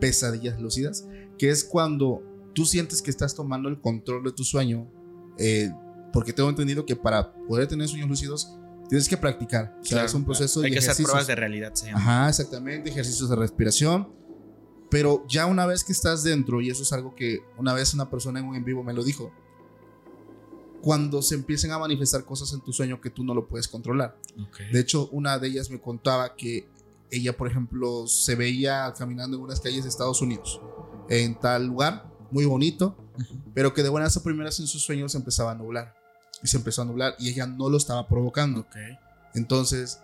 pesadillas 0.00 0.60
lúcidas, 0.60 1.06
que 1.38 1.50
es 1.50 1.64
cuando 1.64 2.22
tú 2.54 2.66
sientes 2.66 3.02
que 3.02 3.10
estás 3.10 3.34
tomando 3.34 3.68
el 3.68 3.80
control 3.80 4.24
de 4.24 4.32
tu 4.32 4.44
sueño, 4.44 4.90
eh, 5.38 5.70
porque 6.12 6.32
tengo 6.32 6.48
entendido 6.48 6.84
que 6.86 6.96
para 6.96 7.32
poder 7.46 7.66
tener 7.68 7.88
sueños 7.88 8.08
lúcidos 8.08 8.54
tienes 8.88 9.08
que 9.08 9.16
practicar. 9.16 9.76
O 9.80 9.84
sea, 9.84 9.96
Claro, 9.96 10.06
es 10.06 10.14
un 10.14 10.24
proceso 10.24 10.60
Hay 10.60 10.64
de 10.64 10.70
que 10.72 10.78
hacer 10.78 10.88
ejercicios. 10.90 11.10
pruebas 11.10 11.26
de 11.26 11.34
realidad, 11.34 11.74
se 11.74 11.86
llama. 11.86 11.98
Ajá, 12.00 12.28
exactamente, 12.28 12.90
ejercicios 12.90 13.28
de 13.30 13.36
respiración. 13.36 14.12
Pero 14.90 15.24
ya 15.26 15.46
una 15.46 15.64
vez 15.64 15.84
que 15.84 15.92
estás 15.92 16.22
dentro, 16.22 16.60
y 16.60 16.68
eso 16.68 16.82
es 16.82 16.92
algo 16.92 17.14
que 17.14 17.40
una 17.56 17.72
vez 17.72 17.94
una 17.94 18.10
persona 18.10 18.40
en 18.40 18.46
un 18.46 18.56
en 18.56 18.64
vivo 18.64 18.82
me 18.84 18.92
lo 18.92 19.02
dijo, 19.02 19.32
cuando 20.82 21.22
se 21.22 21.34
empiecen 21.36 21.70
a 21.70 21.78
manifestar 21.78 22.24
cosas 22.24 22.52
en 22.52 22.60
tu 22.60 22.72
sueño 22.72 23.00
que 23.00 23.08
tú 23.08 23.22
no 23.24 23.34
lo 23.34 23.46
puedes 23.46 23.68
controlar. 23.68 24.18
De 24.72 24.80
hecho, 24.80 25.08
una 25.12 25.38
de 25.38 25.48
ellas 25.48 25.70
me 25.70 25.80
contaba 25.80 26.34
que 26.34 26.68
ella, 27.10 27.36
por 27.36 27.48
ejemplo, 27.48 28.06
se 28.08 28.34
veía 28.34 28.92
caminando 28.96 29.36
en 29.36 29.44
unas 29.44 29.60
calles 29.60 29.84
de 29.84 29.88
Estados 29.88 30.20
Unidos, 30.20 30.60
en 31.08 31.38
tal 31.38 31.66
lugar, 31.66 32.10
muy 32.30 32.46
bonito, 32.46 32.96
Ujú. 33.18 33.40
pero 33.54 33.72
que 33.74 33.82
de 33.82 33.90
buenas 33.90 34.16
a 34.16 34.22
primeras 34.22 34.58
en 34.60 34.66
sus 34.66 34.82
sueños 34.82 35.14
empezaba 35.14 35.52
a 35.52 35.54
nublar. 35.54 35.94
Y 36.42 36.48
se 36.48 36.56
empezó 36.56 36.82
a 36.82 36.84
nublar 36.84 37.14
y 37.18 37.28
ella 37.28 37.46
no 37.46 37.68
lo 37.68 37.76
estaba 37.76 38.06
provocando. 38.08 38.60
Ok. 38.60 38.76
Entonces, 39.34 40.00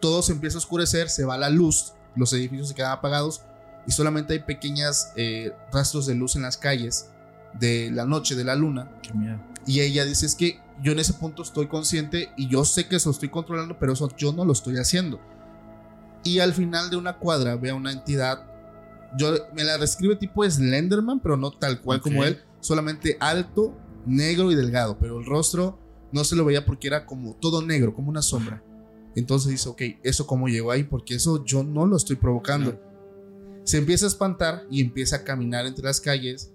todo 0.00 0.22
se 0.22 0.32
empieza 0.32 0.56
a 0.56 0.58
oscurecer, 0.58 1.08
se 1.08 1.24
va 1.24 1.38
la 1.38 1.50
luz, 1.50 1.92
los 2.16 2.32
edificios 2.32 2.68
se 2.68 2.74
quedan 2.74 2.92
apagados 2.92 3.42
y 3.86 3.92
solamente 3.92 4.34
hay 4.34 4.40
pequeñas 4.40 5.12
eh, 5.16 5.52
rastros 5.72 6.06
de 6.06 6.14
luz 6.14 6.36
en 6.36 6.42
las 6.42 6.56
calles 6.56 7.08
de 7.58 7.90
la 7.90 8.04
noche, 8.04 8.34
de 8.34 8.44
la 8.44 8.54
luna. 8.54 8.90
Qué 9.02 9.12
miedo. 9.14 9.38
Y 9.66 9.80
ella 9.80 10.04
dice, 10.04 10.26
es 10.26 10.34
que 10.34 10.60
yo 10.82 10.92
en 10.92 10.98
ese 10.98 11.14
punto 11.14 11.42
estoy 11.42 11.66
consciente 11.68 12.30
y 12.36 12.48
yo 12.48 12.64
sé 12.64 12.86
que 12.86 12.96
eso 12.96 13.10
estoy 13.10 13.28
controlando, 13.28 13.78
pero 13.78 13.92
eso 13.92 14.08
yo 14.16 14.32
no 14.32 14.44
lo 14.44 14.52
estoy 14.52 14.76
haciendo. 14.78 15.20
Y 16.24 16.40
al 16.40 16.52
final 16.52 16.90
de 16.90 16.96
una 16.96 17.16
cuadra 17.16 17.56
ve 17.56 17.70
a 17.70 17.74
una 17.74 17.92
entidad, 17.92 18.44
yo 19.16 19.32
me 19.54 19.64
la 19.64 19.78
describe 19.78 20.16
tipo 20.16 20.48
Slenderman, 20.48 21.20
pero 21.20 21.36
no 21.36 21.50
tal 21.50 21.80
cual 21.80 22.00
como 22.00 22.24
él, 22.24 22.42
solamente 22.60 23.16
alto, 23.20 23.74
negro 24.08 24.50
y 24.50 24.54
delgado, 24.54 24.98
pero 24.98 25.18
el 25.18 25.26
rostro 25.26 25.78
no 26.12 26.24
se 26.24 26.36
lo 26.36 26.44
veía 26.44 26.64
porque 26.64 26.88
era 26.88 27.06
como 27.06 27.34
todo 27.34 27.62
negro, 27.62 27.94
como 27.94 28.08
una 28.08 28.22
sombra. 28.22 28.62
Entonces 29.14 29.50
dice, 29.50 29.68
ok, 29.68 29.82
¿eso 30.02 30.26
cómo 30.26 30.48
llegó 30.48 30.70
ahí? 30.70 30.84
Porque 30.84 31.14
eso 31.14 31.44
yo 31.44 31.62
no 31.62 31.86
lo 31.86 31.96
estoy 31.96 32.16
provocando. 32.16 32.80
Se 33.64 33.78
empieza 33.78 34.06
a 34.06 34.08
espantar 34.08 34.64
y 34.70 34.80
empieza 34.80 35.16
a 35.16 35.24
caminar 35.24 35.66
entre 35.66 35.84
las 35.84 36.00
calles, 36.00 36.52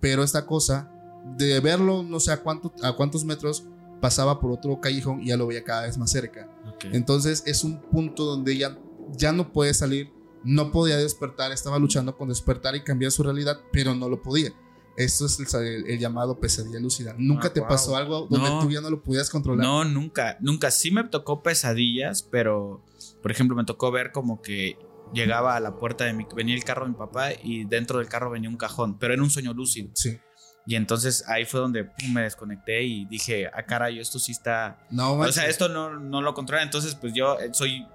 pero 0.00 0.22
esta 0.22 0.46
cosa, 0.46 0.90
de 1.36 1.60
verlo 1.60 2.02
no 2.02 2.20
sé 2.20 2.32
a, 2.32 2.42
cuánto, 2.42 2.72
a 2.82 2.92
cuántos 2.94 3.24
metros, 3.24 3.66
pasaba 4.00 4.40
por 4.40 4.50
otro 4.50 4.80
callejón 4.80 5.22
y 5.22 5.28
ya 5.28 5.36
lo 5.36 5.46
veía 5.46 5.64
cada 5.64 5.82
vez 5.82 5.98
más 5.98 6.10
cerca. 6.10 6.48
Entonces 6.92 7.42
es 7.46 7.64
un 7.64 7.80
punto 7.80 8.24
donde 8.24 8.52
ella 8.52 8.78
ya 9.16 9.32
no 9.32 9.52
puede 9.52 9.74
salir, 9.74 10.12
no 10.44 10.70
podía 10.70 10.96
despertar, 10.96 11.52
estaba 11.52 11.78
luchando 11.78 12.16
con 12.16 12.28
despertar 12.28 12.76
y 12.76 12.84
cambiar 12.84 13.12
su 13.12 13.22
realidad, 13.22 13.60
pero 13.72 13.94
no 13.94 14.08
lo 14.08 14.22
podía. 14.22 14.52
Esto 14.96 15.26
es 15.26 15.38
el, 15.54 15.98
llamado 15.98 16.38
pesadilla 16.38 16.78
lúcida. 16.78 17.14
¿Nunca 17.18 17.48
Ah, 17.48 17.52
te 17.52 17.60
wow. 17.60 17.68
pasó 17.68 17.96
algo 17.96 18.26
donde 18.30 18.48
No. 18.48 18.60
tú 18.60 18.70
ya 18.70 18.80
no 18.80 18.90
lo 18.90 19.02
podías 19.02 19.28
controlar? 19.30 19.64
No, 19.66 19.84
nunca, 19.84 20.36
nunca. 20.40 20.70
Sí 20.70 20.90
me 20.90 21.02
tocó 21.04 21.42
pesadillas, 21.42 22.22
pero, 22.22 22.84
por 23.22 23.30
ejemplo, 23.32 23.56
me 23.56 23.64
tocó 23.64 23.90
ver 23.90 24.12
como 24.12 24.40
que 24.40 24.78
llegaba 25.12 25.56
a 25.56 25.60
la 25.60 25.76
puerta 25.76 26.04
de 26.04 26.12
mi, 26.12 26.26
venía 26.34 26.54
el 26.54 26.64
carro 26.64 26.84
de 26.86 26.92
mi 26.92 26.96
papá 26.98 27.30
y 27.42 27.64
dentro 27.64 27.98
del 27.98 28.08
carro 28.08 28.30
venía 28.30 28.48
un 28.48 28.56
cajón, 28.56 28.98
pero 28.98 29.14
era 29.14 29.22
un 29.22 29.30
sueño 29.30 29.52
lúcido. 29.52 29.90
Sí. 29.94 30.18
Y 30.66 30.76
entonces 30.76 31.24
ahí 31.28 31.44
fue 31.44 31.60
donde 31.60 31.84
pum, 31.84 32.12
me 32.14 32.22
desconecté 32.22 32.84
y 32.84 33.04
dije, 33.04 33.48
ah, 33.52 33.64
caray, 33.66 33.98
esto 33.98 34.18
sí 34.18 34.32
está... 34.32 34.86
No, 34.90 35.12
O 35.14 35.32
sea, 35.32 35.46
esto 35.46 35.68
no, 35.68 35.98
no 35.98 36.22
lo 36.22 36.32
controla. 36.34 36.62
Entonces, 36.62 36.94
pues 36.94 37.12
yo 37.12 37.38
eh, 37.38 37.50
soy 37.52 37.86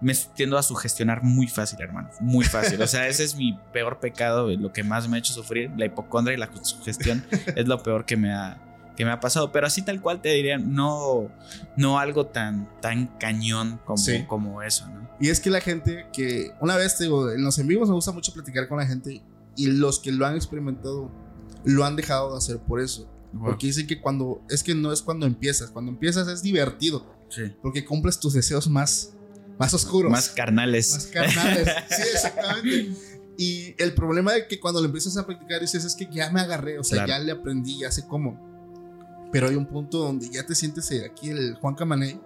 me 0.00 0.14
tiendo 0.34 0.58
a 0.58 0.62
sugestionar 0.62 1.22
muy 1.22 1.48
fácil, 1.48 1.80
hermano. 1.80 2.10
Muy 2.20 2.44
fácil. 2.44 2.80
O 2.80 2.86
sea, 2.86 3.08
ese 3.08 3.24
es 3.24 3.34
mi 3.34 3.58
peor 3.72 4.00
pecado, 4.00 4.48
lo 4.48 4.72
que 4.72 4.84
más 4.84 5.08
me 5.08 5.16
ha 5.16 5.18
hecho 5.18 5.32
sufrir. 5.32 5.70
La 5.76 5.86
hipocondria 5.86 6.34
y 6.34 6.38
la 6.38 6.50
sugestión 6.62 7.24
es 7.56 7.66
lo 7.66 7.82
peor 7.82 8.04
que 8.04 8.16
me 8.16 8.32
ha, 8.32 8.60
que 8.96 9.04
me 9.04 9.10
ha 9.10 9.20
pasado. 9.20 9.52
Pero 9.52 9.66
así 9.66 9.82
tal 9.82 10.00
cual 10.00 10.20
te 10.20 10.30
diría, 10.30 10.58
no, 10.58 11.30
no 11.76 11.98
algo 11.98 12.26
tan, 12.26 12.68
tan 12.80 13.06
cañón 13.18 13.80
como, 13.84 14.04
como 14.26 14.62
eso, 14.62 14.88
¿no? 14.88 15.08
Y 15.20 15.30
es 15.30 15.40
que 15.40 15.50
la 15.50 15.60
gente 15.60 16.06
que, 16.12 16.52
una 16.60 16.76
vez 16.76 16.96
te 16.96 17.04
digo, 17.04 17.30
en 17.30 17.42
los 17.42 17.58
en 17.58 17.66
vivos 17.66 17.88
me 17.88 17.94
gusta 17.94 18.12
mucho 18.12 18.32
platicar 18.32 18.68
con 18.68 18.78
la 18.78 18.86
gente 18.86 19.22
y 19.56 19.66
los 19.66 19.98
que 19.98 20.12
lo 20.12 20.24
han 20.26 20.36
experimentado 20.36 21.10
lo 21.64 21.84
han 21.84 21.96
dejado 21.96 22.32
de 22.32 22.38
hacer 22.38 22.58
por 22.58 22.80
eso. 22.80 23.10
Porque 23.38 23.66
dicen 23.66 23.86
que 23.86 24.00
cuando, 24.00 24.42
es 24.48 24.62
que 24.62 24.74
no 24.74 24.92
es 24.92 25.02
cuando 25.02 25.26
empiezas, 25.26 25.70
cuando 25.70 25.90
empiezas 25.90 26.28
es 26.28 26.42
divertido. 26.42 27.06
Sí. 27.28 27.42
Porque 27.60 27.84
cumples 27.84 28.18
tus 28.18 28.32
deseos 28.32 28.68
más, 28.68 29.14
más 29.58 29.74
oscuros. 29.74 30.10
Más 30.10 30.28
carnales. 30.30 30.90
Más 30.92 31.06
carnales. 31.06 31.68
sí, 31.90 32.02
exactamente. 32.14 32.92
Y 33.36 33.74
el 33.78 33.94
problema 33.94 34.32
de 34.32 34.48
que 34.48 34.58
cuando 34.58 34.80
lo 34.80 34.86
empiezas 34.86 35.16
a 35.16 35.24
practicar 35.24 35.60
dices 35.60 35.84
es 35.84 35.94
que 35.94 36.08
ya 36.10 36.30
me 36.30 36.40
agarré, 36.40 36.78
o 36.78 36.84
sea, 36.84 37.06
ya 37.06 37.20
le 37.20 37.30
aprendí, 37.30 37.78
ya 37.78 37.92
sé 37.92 38.04
cómo. 38.06 38.36
Pero 39.30 39.48
hay 39.48 39.54
un 39.54 39.66
punto 39.66 39.98
donde 39.98 40.28
ya 40.28 40.44
te 40.44 40.54
sientes 40.56 40.90
aquí 41.04 41.30
el 41.30 41.54
Juan 41.54 41.74
Camané 41.74 42.20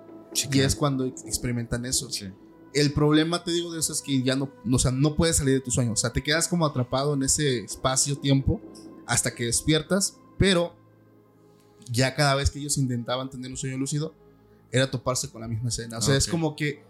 y 0.51 0.61
es 0.61 0.75
cuando 0.75 1.05
experimentan 1.05 1.85
eso. 1.85 2.11
Sí. 2.11 2.33
El 2.73 2.93
problema, 2.93 3.45
te 3.45 3.51
digo, 3.51 3.71
de 3.73 3.81
eso 3.81 3.93
es 3.93 4.01
que 4.01 4.23
ya 4.23 4.37
no, 4.37 4.51
o 4.71 4.79
sea, 4.79 4.91
no 4.91 5.15
puedes 5.15 5.37
salir 5.37 5.55
de 5.55 5.61
tu 5.61 5.71
sueño. 5.71 5.93
O 5.93 5.97
sea, 5.97 6.11
te 6.11 6.23
quedas 6.23 6.49
como 6.49 6.65
atrapado 6.65 7.13
en 7.13 7.23
ese 7.23 7.59
espacio-tiempo 7.59 8.63
hasta 9.07 9.35
que 9.35 9.45
despiertas, 9.45 10.17
pero 10.39 10.75
ya 11.91 12.15
cada 12.15 12.35
vez 12.35 12.51
que 12.51 12.59
ellos 12.59 12.79
intentaban 12.79 13.29
tener 13.29 13.51
un 13.51 13.59
sueño 13.59 13.77
lúcido, 13.77 14.15
era 14.71 14.91
toparse 14.91 15.29
con 15.29 15.43
la 15.43 15.49
misma 15.49 15.69
escena. 15.69 15.99
O 15.99 16.01
sea, 16.01 16.17
es 16.17 16.27
como 16.27 16.57
que 16.57 16.83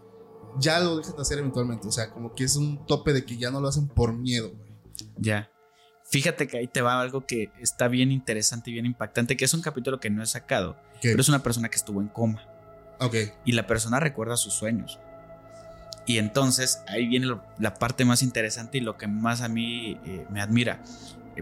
ya 0.59 0.79
lo 0.79 0.97
dejan 0.97 1.15
de 1.15 1.21
hacer 1.21 1.39
eventualmente. 1.39 1.87
O 1.87 1.91
sea, 1.91 2.09
como 2.11 2.33
que 2.33 2.43
es 2.43 2.55
un 2.55 2.85
tope 2.85 3.13
de 3.13 3.25
que 3.25 3.37
ya 3.37 3.51
no 3.51 3.59
lo 3.59 3.67
hacen 3.67 3.87
por 3.87 4.13
miedo, 4.13 4.51
Ya. 5.17 5.49
Fíjate 6.05 6.47
que 6.47 6.57
ahí 6.57 6.67
te 6.67 6.81
va 6.81 7.01
algo 7.01 7.25
que 7.25 7.51
está 7.59 7.87
bien 7.87 8.11
interesante 8.11 8.69
y 8.69 8.73
bien 8.73 8.85
impactante, 8.85 9.35
que 9.35 9.45
es 9.45 9.53
un 9.53 9.61
capítulo 9.61 9.99
que 9.99 10.11
no 10.11 10.21
he 10.21 10.27
sacado, 10.27 10.75
pero 11.01 11.19
es 11.19 11.29
una 11.29 11.41
persona 11.41 11.69
que 11.69 11.77
estuvo 11.77 12.01
en 12.01 12.07
coma. 12.07 12.43
Ok. 12.99 13.15
Y 13.45 13.53
la 13.53 13.65
persona 13.65 13.99
recuerda 13.99 14.37
sus 14.37 14.53
sueños. 14.53 14.99
Y 16.05 16.17
entonces 16.17 16.83
ahí 16.87 17.07
viene 17.07 17.35
la 17.57 17.73
parte 17.75 18.05
más 18.05 18.21
interesante 18.21 18.77
y 18.77 18.81
lo 18.81 18.97
que 18.97 19.07
más 19.07 19.41
a 19.41 19.47
mí 19.47 19.97
eh, 20.05 20.27
me 20.29 20.41
admira. 20.41 20.83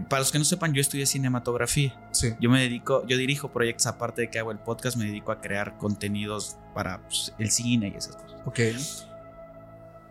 Para 0.08 0.20
los 0.20 0.32
que 0.32 0.38
no 0.38 0.44
sepan, 0.44 0.72
yo 0.72 0.80
estudié 0.80 1.06
cinematografía. 1.06 2.08
Sí. 2.12 2.32
Yo 2.40 2.50
me 2.50 2.60
dedico, 2.60 3.06
yo 3.06 3.16
dirijo 3.16 3.52
proyectos 3.52 3.86
aparte 3.86 4.22
de 4.22 4.30
que 4.30 4.38
hago 4.38 4.50
el 4.50 4.58
podcast, 4.58 4.96
me 4.96 5.04
dedico 5.04 5.32
a 5.32 5.40
crear 5.40 5.76
contenidos 5.78 6.56
para 6.74 7.02
pues, 7.02 7.34
el 7.38 7.50
cine 7.50 7.92
y 7.94 7.98
esas 7.98 8.16
cosas. 8.16 8.40
Ok. 8.46 8.60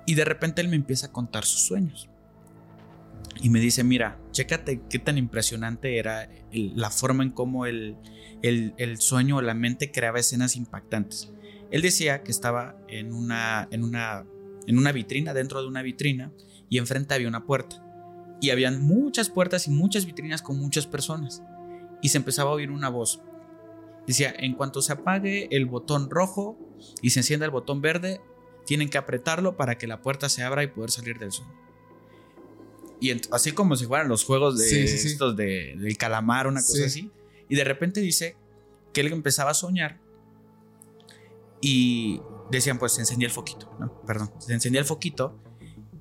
Y 0.06 0.16
de 0.16 0.26
repente 0.26 0.62
él 0.62 0.68
me 0.68 0.76
empieza 0.76 1.08
a 1.08 1.12
contar 1.12 1.46
sus 1.46 1.62
sueños. 1.62 2.10
Y 3.42 3.50
me 3.50 3.60
dice, 3.60 3.84
mira, 3.84 4.20
chécate 4.32 4.82
qué 4.90 5.00
tan 5.00 5.18
impresionante 5.18 5.98
era 5.98 6.30
la 6.52 6.90
forma 6.90 7.24
en 7.24 7.32
cómo 7.32 7.66
el, 7.66 7.96
el, 8.44 8.74
el 8.78 9.00
sueño 9.00 9.38
o 9.38 9.42
la 9.42 9.54
mente 9.54 9.92
creaba 9.92 10.20
escenas 10.20 10.56
impactantes. 10.56 11.32
Él 11.72 11.82
decía 11.82 12.24
que 12.24 12.32
estaba 12.32 12.76
en 12.88 13.14
una, 13.14 13.68
en 13.72 13.84
una 13.84 14.26
en 14.68 14.78
una 14.78 14.92
vitrina, 14.92 15.34
dentro 15.34 15.62
de 15.62 15.68
una 15.68 15.82
vitrina, 15.82 16.32
y 16.70 16.78
enfrente 16.78 17.14
había 17.14 17.28
una 17.28 17.46
puerta. 17.46 17.84
Y 18.42 18.50
habían 18.50 18.82
muchas 18.82 19.30
puertas 19.30 19.68
y 19.68 19.72
muchas 19.72 20.06
vitrinas 20.06 20.42
con 20.42 20.60
muchas 20.60 20.88
personas. 20.88 21.42
Y 22.02 22.10
se 22.10 22.18
empezaba 22.18 22.50
a 22.50 22.54
oír 22.54 22.72
una 22.72 22.90
voz. 22.90 23.22
Decía, 24.08 24.34
en 24.38 24.56
cuanto 24.56 24.82
se 24.82 24.92
apague 24.92 25.48
el 25.52 25.68
botón 25.68 26.10
rojo 26.10 26.58
y 27.02 27.12
se 27.12 27.20
encienda 27.20 27.46
el 27.46 27.52
botón 27.52 27.82
verde, 27.82 28.20
tienen 28.66 28.90
que 28.90 28.98
apretarlo 28.98 29.56
para 29.56 29.78
que 29.78 29.88
la 29.88 30.02
puerta 30.02 30.28
se 30.28 30.44
abra 30.44 30.64
y 30.64 30.68
poder 30.68 30.92
salir 30.92 31.20
del 31.20 31.32
sueño. 31.32 31.54
Y 33.00 33.12
así 33.32 33.52
como 33.52 33.76
si 33.76 33.86
fueran 33.86 34.08
los 34.08 34.24
juegos 34.24 34.58
de 34.58 34.84
estos 34.84 35.36
de, 35.36 35.76
del 35.78 35.98
calamar, 35.98 36.48
una 36.48 36.62
cosa 36.62 36.86
así. 36.86 37.12
Y 37.50 37.56
de 37.56 37.64
repente 37.64 38.00
dice 38.00 38.38
que 38.94 39.02
él 39.02 39.12
empezaba 39.12 39.52
a 39.52 39.54
soñar 39.54 40.00
y 41.62 42.22
decían, 42.50 42.80
pues 42.80 42.94
se 42.94 43.02
encendía 43.02 43.28
el 43.28 43.34
foquito, 43.34 43.76
¿no? 43.80 44.02
Perdón, 44.06 44.32
se 44.40 44.54
encendía 44.54 44.82
el 44.82 44.88
foquito 44.88 45.40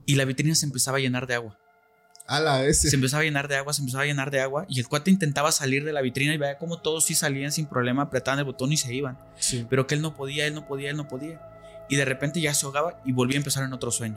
y 0.07 0.16
la 0.16 0.24
vitrina 0.24 0.55
se 0.55 0.66
empezaba 0.66 0.99
a 0.99 1.01
llenar 1.01 1.26
de 1.26 1.34
agua. 1.34 1.59
A 2.26 2.40
la 2.40 2.60
vez. 2.60 2.80
Se 2.80 2.94
empezaba 2.94 3.22
a 3.22 3.24
llenar 3.24 3.48
de 3.48 3.56
agua, 3.56 3.72
se 3.72 3.82
empezaba 3.82 4.04
a 4.04 4.06
llenar 4.06 4.30
de 4.30 4.40
agua 4.40 4.64
y 4.68 4.78
el 4.78 4.88
cuate 4.88 5.10
intentaba 5.10 5.50
salir 5.52 5.84
de 5.84 5.92
la 5.92 6.00
vitrina 6.00 6.32
y 6.32 6.38
veía 6.38 6.58
como 6.58 6.78
todos 6.78 7.04
sí 7.04 7.14
salían 7.14 7.52
sin 7.52 7.66
problema, 7.66 8.02
apretaban 8.02 8.38
el 8.38 8.44
botón 8.44 8.72
y 8.72 8.76
se 8.76 8.94
iban. 8.94 9.18
Sí. 9.36 9.66
Pero 9.68 9.86
que 9.86 9.94
él 9.94 10.02
no 10.02 10.14
podía, 10.14 10.46
él 10.46 10.54
no 10.54 10.66
podía, 10.66 10.90
él 10.90 10.96
no 10.96 11.08
podía. 11.08 11.40
Y 11.88 11.96
de 11.96 12.04
repente 12.04 12.40
ya 12.40 12.54
se 12.54 12.66
ahogaba 12.66 13.00
y 13.04 13.12
volvía 13.12 13.36
a 13.36 13.38
empezar 13.38 13.64
en 13.64 13.72
otro 13.72 13.90
sueño. 13.90 14.16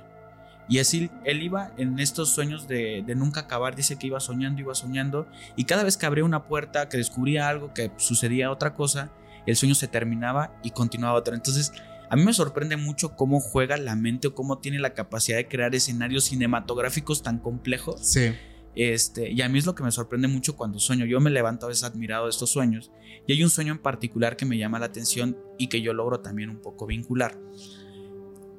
Y 0.70 0.80
así 0.80 1.10
él 1.26 1.42
iba 1.44 1.72
en 1.78 2.00
estos 2.00 2.30
sueños 2.30 2.68
de, 2.68 3.04
de, 3.06 3.16
nunca 3.16 3.42
acabar, 3.42 3.76
dice 3.76 3.98
que 3.98 4.08
iba 4.08 4.20
soñando, 4.20 4.62
iba 4.62 4.74
soñando, 4.74 5.28
y 5.58 5.66
cada 5.66 5.84
vez 5.84 5.98
que 5.98 6.06
abría 6.06 6.24
una 6.24 6.44
puerta, 6.44 6.88
que 6.88 6.98
descubría 6.98 7.50
algo, 7.50 7.74
que 7.74 7.92
sucedía 7.98 8.50
otra 8.50 8.74
cosa, 8.74 9.10
el 9.46 9.56
sueño 9.56 9.76
se 9.76 9.88
terminaba 9.88 10.52
y 10.64 10.72
continuaba 10.72 11.18
otro. 11.18 11.36
Entonces, 11.36 11.74
a 12.10 12.16
mí 12.16 12.24
me 12.24 12.34
sorprende 12.34 12.78
mucho 12.78 13.16
cómo 13.16 13.40
juega 13.40 13.78
la 13.78 13.96
mente 13.96 14.28
o 14.28 14.36
cómo 14.36 14.60
tiene 14.60 14.80
la 14.80 14.94
capacidad 14.94 15.38
de 15.38 15.48
crear 15.48 15.74
escenarios 15.74 16.26
cinematográficos 16.26 17.24
tan 17.24 17.40
complejos. 17.40 18.02
Sí. 18.02 18.34
Este, 18.76 19.32
y 19.32 19.42
a 19.42 19.50
mí 19.50 19.60
es 19.60 19.66
lo 19.66 19.76
que 19.76 19.84
me 19.84 19.92
sorprende 19.92 20.28
mucho 20.28 20.56
cuando 20.56 20.80
sueño. 20.80 21.06
Yo 21.06 21.20
me 21.20 21.30
levanto 21.30 21.66
a 21.66 21.70
veces 21.70 21.84
admirado 21.84 22.26
de 22.26 22.32
estos 22.32 22.50
sueños. 22.50 22.92
Y 23.28 23.34
hay 23.34 23.44
un 23.44 23.50
sueño 23.50 23.74
en 23.74 23.80
particular 23.80 24.36
que 24.36 24.46
me 24.46 24.58
llama 24.58 24.80
la 24.80 24.88
atención 24.88 25.38
y 25.58 25.68
que 25.68 25.82
yo 25.82 25.94
logro 25.94 26.20
también 26.20 26.50
un 26.50 26.62
poco 26.62 26.86
vincular. 26.86 27.38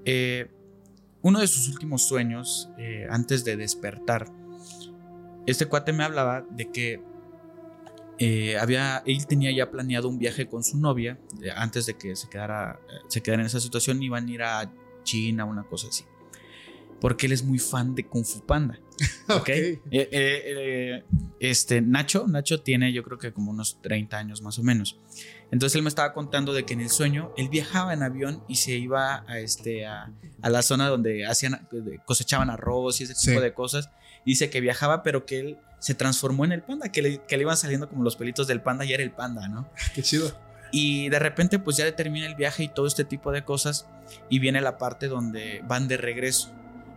Eh, 0.05 0.51
uno 1.23 1.41
de 1.41 1.47
sus 1.47 1.69
últimos 1.69 2.07
sueños, 2.07 2.71
eh, 2.79 3.07
antes 3.11 3.45
de 3.45 3.57
despertar, 3.57 4.27
este 5.47 5.67
cuate 5.67 5.93
me 5.93 6.05
hablaba 6.05 6.47
de 6.51 6.71
que 6.71 7.03
eh, 8.19 8.57
había, 8.59 9.03
él 9.07 9.27
tenía 9.27 9.51
ya 9.51 9.71
planeado 9.71 10.09
un 10.09 10.19
viaje 10.19 10.47
con 10.47 10.63
su 10.63 10.79
novia 10.79 11.19
eh, 11.43 11.51
antes 11.55 11.87
de 11.87 11.95
que 11.95 12.15
se 12.15 12.29
quedara, 12.29 12.79
eh, 12.89 13.01
se 13.09 13.23
quedara 13.23 13.43
en 13.43 13.47
esa 13.47 13.61
situación. 13.61 14.03
Iban 14.03 14.29
a 14.29 14.31
ir 14.31 14.43
a 14.43 14.73
China, 15.03 15.45
una 15.45 15.65
cosa 15.65 15.89
así. 15.89 16.05
Porque 17.01 17.27
él 17.27 17.33
es 17.33 17.43
muy 17.43 17.59
fan 17.59 17.95
de 17.95 18.07
Kung 18.07 18.25
Fu 18.25 18.47
Panda. 18.47 18.79
¿Ok? 19.29 19.51
este, 21.41 21.83
Nacho, 21.83 22.27
Nacho 22.29 22.61
tiene 22.61 22.93
yo 22.93 23.03
creo 23.03 23.19
que 23.19 23.33
como 23.33 23.51
unos 23.51 23.83
30 23.83 24.17
años 24.17 24.43
más 24.43 24.59
o 24.59 24.63
menos. 24.63 24.99
Entonces 25.51 25.77
él 25.77 25.83
me 25.83 25.89
estaba 25.89 26.15
contando 26.15 26.53
de 26.53 26.65
que 26.65 26.75
en 26.75 26.81
el 26.81 26.91
sueño 26.91 27.33
él 27.37 27.49
viajaba 27.49 27.93
en 27.93 28.03
avión 28.03 28.43
y 28.49 28.57
se 28.57 28.73
iba 28.77 29.25
a, 29.27 29.39
este, 29.41 29.87
a, 29.87 30.13
a 30.41 30.51
la 30.51 30.63
zona 30.63 30.89
donde 30.89 31.27
hacían, 31.27 31.69
cosechaban 32.07 32.49
arroz 32.49 33.01
y 33.01 33.05
ese 33.05 33.15
tipo 33.15 33.41
de 33.41 33.53
cosas. 33.53 33.91
Dice 34.25 34.49
que 34.49 34.61
viajaba, 34.61 35.03
pero 35.03 35.27
que 35.27 35.41
él 35.41 35.59
se 35.85 35.95
transformó 35.95 36.47
en 36.47 36.53
el 36.53 36.63
panda, 36.63 36.89
que 36.89 37.03
le, 37.03 37.19
que 37.19 37.37
le 37.37 37.43
iban 37.43 37.59
saliendo 37.59 37.91
como 37.91 38.05
los 38.05 38.17
pelitos 38.17 38.47
del 38.47 38.63
panda 38.63 38.87
y 38.87 38.95
era 38.95 39.03
el 39.03 39.11
panda, 39.11 39.49
¿no? 39.49 39.69
Qué 39.95 40.03
chido. 40.03 40.33
Y 40.73 41.11
de 41.11 41.19
repente 41.19 41.59
pues 41.59 41.77
ya 41.77 41.95
termina 41.95 42.27
el 42.27 42.37
viaje 42.37 42.65
y 42.65 42.69
todo 42.69 42.87
este 42.87 43.05
tipo 43.05 43.33
de 43.33 43.45
cosas 43.45 43.87
y 44.31 44.39
viene 44.39 44.63
la 44.63 44.79
parte 44.79 45.09
donde 45.09 45.63
van 45.69 45.87
de 45.87 45.99
regreso. 45.99 46.55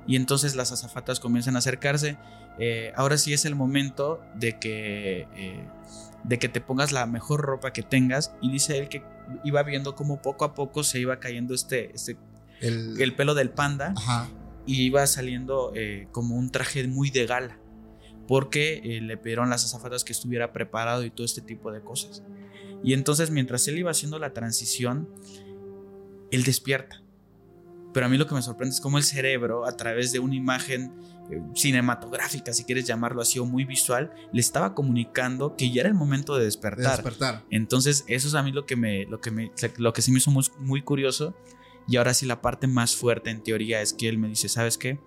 Y 0.08 0.16
entonces 0.16 0.56
las 0.56 0.72
azafatas 0.72 1.20
comienzan 1.20 1.58
a 1.58 1.60
acercarse. 1.60 2.18
Eh, 2.60 2.94
ahora 2.96 3.18
sí 3.18 3.34
es 3.34 3.44
el 3.44 3.56
momento 3.56 4.22
de 4.36 4.58
que, 4.58 5.28
eh, 5.36 5.68
de 6.24 6.40
que 6.40 6.48
te 6.48 6.62
pongas 6.62 6.94
la 6.94 7.06
mejor 7.08 7.42
ropa 7.42 7.74
que 7.74 7.84
tengas. 7.84 8.36
Y 8.42 8.50
dice 8.54 8.78
él 8.78 8.88
que 8.88 9.04
iba 9.44 9.62
viendo 9.64 9.96
como 9.96 10.22
poco 10.22 10.46
a 10.46 10.56
poco 10.56 10.86
se 10.86 10.98
iba 10.98 11.20
cayendo 11.20 11.54
este, 11.54 11.94
este 11.94 12.16
el, 12.62 13.14
pelo 13.18 13.36
del 13.36 13.50
panda. 13.50 13.94
Y 14.66 14.84
iba 14.84 15.06
saliendo 15.08 15.74
eh, 15.76 16.08
como 16.14 16.38
un 16.38 16.52
traje 16.52 16.88
muy 16.88 17.12
de 17.12 17.26
gala 17.26 17.60
porque 18.28 18.82
eh, 18.84 19.02
le 19.02 19.18
pidieron 19.18 19.50
las 19.50 19.64
azafatas 19.66 20.04
que 20.04 20.12
estuviera 20.12 20.52
preparado 20.52 21.04
y 21.04 21.10
todo 21.10 21.26
este 21.26 21.42
tipo 21.42 21.72
de 21.72 21.82
cosas. 21.82 22.24
Y 22.84 22.94
entonces 22.94 23.32
mientras 23.32 23.68
él 23.68 23.78
iba 23.78 23.92
haciendo 23.92 24.20
la 24.20 24.34
transición, 24.34 25.10
él 26.32 26.44
despierta. 26.44 27.02
Pero 27.94 28.06
a 28.06 28.10
mí 28.10 28.18
lo 28.18 28.28
que 28.28 28.36
me 28.36 28.42
sorprende 28.42 28.76
es 28.76 28.82
cómo 28.82 28.98
el 28.98 29.04
cerebro, 29.04 29.66
a 29.66 29.76
través 29.76 30.12
de 30.12 30.20
una 30.20 30.36
imagen 30.36 30.94
eh, 31.32 31.42
cinematográfica, 31.56 32.54
si 32.54 32.64
quieres 32.64 32.86
llamarlo 32.86 33.22
así, 33.22 33.40
o 33.40 33.46
muy 33.46 33.66
visual, 33.66 34.12
le 34.32 34.40
estaba 34.40 34.76
comunicando 34.76 35.56
que 35.56 35.72
ya 35.72 35.82
era 35.82 35.90
el 35.90 35.96
momento 35.96 36.38
de 36.38 36.46
despertar. 36.46 36.92
despertar. 36.92 37.46
Entonces, 37.50 38.04
eso 38.08 38.28
es 38.28 38.36
a 38.36 38.44
mí 38.44 38.52
lo 38.52 38.66
que 38.66 38.76
me, 38.76 39.06
lo 39.06 39.20
que 39.20 39.32
me, 39.32 39.52
lo 39.78 39.94
que 39.94 40.02
se 40.02 40.12
me 40.12 40.20
hizo 40.20 40.30
muy, 40.30 40.46
muy 40.60 40.82
curioso. 40.82 41.36
Y 41.88 41.96
ahora 41.96 42.14
sí, 42.14 42.26
la 42.26 42.42
parte 42.42 42.68
más 42.68 42.96
fuerte 42.96 43.30
en 43.30 43.42
teoría 43.42 43.82
es 43.82 43.94
que 43.94 44.10
él 44.10 44.18
me 44.18 44.28
dice, 44.28 44.50
¿sabes 44.50 44.78
qué? 44.78 45.00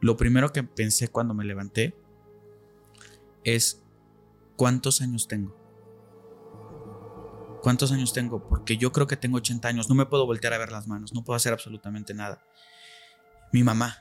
Lo 0.00 0.16
primero 0.16 0.52
que 0.52 0.64
pensé 0.64 1.08
cuando 1.08 1.32
me 1.32 1.44
levanté 1.44 1.94
es 3.44 3.80
cuántos 4.56 5.00
años 5.00 5.28
tengo. 5.28 5.56
¿Cuántos 7.62 7.92
años 7.92 8.12
tengo? 8.12 8.48
Porque 8.48 8.76
yo 8.76 8.90
creo 8.92 9.06
que 9.06 9.16
tengo 9.16 9.36
80 9.38 9.68
años, 9.68 9.88
no 9.88 9.94
me 9.94 10.06
puedo 10.06 10.26
voltear 10.26 10.52
a 10.52 10.58
ver 10.58 10.72
las 10.72 10.88
manos, 10.88 11.12
no 11.14 11.22
puedo 11.22 11.36
hacer 11.36 11.52
absolutamente 11.52 12.12
nada. 12.12 12.42
Mi 13.52 13.62
mamá, 13.62 13.98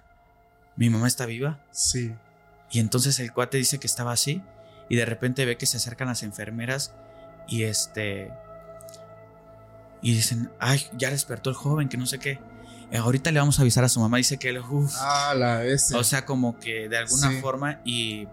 ¿mi 0.76 0.90
mamá 0.90 1.08
está 1.08 1.26
viva? 1.28 1.64
Sí. 1.72 2.14
Y 2.72 2.80
entonces 2.80 3.20
el 3.20 3.32
cuate 3.34 3.58
dice 3.58 3.80
que 3.80 3.86
estaba 3.88 4.14
así 4.14 4.42
y 4.90 4.96
de 4.96 5.06
repente 5.06 5.46
ve 5.46 5.58
que 5.58 5.66
se 5.68 5.78
acercan 5.78 6.08
las 6.08 6.24
enfermeras 6.24 6.94
y 7.48 7.64
este... 7.64 8.32
Y 10.02 10.16
dicen, 10.16 10.50
ay, 10.60 10.82
ya 10.98 11.12
despertó 11.12 11.52
el 11.52 11.56
joven, 11.56 11.88
que 11.88 11.98
no 11.98 12.08
sé 12.08 12.18
qué. 12.18 12.40
eh, 12.90 12.98
ahorita 12.98 13.32
le 13.32 13.40
vamos 13.40 13.60
a 13.60 13.62
avisar 13.62 13.84
a 13.84 13.90
su 13.90 14.00
mamá, 14.00 14.18
dice 14.18 14.38
que 14.40 14.50
él, 14.50 14.60
Ah, 15.00 15.34
la 15.38 15.60
bestia. 15.60 15.98
o 15.98 16.04
sea, 16.04 16.26
como 16.26 16.58
que 16.60 16.90
de 16.90 16.98
alguna 16.98 17.30
Sí. 17.30 17.40
forma 17.40 17.80
y 17.86 18.28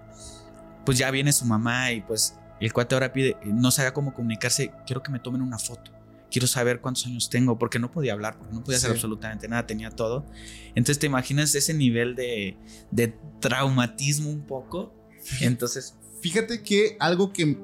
pues 0.88 0.96
ya 0.96 1.10
viene 1.10 1.32
su 1.34 1.44
mamá 1.44 1.92
y 1.92 2.00
pues 2.00 2.34
el 2.60 2.72
cuate 2.72 2.94
ahora 2.94 3.12
pide, 3.12 3.36
no 3.44 3.70
sabía 3.70 3.92
cómo 3.92 4.14
comunicarse, 4.14 4.72
quiero 4.86 5.02
que 5.02 5.12
me 5.12 5.18
tomen 5.18 5.42
una 5.42 5.58
foto. 5.58 5.90
Quiero 6.30 6.46
saber 6.46 6.80
cuántos 6.80 7.04
años 7.04 7.28
tengo, 7.28 7.58
porque 7.58 7.78
no 7.78 7.90
podía 7.90 8.14
hablar, 8.14 8.38
porque 8.38 8.54
no 8.54 8.64
podía 8.64 8.78
hacer 8.78 8.88
Sí. 8.92 8.94
absolutamente 8.94 9.48
nada, 9.48 9.66
tenía 9.66 9.90
todo. 9.90 10.24
Entonces 10.70 10.98
te 10.98 11.04
imaginas 11.06 11.54
ese 11.54 11.74
nivel 11.74 12.14
de, 12.14 12.56
de 12.90 13.08
traumatismo 13.38 14.30
un 14.30 14.46
poco. 14.46 14.94
Entonces, 15.42 15.94
Fíjate 16.22 16.62
que 16.62 16.96
algo 17.00 17.34
que 17.34 17.58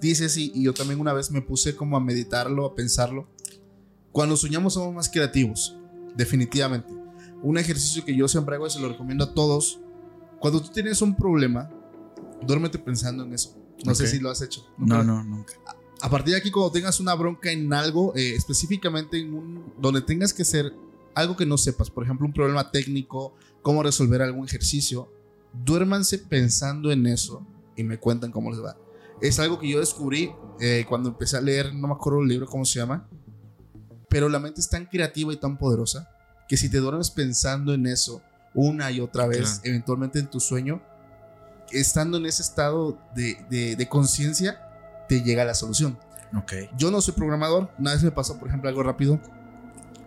dices 0.00 0.36
y, 0.36 0.52
y 0.54 0.62
yo 0.62 0.72
también 0.72 1.00
una 1.00 1.12
vez 1.12 1.32
me 1.32 1.42
puse 1.42 1.74
como 1.74 1.96
a 1.96 2.00
meditarlo, 2.00 2.64
a 2.64 2.76
pensarlo. 2.76 3.26
Cuando 4.12 4.36
soñamos 4.36 4.74
somos 4.74 4.94
más 4.94 5.08
creativos, 5.08 5.76
definitivamente. 6.14 6.92
Un 7.42 7.58
ejercicio 7.58 8.04
que 8.04 8.14
yo 8.14 8.28
siempre 8.28 8.54
hago 8.54 8.68
y 8.68 8.70
se 8.70 8.78
lo 8.78 8.88
recomiendo 8.88 9.24
a 9.24 9.34
todos. 9.34 9.80
Cuando 10.38 10.62
tú 10.62 10.68
tienes 10.68 11.02
un 11.02 11.16
problema, 11.16 11.70
duérmete 12.46 12.78
pensando 12.78 13.24
en 13.24 13.34
eso. 13.34 13.56
No 13.84 13.94
sé 13.94 14.04
Ok. 14.04 14.08
si 14.10 14.18
lo 14.20 14.30
has 14.30 14.40
hecho. 14.42 14.66
no, 14.78 15.02
no, 15.04 15.22
nunca. 15.24 15.54
A 16.00 16.08
partir 16.10 16.34
de 16.34 16.38
aquí, 16.40 16.50
cuando 16.52 16.70
tengas 16.72 17.00
una 17.00 17.14
bronca 17.14 17.50
en 17.50 17.72
algo, 17.72 18.14
eh, 18.14 18.34
específicamente 18.36 19.18
en 19.18 19.34
un, 19.34 19.72
donde 19.78 20.00
tengas 20.00 20.32
que 20.32 20.42
hacer 20.42 20.72
algo 21.14 21.36
que 21.36 21.44
no 21.46 21.58
sepas, 21.58 21.90
por 21.90 22.04
ejemplo, 22.04 22.24
un 22.26 22.32
problema 22.32 22.70
técnico, 22.70 23.34
cómo 23.62 23.82
resolver 23.82 24.22
algún 24.22 24.46
ejercicio, 24.46 25.10
duérmanse 25.64 26.18
pensando 26.18 26.92
en 26.92 27.06
eso 27.06 27.44
y 27.76 27.82
me 27.82 27.98
cuentan 27.98 28.30
cómo 28.30 28.50
les 28.50 28.62
va. 28.62 28.76
Es 29.20 29.40
algo 29.40 29.58
que 29.58 29.68
yo 29.68 29.80
descubrí 29.80 30.30
eh, 30.60 30.84
cuando 30.88 31.08
empecé 31.08 31.36
a 31.36 31.40
leer, 31.40 31.74
no 31.74 31.88
me 31.88 31.94
acuerdo 31.94 32.20
el 32.22 32.28
libro 32.28 32.46
cómo 32.46 32.64
se 32.64 32.78
llama, 32.78 33.08
pero 34.08 34.28
la 34.28 34.38
mente 34.38 34.60
es 34.60 34.68
tan 34.68 34.86
creativa 34.86 35.32
y 35.32 35.36
tan 35.36 35.58
poderosa 35.58 36.08
que 36.48 36.56
si 36.56 36.70
te 36.70 36.78
duermes 36.78 37.10
pensando 37.10 37.74
en 37.74 37.86
eso 37.86 38.22
una 38.54 38.90
y 38.92 39.00
otra 39.00 39.26
vez, 39.26 39.40
Claro. 39.54 39.60
eventualmente 39.64 40.18
en 40.20 40.30
tu 40.30 40.38
sueño, 40.40 40.80
estando 41.72 42.18
en 42.18 42.26
ese 42.26 42.42
estado 42.42 42.98
de, 43.14 43.44
de- 43.50 43.76
de 43.76 43.88
conciencia, 43.88 44.60
te 45.08 45.22
llega 45.22 45.44
la 45.44 45.54
solución. 45.54 45.98
Ok. 46.36 46.52
Yo 46.76 46.90
no 46.90 47.00
soy 47.00 47.14
programador. 47.14 47.70
Una 47.78 47.92
vez 47.92 48.02
me 48.02 48.10
pasó, 48.10 48.38
por 48.38 48.48
ejemplo, 48.48 48.68
algo 48.68 48.82
rápido. 48.82 49.20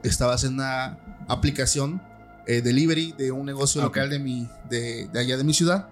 Estaba 0.03 0.34
haciendo 0.34 0.64
una 0.64 0.97
aplicación 1.28 2.01
eh, 2.47 2.62
delivery 2.62 3.14
de 3.18 3.32
un 3.32 3.45
negocio 3.45 3.82
Ok. 3.82 3.88
local 3.88 4.09
de, 4.09 4.20
mi, 4.20 4.49
de, 4.70 5.07
de 5.12 5.20
allá 5.20 5.38
de 5.38 5.43
mi 5.43 5.53
ciudad. 5.53 5.89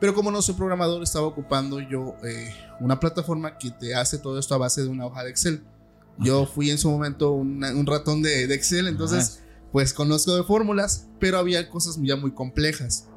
Pero 0.00 0.14
como 0.14 0.30
no 0.30 0.42
soy 0.42 0.54
programador, 0.54 1.02
estaba 1.02 1.26
ocupando 1.26 1.80
yo 1.80 2.16
eh, 2.24 2.52
una 2.80 2.98
plataforma 3.00 3.56
que 3.58 3.70
te 3.70 3.94
hace 3.94 4.18
todo 4.18 4.38
esto 4.38 4.54
a 4.54 4.58
base 4.58 4.82
de 4.82 4.88
una 4.88 5.06
hoja 5.06 5.22
de 5.24 5.30
Excel. 5.30 5.62
Yo 6.18 6.46
fui 6.46 6.70
en 6.70 6.78
su 6.78 6.90
momento 6.90 7.32
una- 7.32 7.72
un 7.72 7.86
ratón 7.86 8.22
de, 8.22 8.46
de 8.46 8.54
Excel, 8.54 8.86
entonces 8.86 9.40
pues 9.72 9.92
conozco 9.92 10.36
de 10.36 10.44
fórmulas, 10.44 11.08
pero 11.18 11.38
había 11.38 11.68
cosas 11.68 11.98
ya 12.00 12.14
muy 12.16 12.32
complejas. 12.32 13.08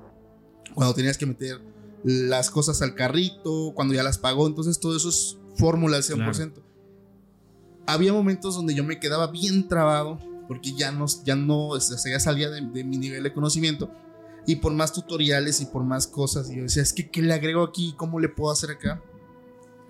Cuando 0.74 0.94
tenías 0.96 1.18
que 1.18 1.26
meter 1.26 1.60
las 2.04 2.50
cosas 2.50 2.82
al 2.82 2.96
carrito, 2.96 3.72
cuando 3.76 3.94
ya 3.94 4.04
las 4.04 4.18
pagó, 4.18 4.48
entonces 4.48 4.80
todo 4.80 4.96
eso 4.96 5.10
es 5.10 5.38
fórmula 5.56 5.98
al 5.98 6.04
100%. 6.04 6.54
Había 7.86 8.14
momentos 8.14 8.56
donde 8.56 8.76
yo 8.76 8.84
me 8.84 9.00
quedaba 9.00 9.28
bien 9.28 9.68
trabado 9.68 10.20
porque 10.48 10.74
ya 10.74 10.92
no, 10.92 11.06
ya 11.24 11.36
no, 11.36 11.68
o 11.70 11.80
sea, 11.80 12.12
ya 12.12 12.20
salía 12.20 12.50
de, 12.50 12.62
de 12.62 12.84
mi 12.84 12.98
nivel 12.98 13.24
de 13.24 13.34
conocimiento 13.34 13.92
y 14.46 14.56
por 14.56 14.74
más 14.74 14.94
tutoriales 14.94 15.60
y 15.60 15.66
por 15.66 15.84
más 15.84 16.08
cosas, 16.08 16.50
y 16.50 16.56
yo 16.56 16.64
decía, 16.64 16.82
es 16.82 16.94
que 16.94 17.10
¿qué 17.10 17.22
le 17.22 17.34
agrego 17.34 17.64
aquí? 17.64 17.94
¿Cómo 17.98 18.20
le 18.20 18.30
puedo 18.30 18.52
hacer 18.52 18.72
acá? 18.72 19.02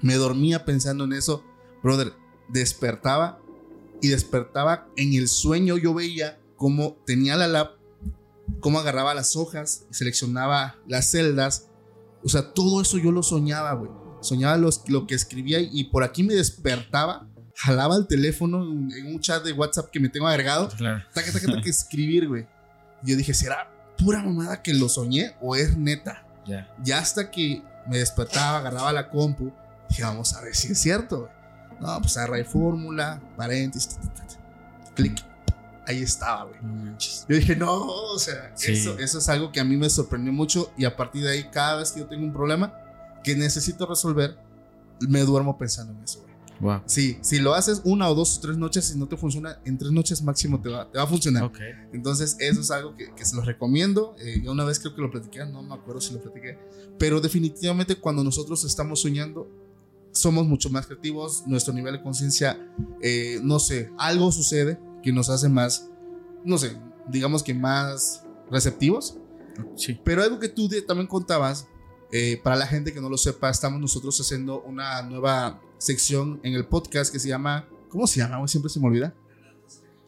Me 0.01 0.15
dormía 0.15 0.65
pensando 0.65 1.03
en 1.03 1.13
eso, 1.13 1.43
brother, 1.83 2.13
despertaba 2.49 3.39
y 4.01 4.09
despertaba 4.09 4.87
en 4.95 5.13
el 5.13 5.27
sueño 5.27 5.77
yo 5.77 5.93
veía 5.93 6.39
cómo 6.55 6.97
tenía 7.05 7.35
la 7.35 7.47
lap, 7.47 7.77
cómo 8.59 8.79
agarraba 8.79 9.13
las 9.13 9.35
hojas, 9.35 9.85
seleccionaba 9.91 10.77
las 10.87 11.11
celdas, 11.11 11.66
o 12.23 12.29
sea, 12.29 12.53
todo 12.53 12.81
eso 12.81 12.97
yo 12.97 13.11
lo 13.11 13.23
soñaba, 13.23 13.73
güey. 13.73 13.91
Soñaba 14.21 14.57
los, 14.57 14.83
lo 14.89 15.05
que 15.07 15.15
escribía 15.15 15.59
y 15.61 15.85
por 15.85 16.03
aquí 16.03 16.23
me 16.23 16.33
despertaba, 16.33 17.27
jalaba 17.55 17.95
el 17.95 18.07
teléfono 18.07 18.63
en, 18.63 18.91
en 18.91 19.07
un 19.13 19.19
chat 19.19 19.43
de 19.43 19.53
WhatsApp 19.53 19.89
que 19.91 19.99
me 19.99 20.09
tengo 20.09 20.27
agregado, 20.27 20.69
Claro. 20.69 21.03
taca, 21.13 21.31
taca, 21.31 21.45
taca, 21.47 21.69
escribir, 21.69 22.27
güey. 22.27 22.47
Y 23.03 23.11
yo 23.11 23.17
dije, 23.17 23.33
¿será 23.33 23.71
pura 23.97 24.21
mamada 24.23 24.61
que 24.61 24.73
lo 24.73 24.89
soñé 24.89 25.35
o 25.41 25.55
es 25.55 25.77
neta? 25.77 26.25
Ya. 26.47 26.67
Ya 26.83 26.99
hasta 26.99 27.29
que 27.31 27.61
me 27.87 27.97
despertaba, 27.99 28.57
agarraba 28.57 28.91
la 28.91 29.09
compu, 29.09 29.51
dije, 29.89 30.03
vamos 30.03 30.33
a 30.33 30.41
ver 30.41 30.55
si 30.55 30.71
es 30.71 30.79
cierto. 30.79 31.19
güey. 31.21 31.31
No, 31.79 31.99
pues 32.01 32.17
agarré 32.17 32.43
fórmula, 32.43 33.21
paréntesis, 33.37 33.97
clic. 34.95 35.23
Ahí 35.87 36.03
estaba, 36.03 36.43
güey. 36.43 36.59
Yo 37.29 37.35
dije, 37.37 37.55
no, 37.55 37.85
o 37.85 38.19
sea, 38.19 38.51
Sí. 38.55 38.73
eso, 38.73 38.99
eso 38.99 39.19
es 39.19 39.29
algo 39.29 39.51
que 39.53 39.59
a 39.61 39.63
mí 39.63 39.77
me 39.77 39.89
sorprendió 39.89 40.33
mucho 40.33 40.71
y 40.77 40.83
a 40.85 40.95
partir 40.95 41.23
de 41.23 41.31
ahí, 41.31 41.49
cada 41.49 41.77
vez 41.77 41.93
que 41.93 42.01
yo 42.01 42.07
tengo 42.07 42.25
un 42.25 42.33
problema 42.33 42.73
que 43.23 43.35
necesito 43.35 43.85
resolver, 43.85 44.37
me 45.07 45.21
duermo 45.21 45.57
pensando 45.57 45.93
en 45.93 46.03
eso, 46.03 46.21
güey. 46.21 46.27
Wow. 46.59 46.81
Sí, 46.87 47.17
si 47.21 47.39
lo 47.39 47.53
haces 47.53 47.81
una 47.85 48.09
o 48.09 48.15
dos 48.15 48.37
o 48.37 48.41
tres 48.41 48.57
noches 48.57 48.91
y 48.93 48.97
no 48.97 49.07
te 49.07 49.15
funciona, 49.15 49.59
en 49.63 49.77
tres 49.77 49.91
noches 49.91 50.21
máximo 50.23 50.59
te 50.59 50.69
va, 50.69 50.91
te 50.91 50.97
va 50.97 51.03
a 51.03 51.07
funcionar. 51.07 51.43
Ok. 51.43 51.59
Entonces, 51.93 52.35
eso 52.39 52.61
es 52.61 52.71
algo 52.71 52.95
que, 52.95 53.13
que 53.13 53.23
se 53.25 53.35
los 53.35 53.45
recomiendo. 53.45 54.15
Eh, 54.19 54.43
una 54.49 54.63
vez 54.65 54.79
creo 54.79 54.95
que 54.95 55.01
lo 55.01 55.11
platiqué, 55.11 55.45
no 55.45 55.61
me 55.61 55.75
acuerdo 55.75 56.01
si 56.01 56.13
lo 56.15 56.21
platiqué. 56.21 56.57
Pero 56.97 57.21
definitivamente 57.21 57.95
cuando 57.95 58.23
nosotros 58.23 58.63
estamos 58.65 59.01
soñando, 59.01 59.47
somos 60.11 60.47
mucho 60.47 60.69
más 60.71 60.87
creativos. 60.87 61.43
Nuestro 61.45 61.73
nivel 61.75 61.93
de 61.93 62.01
conciencia, 62.01 62.59
eh, 63.03 63.39
no 63.43 63.59
sé, 63.59 63.91
algo 63.99 64.31
sucede 64.31 64.79
que 65.07 65.13
nos 65.13 65.29
hace 65.29 65.47
más, 65.47 65.87
no 66.43 66.57
sé, 66.57 66.75
digamos 67.07 67.41
que 67.41 67.53
más 67.53 68.23
receptivos. 68.51 69.17
Sí. 69.77 69.97
Pero 70.03 70.21
algo 70.21 70.37
que 70.37 70.49
tú 70.49 70.67
también 70.85 71.07
contabas, 71.07 71.65
eh, 72.11 72.41
para 72.43 72.57
la 72.57 72.67
gente 72.67 72.91
que 72.91 72.99
no 72.99 73.07
lo 73.09 73.17
sepa, 73.17 73.49
estamos 73.49 73.79
nosotros 73.79 74.19
haciendo 74.19 74.61
una 74.63 75.01
nueva 75.03 75.61
sección 75.77 76.41
en 76.43 76.55
el 76.55 76.65
podcast 76.65 77.09
que 77.09 77.19
se 77.19 77.29
llama, 77.29 77.69
¿cómo 77.87 78.05
se 78.05 78.19
llama? 78.19 78.45
Siempre 78.49 78.69
se 78.69 78.81
me 78.81 78.87
olvida. 78.87 79.13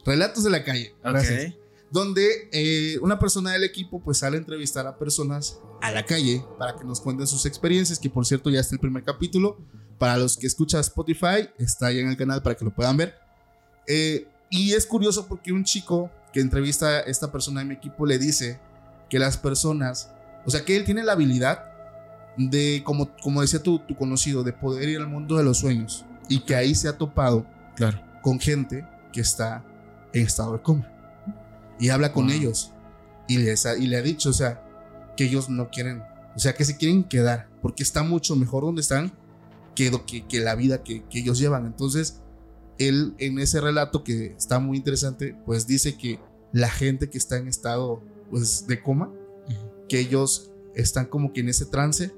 Relatos 0.04 0.44
de 0.44 0.50
la 0.50 0.64
calle. 0.64 0.94
Gracias 1.02 1.46
Ok. 1.46 1.60
donde 1.90 2.50
eh, 2.52 2.98
una 3.00 3.18
persona 3.18 3.52
del 3.52 3.64
equipo 3.64 4.00
pues 4.02 4.18
sale 4.18 4.36
a 4.36 4.40
entrevistar 4.40 4.86
a 4.86 4.98
personas 4.98 5.60
a 5.80 5.90
la 5.92 6.04
calle 6.04 6.44
para 6.58 6.76
que 6.76 6.84
nos 6.84 7.00
cuenten 7.00 7.26
sus 7.26 7.46
experiencias, 7.46 7.98
que 7.98 8.10
por 8.10 8.26
cierto 8.26 8.50
ya 8.50 8.60
está 8.60 8.74
el 8.74 8.80
primer 8.80 9.02
capítulo. 9.02 9.56
Para 9.98 10.18
los 10.18 10.36
que 10.36 10.46
escuchan 10.46 10.80
Spotify, 10.82 11.48
está 11.58 11.86
ahí 11.86 12.00
en 12.00 12.08
el 12.08 12.18
canal 12.18 12.42
para 12.42 12.54
que 12.54 12.66
lo 12.66 12.74
puedan 12.74 12.98
ver. 12.98 13.14
Eh, 13.86 14.26
y 14.50 14.72
es 14.74 14.84
curioso 14.84 15.26
porque 15.26 15.52
un 15.52 15.64
chico 15.64 16.10
que 16.32 16.40
entrevista 16.40 16.86
a 16.88 17.00
esta 17.00 17.32
persona 17.32 17.60
de 17.60 17.66
mi 17.66 17.74
equipo 17.74 18.04
le 18.04 18.18
dice 18.18 18.60
que 19.08 19.18
las 19.18 19.36
personas, 19.38 20.12
o 20.44 20.50
sea, 20.50 20.64
que 20.64 20.76
él 20.76 20.84
tiene 20.84 21.02
la 21.02 21.12
habilidad 21.12 21.64
de, 22.36 22.82
como, 22.84 23.10
como 23.22 23.40
decía 23.40 23.62
tu, 23.62 23.78
tu 23.80 23.96
conocido, 23.96 24.42
de 24.44 24.52
poder 24.52 24.88
ir 24.88 24.98
al 24.98 25.08
mundo 25.08 25.36
de 25.36 25.44
los 25.44 25.58
sueños 25.58 26.04
y 26.28 26.40
que 26.40 26.54
ahí 26.54 26.74
se 26.74 26.88
ha 26.88 26.96
topado 26.98 27.46
Claro. 27.74 28.00
con 28.22 28.38
gente 28.38 28.86
que 29.12 29.20
está 29.20 29.64
en 30.12 30.26
estado 30.26 30.52
de 30.54 30.62
coma. 30.62 30.86
Y 31.78 31.88
habla 31.88 32.12
con 32.12 32.26
Wow. 32.26 32.34
ellos. 32.34 32.72
Y, 33.26 33.38
les 33.38 33.64
ha- 33.66 33.76
y 33.76 33.86
le 33.86 33.96
ha 33.96 34.02
dicho, 34.02 34.30
o 34.30 34.32
sea, 34.32 34.62
que 35.16 35.24
ellos 35.24 35.48
no 35.48 35.70
quieren, 35.70 36.02
o 36.34 36.38
sea, 36.38 36.54
que 36.54 36.64
se 36.64 36.76
quieren 36.76 37.04
quedar, 37.04 37.48
porque 37.62 37.82
está 37.82 38.02
mucho 38.02 38.36
mejor 38.36 38.64
donde 38.64 38.80
están 38.82 39.12
que, 39.74 39.90
que, 40.06 40.26
que 40.26 40.40
la 40.40 40.54
vida 40.54 40.82
que, 40.82 41.04
que 41.04 41.20
ellos 41.20 41.38
llevan. 41.38 41.66
Entonces, 41.66 42.20
él 42.88 43.14
en 43.18 43.38
ese 43.38 43.60
relato 43.60 44.02
que 44.04 44.26
está 44.36 44.58
muy 44.58 44.76
interesante, 44.76 45.36
pues 45.46 45.66
dice 45.66 45.96
que 45.96 46.18
la 46.52 46.68
gente 46.68 47.08
que 47.10 47.18
está 47.18 47.36
en 47.36 47.46
estado 47.48 48.02
pues, 48.30 48.66
de 48.66 48.82
coma, 48.82 49.12
que 49.88 50.00
ellos 50.00 50.50
están 50.74 51.06
como 51.06 51.32
que 51.32 51.40
en 51.40 51.48
ese 51.48 51.66
trance, 51.66 52.12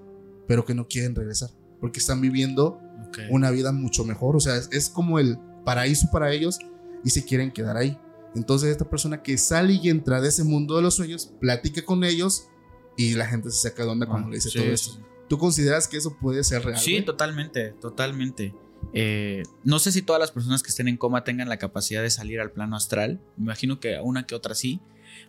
pero 0.46 0.64
que 0.64 0.74
no 0.74 0.86
quieren 0.86 1.14
regresar, 1.14 1.50
porque 1.80 2.00
están 2.00 2.20
viviendo 2.20 2.78
Ok. 3.08 3.18
una 3.30 3.50
vida 3.50 3.72
mucho 3.72 4.04
mejor. 4.04 4.36
O 4.36 4.40
sea, 4.40 4.56
es, 4.56 4.68
es 4.72 4.88
como 4.88 5.18
el 5.18 5.38
paraíso 5.64 6.08
para 6.12 6.32
ellos 6.32 6.58
y 7.04 7.10
se 7.10 7.24
quieren 7.24 7.50
quedar 7.52 7.76
ahí. 7.76 7.98
Entonces 8.34 8.70
esta 8.70 8.88
persona 8.88 9.22
que 9.22 9.36
sale 9.36 9.74
y 9.74 9.88
entra 9.90 10.20
de 10.20 10.28
ese 10.28 10.44
mundo 10.44 10.76
de 10.76 10.82
los 10.82 10.94
sueños, 10.94 11.32
platica 11.40 11.84
con 11.84 12.04
ellos 12.04 12.48
y 12.96 13.14
la 13.14 13.26
gente 13.26 13.50
se 13.50 13.68
saca 13.68 13.84
de 13.84 13.90
onda 13.90 14.06
cuando 14.06 14.28
le 14.30 14.36
dice 14.36 14.48
Sí, 14.50 14.58
todo 14.58 14.66
sí, 14.68 14.72
esto. 14.72 14.92
sí. 14.92 15.00
¿Tú 15.28 15.38
consideras 15.38 15.88
que 15.88 15.96
eso 15.96 16.16
puede 16.20 16.42
ser 16.44 16.64
real? 16.64 16.78
Sí, 16.78 16.92
güey? 16.92 17.04
totalmente, 17.04 17.72
totalmente. 17.80 18.54
Eh, 18.92 19.42
no 19.64 19.78
sé 19.78 19.92
si 19.92 20.02
todas 20.02 20.20
las 20.20 20.30
personas 20.30 20.62
que 20.62 20.68
estén 20.68 20.88
en 20.88 20.96
coma 20.96 21.24
tengan 21.24 21.48
la 21.48 21.56
capacidad 21.56 22.02
de 22.02 22.10
salir 22.10 22.40
al 22.40 22.50
plano 22.50 22.76
astral. 22.76 23.20
Me 23.36 23.44
imagino 23.44 23.80
que 23.80 23.98
una 24.00 24.24
que 24.24 24.34
otra 24.34 24.54
sí. 24.54 24.80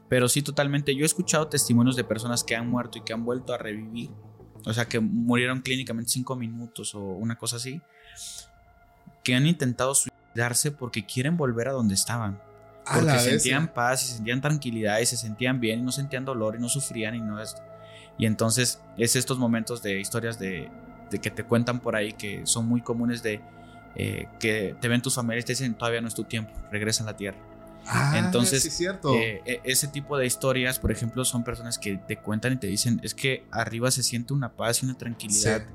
Pero 0.10 0.30
sí, 0.30 0.42
totalmente. 0.42 0.96
Yo 0.96 1.04
he 1.04 1.06
escuchado 1.06 1.48
testimonios 1.48 1.96
de 1.96 2.04
personas 2.04 2.44
que 2.44 2.56
han 2.56 2.70
muerto 2.70 2.98
y 2.98 3.02
que 3.02 3.14
han 3.14 3.26
vuelto 3.26 3.54
a 3.54 3.58
revivir. 3.58 4.10
O 4.66 4.74
sea, 4.74 4.86
que 4.86 5.00
murieron 5.00 5.62
clínicamente 5.62 6.12
cinco 6.12 6.36
minutos 6.36 6.96
o 6.96 7.02
una 7.02 7.38
cosa 7.38 7.58
así. 7.58 7.82
Que 9.24 9.36
han 9.36 9.46
intentado 9.46 9.96
suicidarse 9.96 10.72
porque 10.72 11.06
quieren 11.06 11.38
volver 11.38 11.70
a 11.70 11.72
donde 11.72 11.96
estaban. 11.96 12.42
Porque 12.92 13.18
sentían 13.20 13.74
paz 13.74 14.04
y 14.04 14.16
sentían 14.16 14.42
tranquilidad 14.42 15.00
y 15.00 15.06
se 15.06 15.16
sentían 15.16 15.62
bien 15.62 15.80
y 15.80 15.84
no 15.84 15.92
sentían 15.92 16.26
dolor 16.26 16.56
y 16.58 16.60
no 16.60 16.70
sufrían 16.70 17.16
y 17.16 17.22
no 17.22 17.42
es... 17.42 17.56
Y 18.18 18.26
entonces 18.26 18.82
es 18.98 19.16
estos 19.16 19.40
momentos 19.40 19.82
de 19.82 20.00
historias 20.00 20.38
de, 20.38 20.70
de 21.12 21.20
que 21.20 21.30
te 21.32 21.44
cuentan 21.44 21.80
por 21.80 21.96
ahí 21.96 22.14
que 22.14 22.42
son 22.46 22.68
muy 22.68 22.82
comunes 22.82 23.22
de 23.24 23.42
eh, 23.96 24.28
que 24.40 24.76
te 24.82 24.88
ven 24.88 25.02
tus 25.02 25.16
familiares 25.16 25.44
y 25.46 25.48
te 25.48 25.52
dicen 25.54 25.76
todavía 25.76 26.02
no 26.02 26.08
es 26.08 26.16
tu 26.16 26.24
tiempo, 26.24 26.52
regresa 26.72 27.04
a 27.04 27.08
la 27.08 27.16
tierra. 27.18 27.38
Ah, 27.86 28.14
Entonces, 28.18 28.62
sí, 28.62 28.70
es 28.70 28.74
cierto. 28.78 29.14
Eh, 29.14 29.42
e- 29.46 29.60
ese 29.66 29.88
tipo 29.90 30.18
de 30.18 30.26
historias, 30.26 30.80
por 30.80 30.92
ejemplo, 30.92 31.26
son 31.26 31.44
personas 31.44 31.78
que 31.78 31.98
te 31.98 32.16
cuentan 32.18 32.54
y 32.54 32.56
te 32.58 32.68
dicen, 32.68 33.00
es 33.04 33.14
que 33.14 33.46
arriba 33.52 33.92
se 33.92 34.04
siente 34.04 34.34
una 34.34 34.54
paz 34.56 34.82
y 34.82 34.86
una 34.86 34.98
tranquilidad 34.98 35.66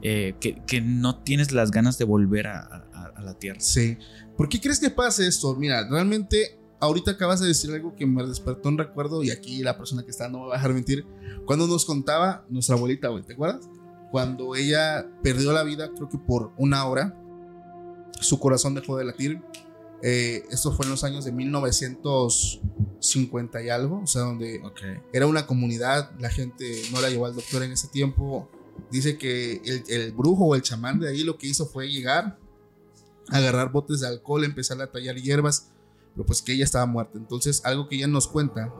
eh, 0.00 0.34
que, 0.40 0.62
que 0.64 0.80
no 0.80 1.18
tienes 1.22 1.50
las 1.52 1.70
ganas 1.72 1.98
de 1.98 2.04
volver 2.04 2.46
a, 2.46 2.60
a- 2.60 3.12
a 3.16 3.20
la 3.22 3.34
tierra. 3.34 3.58
Sí. 3.60 3.98
¿Por 4.36 4.48
qué 4.48 4.60
crees 4.60 4.78
que 4.78 4.90
pasa 4.90 5.26
esto? 5.26 5.54
Mira, 5.56 5.88
realmente 5.90 6.58
ahorita 6.78 7.12
acabas 7.12 7.40
de 7.40 7.48
decir 7.48 7.70
algo 7.72 7.96
que 7.96 8.06
me 8.06 8.24
despertó 8.24 8.68
un 8.68 8.78
recuerdo 8.78 9.24
y 9.24 9.30
aquí 9.30 9.62
la 9.62 9.76
persona 9.76 10.04
que 10.04 10.10
está 10.12 10.28
no 10.28 10.40
me 10.42 10.46
va 10.46 10.54
a 10.54 10.56
dejar 10.58 10.72
mentir. 10.72 11.04
Cuando 11.46 11.66
nos 11.66 11.84
contaba 11.84 12.44
nuestra 12.48 12.76
abuelita, 12.76 13.08
¿te 13.26 13.32
acuerdas? 13.32 13.68
Cuando 14.10 14.54
ella 14.54 15.06
perdió 15.22 15.52
la 15.52 15.62
vida, 15.62 15.90
creo 15.94 16.08
que 16.08 16.16
por 16.18 16.52
una 16.56 16.86
hora, 16.86 17.14
su 18.20 18.38
corazón 18.38 18.74
dejó 18.74 18.96
de 18.96 19.04
latir. 19.04 19.42
Eh, 20.02 20.44
esto 20.50 20.72
fue 20.72 20.84
en 20.86 20.90
los 20.90 21.04
años 21.04 21.24
de 21.24 21.32
1950 21.32 23.62
y 23.62 23.68
algo, 23.70 24.00
o 24.02 24.06
sea, 24.06 24.22
donde 24.22 24.60
Ok. 24.64 24.80
era 25.12 25.26
una 25.26 25.46
comunidad, 25.46 26.10
la 26.18 26.30
gente 26.30 26.82
no 26.92 27.00
la 27.00 27.08
llevó 27.10 27.26
al 27.26 27.34
doctor 27.34 27.62
en 27.62 27.72
ese 27.72 27.88
tiempo. 27.88 28.48
Dice 28.90 29.16
que 29.18 29.60
el, 29.64 29.82
el 29.88 30.12
brujo 30.12 30.44
o 30.44 30.54
el 30.54 30.62
chamán 30.62 31.00
de 31.00 31.08
ahí 31.08 31.24
lo 31.24 31.38
que 31.38 31.46
hizo 31.46 31.66
fue 31.66 31.90
llegar, 31.90 32.38
agarrar 33.30 33.72
botes 33.72 34.00
de 34.00 34.08
alcohol, 34.08 34.44
empezar 34.44 34.80
a 34.82 34.92
tallar 34.92 35.16
hierbas, 35.16 35.70
pero 36.14 36.26
pues 36.26 36.42
que 36.42 36.52
ella 36.52 36.64
estaba 36.64 36.84
muerta. 36.86 37.16
Entonces, 37.18 37.62
algo 37.64 37.88
que 37.88 37.96
ella 37.96 38.06
nos 38.06 38.28
cuenta 38.28 38.72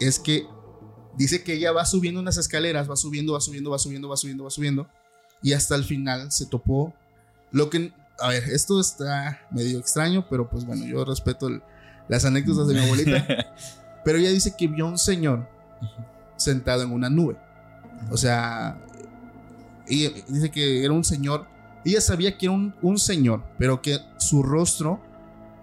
es 0.00 0.18
que 0.18 0.46
dice 1.18 1.42
que 1.42 1.52
ella 1.54 1.72
va 1.72 1.84
subiendo 1.84 2.20
unas 2.20 2.36
escaleras, 2.38 2.88
va 2.90 2.96
subiendo, 2.96 3.34
va 3.34 3.40
subiendo, 3.40 3.70
va 3.70 3.78
subiendo, 3.78 4.08
va 4.08 4.16
subiendo, 4.16 4.44
va 4.44 4.50
subiendo, 4.50 4.88
y 5.42 5.52
hasta 5.52 5.74
el 5.74 5.84
final 5.84 6.32
se 6.32 6.46
topó 6.46 6.94
lo 7.50 7.68
que, 7.70 7.92
a 8.20 8.28
ver, 8.28 8.44
esto 8.44 8.80
está 8.80 9.40
medio 9.50 9.78
extraño, 9.78 10.26
pero 10.30 10.48
pues 10.48 10.64
bueno, 10.64 10.84
yo 10.86 11.04
respeto 11.04 11.48
el- 11.48 11.62
las 12.08 12.24
anécdotas 12.24 12.66
de 12.68 12.74
mi 12.74 12.80
abuelita. 12.80 13.26
Pero 14.04 14.16
ella 14.18 14.30
dice 14.30 14.54
que 14.56 14.66
vio 14.68 14.86
a 14.86 14.88
un 14.88 14.96
señor 14.96 15.46
sentado 16.36 16.82
en 16.82 16.90
una 16.92 17.10
nube. 17.10 17.36
O 18.10 18.16
sea, 18.16 18.78
ella 19.86 20.10
dice 20.28 20.50
que 20.50 20.84
era 20.84 20.92
un 20.94 21.04
señor. 21.04 21.46
Ella 21.84 22.00
sabía 22.00 22.38
que 22.38 22.46
era 22.46 22.54
un, 22.54 22.74
un 22.80 22.98
señor, 22.98 23.44
pero 23.58 23.82
que 23.82 23.98
su 24.16 24.42
rostro 24.42 25.00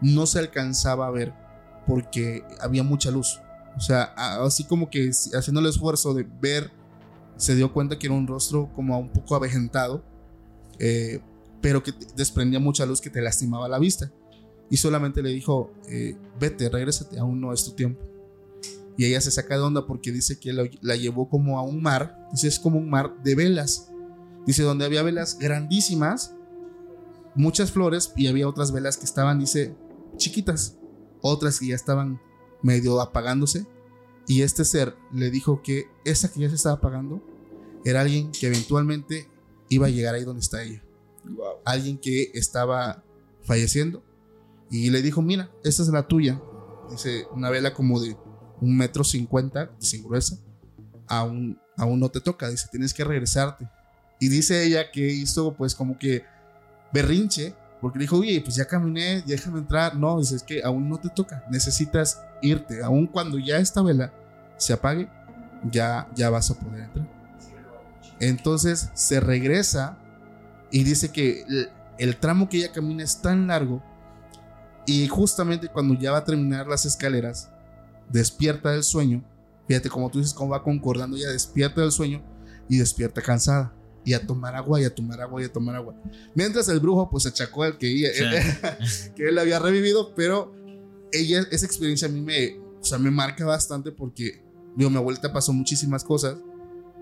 no 0.01 0.27
se 0.27 0.37
alcanzaba 0.37 1.07
a 1.07 1.11
ver 1.11 1.33
porque 1.87 2.43
había 2.61 2.83
mucha 2.83 3.09
luz. 3.09 3.41
O 3.77 3.79
sea, 3.79 4.03
así 4.43 4.63
como 4.63 4.89
que 4.89 5.09
haciendo 5.09 5.59
el 5.59 5.67
esfuerzo 5.67 6.13
de 6.13 6.25
ver, 6.41 6.71
se 7.37 7.55
dio 7.55 7.73
cuenta 7.73 7.99
que 7.99 8.07
era 8.07 8.15
un 8.15 8.27
rostro 8.27 8.71
como 8.73 8.97
un 8.97 9.09
poco 9.09 9.35
avejentado, 9.35 10.03
eh, 10.79 11.19
pero 11.61 11.83
que 11.83 11.93
desprendía 12.15 12.59
mucha 12.59 12.85
luz 12.85 13.01
que 13.01 13.09
te 13.09 13.21
lastimaba 13.21 13.67
la 13.67 13.79
vista. 13.79 14.11
Y 14.69 14.77
solamente 14.77 15.21
le 15.21 15.29
dijo, 15.29 15.71
eh, 15.89 16.15
vete, 16.39 16.69
regrésate, 16.69 17.19
aún 17.19 17.41
no 17.41 17.53
es 17.53 17.65
tu 17.65 17.71
tiempo. 17.71 18.01
Y 18.97 19.05
ella 19.05 19.19
se 19.19 19.29
saca 19.29 19.55
de 19.55 19.61
onda 19.61 19.85
porque 19.85 20.11
dice 20.11 20.39
que 20.39 20.53
la 20.53 20.95
llevó 20.95 21.27
como 21.27 21.59
a 21.59 21.63
un 21.63 21.81
mar, 21.81 22.27
dice 22.31 22.47
es 22.47 22.59
como 22.59 22.79
un 22.79 22.89
mar 22.89 23.13
de 23.23 23.35
velas. 23.35 23.91
Dice 24.45 24.63
donde 24.63 24.85
había 24.85 25.03
velas 25.03 25.37
grandísimas, 25.37 26.33
muchas 27.35 27.71
flores 27.71 28.13
y 28.15 28.27
había 28.27 28.47
otras 28.47 28.71
velas 28.71 28.97
que 28.97 29.05
estaban, 29.05 29.39
dice, 29.39 29.75
chiquitas, 30.17 30.77
otras 31.21 31.59
que 31.59 31.67
ya 31.67 31.75
estaban 31.75 32.19
medio 32.65 32.99
apagándose. 32.99 33.67
Y 34.27 34.41
este 34.41 34.65
ser 34.65 34.95
le 35.13 35.29
dijo 35.29 35.61
que 35.61 35.87
esa 36.03 36.31
que 36.31 36.39
ya 36.39 36.49
se 36.49 36.55
estaba 36.55 36.75
apagando 36.75 37.21
era 37.85 38.01
alguien 38.01 38.31
que 38.31 38.47
eventualmente 38.47 39.29
iba 39.69 39.85
a 39.85 39.91
llegar 39.91 40.15
ahí 40.15 40.23
donde 40.23 40.41
está 40.41 40.63
ella. 40.63 40.83
Alguien 41.63 41.99
que 41.99 42.31
estaba 42.33 43.03
falleciendo. 43.43 44.03
Y 44.71 44.89
le 44.89 45.03
dijo, 45.03 45.21
mira, 45.21 45.51
esta 45.63 45.83
es 45.83 45.89
la 45.89 46.07
tuya. 46.07 46.41
Dice, 46.89 47.27
una 47.31 47.51
vela 47.51 47.73
como 47.73 47.99
de 47.99 48.17
un 48.59 48.75
metro 48.75 49.03
cincuenta, 49.03 49.71
sin 49.77 50.03
gruesa. 50.03 50.39
Aún, 51.07 51.59
aún 51.77 51.99
no 51.99 52.09
te 52.09 52.19
toca. 52.19 52.49
Dice, 52.49 52.67
tienes 52.71 52.95
que 52.95 53.03
regresarte. 53.03 53.69
Y 54.19 54.29
dice 54.29 54.63
ella 54.65 54.89
que 54.91 55.07
hizo 55.07 55.53
pues 55.53 55.75
como 55.75 55.99
que 55.99 56.23
berrinche. 56.91 57.53
Porque 57.85 57.99
dijo, 57.99 58.17
oye, 58.17 58.41
pues 58.41 58.55
ya 58.55 58.65
caminé, 58.65 59.21
déjame 59.27 59.59
entrar. 59.59 59.95
No, 59.95 60.17
dice, 60.19 60.37
es 60.37 60.41
que 60.41 60.63
aún 60.63 60.89
no 60.89 60.97
te 60.97 61.07
toca. 61.07 61.45
Necesitas 61.51 62.19
irte. 62.41 62.83
Aún 62.83 63.05
cuando 63.05 63.37
ya 63.37 63.59
esta 63.59 63.83
vela 63.83 64.11
se 64.57 64.73
apague, 64.73 65.07
ya, 65.69 66.09
ya 66.15 66.31
vas 66.31 66.49
a 66.49 66.55
poder 66.55 66.85
entrar. 66.85 67.07
Entonces 68.19 68.89
se 68.95 69.19
regresa 69.19 69.99
y 70.71 70.83
dice 70.83 71.11
que 71.11 71.45
el, 71.99 72.17
tramo 72.17 72.49
que 72.49 72.57
ella 72.57 72.71
camina 72.71 73.03
es 73.03 73.21
tan 73.21 73.45
largo 73.45 73.83
y 74.87 75.07
justamente 75.07 75.67
cuando 75.67 75.93
ya 75.93 76.11
va 76.11 76.17
a 76.17 76.23
terminar 76.23 76.65
las 76.65 76.87
escaleras, 76.87 77.51
despierta 78.09 78.71
del 78.71 78.81
sueño. 78.81 79.23
Fíjate 79.67 79.89
como 79.89 80.09
tú 80.09 80.17
dices, 80.17 80.33
cómo 80.33 80.53
va 80.53 80.63
concordando, 80.63 81.17
ella 81.17 81.29
despierta 81.29 81.81
del 81.81 81.91
sueño 81.91 82.23
y 82.67 82.79
despierta 82.79 83.21
cansada. 83.21 83.75
Y 84.05 84.13
a 84.13 84.25
tomar 84.25 84.55
agua, 84.55 84.79
y 84.79 84.85
a 84.85 84.93
tomar 84.93 85.19
agua, 85.19 85.41
y 85.41 85.45
a 85.45 85.51
tomar 85.51 85.75
agua. 85.75 85.95
Mientras 86.35 86.69
el 86.69 86.79
brujo 86.79 87.09
pues 87.09 87.25
achacó 87.25 87.63
al 87.63 87.77
que, 87.77 87.91
ella, 87.91 88.09
que 89.15 89.27
él 89.27 89.37
había 89.37 89.59
revivido, 89.59 90.13
pero 90.15 90.53
ella, 91.11 91.45
esa 91.51 91.65
experiencia 91.65 92.07
a 92.07 92.11
mí 92.11 92.21
me, 92.21 92.59
o 92.79 92.83
sea, 92.83 92.99
me 92.99 93.09
marca 93.09 93.45
bastante 93.45 93.91
porque, 93.91 94.43
digo, 94.75 94.89
mi 94.89 94.97
abuelita 94.97 95.33
pasó 95.33 95.53
muchísimas 95.53 96.03
cosas, 96.03 96.37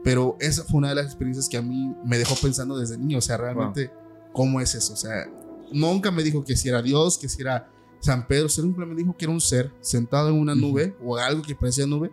pero 0.03 0.37
esa 0.39 0.63
fue 0.63 0.77
una 0.77 0.89
de 0.89 0.95
las 0.95 1.05
experiencias 1.05 1.49
que 1.49 1.57
a 1.57 1.61
mí 1.61 1.95
me 2.05 2.17
dejó 2.17 2.35
pensando 2.35 2.77
desde 2.77 2.97
niño, 2.97 3.17
o 3.17 3.21
sea, 3.21 3.37
realmente, 3.37 3.91
¿cómo 4.31 4.61
es 4.61 4.75
eso? 4.75 4.93
O 4.93 4.97
sea, 4.97 5.29
nunca 5.71 6.11
me 6.11 6.23
dijo 6.23 6.43
que 6.43 6.55
si 6.55 6.69
era 6.69 6.81
Dios, 6.81 7.17
que 7.17 7.29
si 7.29 7.41
era 7.41 7.69
San 7.99 8.27
Pedro, 8.27 8.49
simplemente 8.49 8.95
me 8.95 9.01
dijo 9.01 9.17
que 9.17 9.25
era 9.25 9.33
un 9.33 9.41
ser 9.41 9.71
sentado 9.81 10.29
en 10.29 10.35
una 10.35 10.55
nube 10.55 10.95
o 11.03 11.17
algo 11.17 11.41
que 11.41 11.55
parecía 11.55 11.87
nube, 11.87 12.11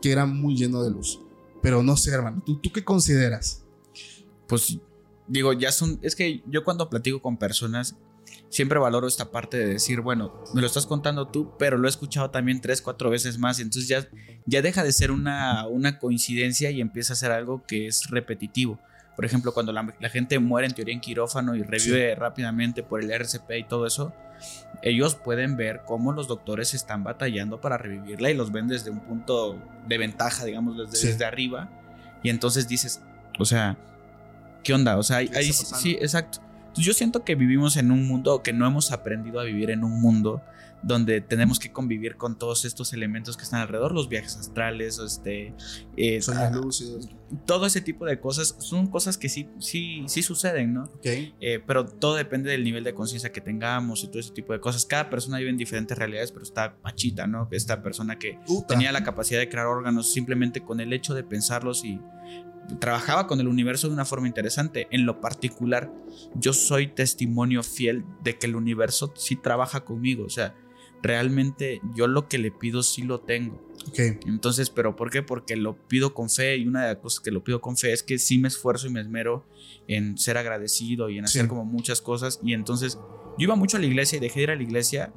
que 0.00 0.12
era 0.12 0.26
muy 0.26 0.56
lleno 0.56 0.82
de 0.82 0.90
luz. 0.90 1.20
Pero 1.62 1.82
no 1.82 1.96
sé, 1.96 2.10
hermano, 2.10 2.42
¿tú, 2.44 2.58
tú 2.58 2.70
qué 2.72 2.84
consideras? 2.84 3.61
Pues 4.52 4.78
digo, 5.28 5.54
ya 5.54 5.72
son, 5.72 5.98
es 6.02 6.14
que 6.14 6.42
yo 6.46 6.62
cuando 6.62 6.90
platico 6.90 7.22
con 7.22 7.38
personas, 7.38 7.96
siempre 8.50 8.78
valoro 8.78 9.06
esta 9.06 9.30
parte 9.30 9.56
de 9.56 9.64
decir, 9.66 10.02
bueno, 10.02 10.44
me 10.52 10.60
lo 10.60 10.66
estás 10.66 10.84
contando 10.84 11.28
tú, 11.28 11.54
pero 11.58 11.78
lo 11.78 11.88
he 11.88 11.90
escuchado 11.90 12.28
también 12.30 12.60
tres, 12.60 12.82
cuatro 12.82 13.08
veces 13.08 13.38
más, 13.38 13.60
entonces 13.60 13.88
ya, 13.88 14.06
ya 14.44 14.60
deja 14.60 14.84
de 14.84 14.92
ser 14.92 15.10
una, 15.10 15.66
una 15.68 15.98
coincidencia 15.98 16.70
y 16.70 16.82
empieza 16.82 17.14
a 17.14 17.16
ser 17.16 17.32
algo 17.32 17.64
que 17.66 17.86
es 17.86 18.10
repetitivo. 18.10 18.78
Por 19.16 19.24
ejemplo, 19.24 19.54
cuando 19.54 19.72
la, 19.72 19.94
la 19.98 20.10
gente 20.10 20.38
muere 20.38 20.66
en 20.68 20.74
teoría 20.74 20.92
en 20.92 21.00
quirófano 21.00 21.54
y 21.54 21.62
revive 21.62 22.14
rápidamente 22.14 22.82
por 22.82 23.02
el 23.02 23.10
RCP 23.10 23.52
y 23.58 23.64
todo 23.64 23.86
eso, 23.86 24.12
ellos 24.82 25.14
pueden 25.14 25.56
ver 25.56 25.80
cómo 25.86 26.12
los 26.12 26.28
doctores 26.28 26.74
están 26.74 27.04
batallando 27.04 27.58
para 27.60 27.78
revivirla 27.78 28.30
y 28.30 28.34
los 28.34 28.52
ven 28.52 28.68
desde 28.68 28.90
un 28.90 29.00
punto 29.00 29.58
de 29.88 29.96
ventaja, 29.96 30.44
digamos, 30.44 30.76
desde, 30.76 30.96
Sí. 30.96 31.06
desde 31.06 31.24
arriba. 31.24 31.70
Y 32.22 32.28
entonces 32.28 32.68
dices, 32.68 33.00
o 33.38 33.44
sea, 33.46 33.78
¿qué 34.62 34.74
onda? 34.74 34.96
O 34.96 35.02
sea, 35.02 35.18
hay, 35.18 35.28
¿Qué 35.28 35.38
hay- 35.38 35.48
está 35.50 35.62
pasando? 35.62 35.82
sí, 35.82 35.96
exacto. 36.00 36.38
Entonces, 36.60 36.84
yo 36.86 36.92
siento 36.94 37.22
que 37.24 37.34
vivimos 37.34 37.76
en 37.76 37.90
un 37.90 38.06
mundo, 38.06 38.42
que 38.42 38.52
no 38.52 38.66
hemos 38.66 38.92
aprendido 38.92 39.40
a 39.40 39.44
vivir 39.44 39.70
en 39.70 39.84
un 39.84 40.00
mundo 40.00 40.40
donde 40.82 41.20
tenemos 41.20 41.60
que 41.60 41.70
convivir 41.70 42.16
con 42.16 42.36
todos 42.36 42.64
estos 42.64 42.92
elementos 42.92 43.36
que 43.36 43.44
están 43.44 43.60
alrededor, 43.60 43.92
los 43.92 44.08
viajes 44.08 44.36
astrales, 44.36 44.98
este, 44.98 45.54
eh, 45.96 46.18
ah, 46.34 46.50
lúcidos. 46.52 47.08
todo 47.46 47.66
ese 47.66 47.80
tipo 47.82 48.04
de 48.04 48.18
cosas, 48.18 48.56
son 48.58 48.88
cosas 48.88 49.16
que 49.16 49.28
sí, 49.28 49.48
sí, 49.60 50.02
sí 50.08 50.22
suceden, 50.24 50.74
¿no? 50.74 50.84
Ok. 50.84 51.04
Eh, 51.06 51.62
pero 51.64 51.86
todo 51.86 52.16
depende 52.16 52.50
del 52.50 52.64
nivel 52.64 52.82
de 52.82 52.94
conciencia 52.94 53.30
que 53.30 53.40
tengamos 53.40 54.02
y 54.02 54.08
todo 54.08 54.18
ese 54.18 54.32
tipo 54.32 54.52
de 54.54 54.60
cosas. 54.60 54.84
Cada 54.84 55.08
persona 55.08 55.38
vive 55.38 55.50
en 55.50 55.56
diferentes 55.56 55.96
realidades, 55.96 56.32
pero 56.32 56.42
está 56.42 56.74
Pachita, 56.74 57.28
¿no? 57.28 57.46
Esta 57.52 57.80
persona 57.80 58.18
que 58.18 58.40
tenía 58.66 58.90
la 58.90 59.04
capacidad 59.04 59.38
de 59.38 59.48
crear 59.48 59.66
órganos 59.66 60.12
simplemente 60.12 60.62
con 60.62 60.80
el 60.80 60.92
hecho 60.92 61.14
de 61.14 61.22
pensarlos 61.22 61.84
y 61.84 62.00
trabajaba 62.80 63.26
con 63.26 63.40
el 63.40 63.48
universo 63.48 63.88
de 63.88 63.94
una 63.94 64.04
forma 64.04 64.26
interesante. 64.28 64.86
En 64.90 65.04
lo 65.06 65.20
particular, 65.20 65.92
yo 66.34 66.52
soy 66.52 66.86
testimonio 66.88 67.62
fiel 67.62 68.04
de 68.22 68.38
que 68.38 68.46
el 68.46 68.56
universo 68.56 69.12
sí 69.16 69.36
trabaja 69.36 69.84
conmigo, 69.84 70.24
o 70.24 70.30
sea, 70.30 70.54
realmente 71.02 71.80
yo 71.96 72.06
lo 72.06 72.28
que 72.28 72.38
le 72.38 72.52
pido 72.52 72.82
sí 72.84 73.02
lo 73.02 73.20
tengo. 73.20 73.56
Ok. 73.88 73.98
Entonces, 74.26 74.70
¿pero 74.70 74.94
por 74.94 75.10
qué? 75.10 75.22
Porque 75.22 75.56
lo 75.56 75.76
pido 75.88 76.14
con 76.14 76.30
fe 76.30 76.56
y 76.56 76.66
una 76.68 76.82
de 76.82 76.94
las 76.94 77.02
cosas 77.02 77.20
que 77.20 77.32
lo 77.32 77.42
pido 77.42 77.60
con 77.60 77.76
fe 77.76 77.92
es 77.92 78.04
que 78.04 78.18
sí 78.18 78.38
me 78.38 78.46
esfuerzo 78.48 78.86
y 78.86 78.90
me 78.90 79.00
esmero 79.00 79.44
en 79.88 80.16
ser 80.16 80.38
agradecido 80.38 81.10
y 81.10 81.18
en 81.18 81.24
hacer 81.24 81.42
Sí. 81.42 81.48
como 81.48 81.64
muchas 81.64 82.00
cosas. 82.00 82.38
Y 82.44 82.54
entonces, 82.54 82.94
yo 83.36 83.44
iba 83.44 83.56
mucho 83.56 83.76
a 83.76 83.80
la 83.80 83.86
iglesia 83.86 84.18
y 84.18 84.20
dejé 84.20 84.38
de 84.40 84.42
ir 84.44 84.50
a 84.52 84.56
la 84.56 84.62
iglesia, 84.62 85.12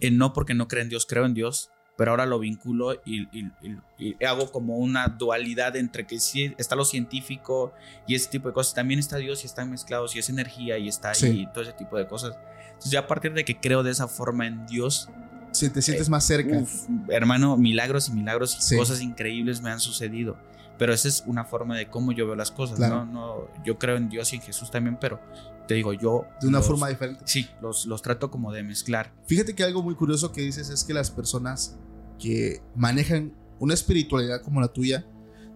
eh, 0.00 0.10
no 0.10 0.32
porque 0.32 0.54
no 0.54 0.66
creo 0.68 0.82
en 0.82 0.88
Dios, 0.88 1.04
creo 1.06 1.26
en 1.26 1.34
Dios, 1.34 1.70
pero 2.00 2.12
ahora 2.12 2.24
lo 2.24 2.38
vinculo 2.38 2.94
y, 3.04 3.24
y- 3.38 3.52
y- 3.98 4.14
y 4.18 4.24
hago 4.24 4.50
como 4.50 4.78
una 4.78 5.06
dualidad 5.08 5.76
entre 5.76 6.06
que 6.06 6.18
sí 6.18 6.54
está 6.56 6.74
lo 6.74 6.86
científico 6.86 7.74
y 8.06 8.14
ese 8.14 8.30
tipo 8.30 8.48
de 8.48 8.54
cosas, 8.54 8.72
también 8.72 8.98
está 9.00 9.18
Dios 9.18 9.42
y 9.44 9.46
están 9.46 9.70
mezclados 9.70 10.16
y 10.16 10.18
es 10.18 10.30
energía 10.30 10.78
y 10.78 10.88
está 10.88 11.10
ahí 11.10 11.14
Sí. 11.14 11.26
y 11.42 11.46
todo 11.52 11.62
ese 11.62 11.74
tipo 11.74 11.98
de 11.98 12.06
cosas. 12.06 12.38
Entonces 12.68 12.90
ya 12.92 13.00
a 13.00 13.06
partir 13.06 13.34
de 13.34 13.44
que 13.44 13.60
creo 13.60 13.82
de 13.82 13.90
esa 13.90 14.08
forma 14.08 14.46
en 14.46 14.66
Dios, 14.66 15.10
Sí, 15.52 15.68
te 15.68 15.82
sientes 15.82 16.08
más 16.08 16.24
cerca. 16.24 16.56
Uf, 16.56 16.86
hermano, 17.08 17.56
milagros 17.58 18.08
y 18.08 18.12
milagros 18.12 18.56
y 18.58 18.62
Sí. 18.62 18.76
cosas 18.78 19.02
increíbles 19.02 19.60
me 19.60 19.68
han 19.70 19.80
sucedido. 19.80 20.38
Pero 20.78 20.94
esa 20.94 21.08
es 21.08 21.24
una 21.26 21.44
forma 21.44 21.76
de 21.76 21.88
cómo 21.90 22.12
yo 22.12 22.24
veo 22.24 22.36
las 22.36 22.50
cosas, 22.50 22.76
Claro. 22.78 23.04
¿no? 23.04 23.12
no 23.12 23.62
Yo 23.66 23.76
creo 23.78 23.96
en 23.98 24.08
Dios 24.08 24.32
y 24.32 24.36
en 24.36 24.42
Jesús 24.42 24.70
también, 24.70 24.96
pero 24.98 25.20
te 25.68 25.74
digo, 25.74 25.92
yo... 25.92 26.24
de 26.40 26.48
una 26.48 26.58
los- 26.58 26.66
forma 26.66 26.88
diferente. 26.88 27.22
Sí, 27.26 27.46
los, 27.60 27.84
los 27.84 28.00
trato 28.00 28.30
como 28.30 28.50
de 28.52 28.62
mezclar. 28.62 29.12
Fíjate 29.26 29.54
que 29.54 29.62
algo 29.64 29.82
muy 29.82 29.94
curioso 29.94 30.32
que 30.32 30.40
dices 30.40 30.70
es 30.70 30.82
que 30.84 30.94
las 30.94 31.10
personas 31.10 31.76
que 32.20 32.62
manejan 32.76 33.34
una 33.58 33.74
espiritualidad 33.74 34.42
como 34.42 34.60
la 34.60 34.68
tuya, 34.68 35.06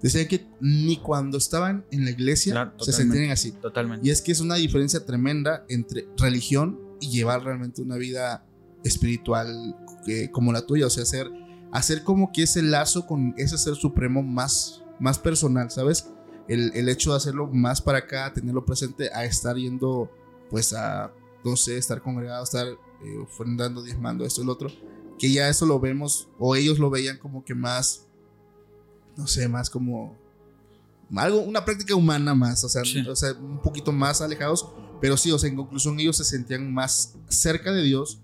decían 0.03 0.29
que 0.29 0.47
ni 0.61 0.99
cuando 0.99 1.39
estaban 1.39 1.87
en 1.91 2.05
la 2.05 2.11
iglesia 2.11 2.53
Claro, 2.53 2.73
se 2.79 2.93
sentían 2.93 3.31
así. 3.31 3.53
Totalmente. 3.53 4.07
Y 4.07 4.11
es 4.11 4.21
que 4.21 4.33
es 4.33 4.41
una 4.41 4.57
diferencia 4.57 5.05
tremenda 5.05 5.65
entre 5.69 6.07
religión 6.17 6.79
y 7.01 7.09
llevar 7.09 7.43
realmente 7.43 7.83
una 7.83 7.97
vida 7.97 8.45
espiritual 8.85 9.77
eh, 10.07 10.31
como 10.31 10.53
la 10.53 10.67
tuya. 10.67 10.87
O 10.87 10.91
sea, 10.91 11.05
hacer, 11.05 11.31
hacer 11.73 12.03
como 12.03 12.33
que 12.33 12.43
ese 12.43 12.63
lazo 12.63 13.07
con 13.07 13.35
ese 13.39 13.57
ser 13.57 13.77
supremo 13.77 14.23
más, 14.23 14.83
más 15.01 15.19
personal, 15.19 15.71
¿sabes? 15.71 16.11
El, 16.49 16.73
el 16.75 16.91
hecho 16.91 17.13
de 17.13 17.17
hacerlo 17.17 17.47
más 17.47 17.81
para 17.81 17.99
acá, 17.99 18.31
tenerlo 18.35 18.65
presente, 18.67 19.11
a 19.15 19.25
estar 19.25 19.57
yendo, 19.57 20.11
pues 20.51 20.75
a, 20.75 21.11
no 21.43 21.57
sé, 21.57 21.79
estar 21.79 22.03
congregado, 22.03 22.45
estar 22.45 22.67
eh, 22.67 23.19
ofrendando, 23.23 23.83
diezmando, 23.83 24.27
esto 24.27 24.43
y 24.43 24.45
lo 24.45 24.53
otro. 24.53 24.71
Que 25.19 25.31
ya 25.33 25.49
eso 25.49 25.67
lo 25.67 25.79
vemos, 25.81 26.29
o 26.39 26.57
ellos 26.57 26.79
lo 26.79 26.91
veían 26.91 27.19
como 27.19 27.45
que 27.45 27.55
más, 27.55 28.07
no 29.17 29.27
sé, 29.27 29.49
más 29.49 29.71
como 29.71 30.17
algo, 31.17 31.41
una 31.41 31.65
práctica 31.65 31.95
humana 31.95 32.35
más, 32.35 32.65
o 32.65 32.69
sea, 32.69 32.83
Sí. 32.85 33.07
o 33.07 33.15
sea, 33.15 33.33
un 33.35 33.61
poquito 33.63 33.93
más 33.93 34.21
alejados, 34.21 34.69
pero 35.01 35.17
sí, 35.17 35.31
o 35.31 35.39
sea, 35.39 35.49
en 35.49 35.57
conclusión 35.57 35.99
ellos 36.01 36.17
se 36.17 36.25
sentían 36.25 36.73
más 36.73 37.15
cerca 37.29 37.73
de 37.73 37.83
Dios 37.83 38.21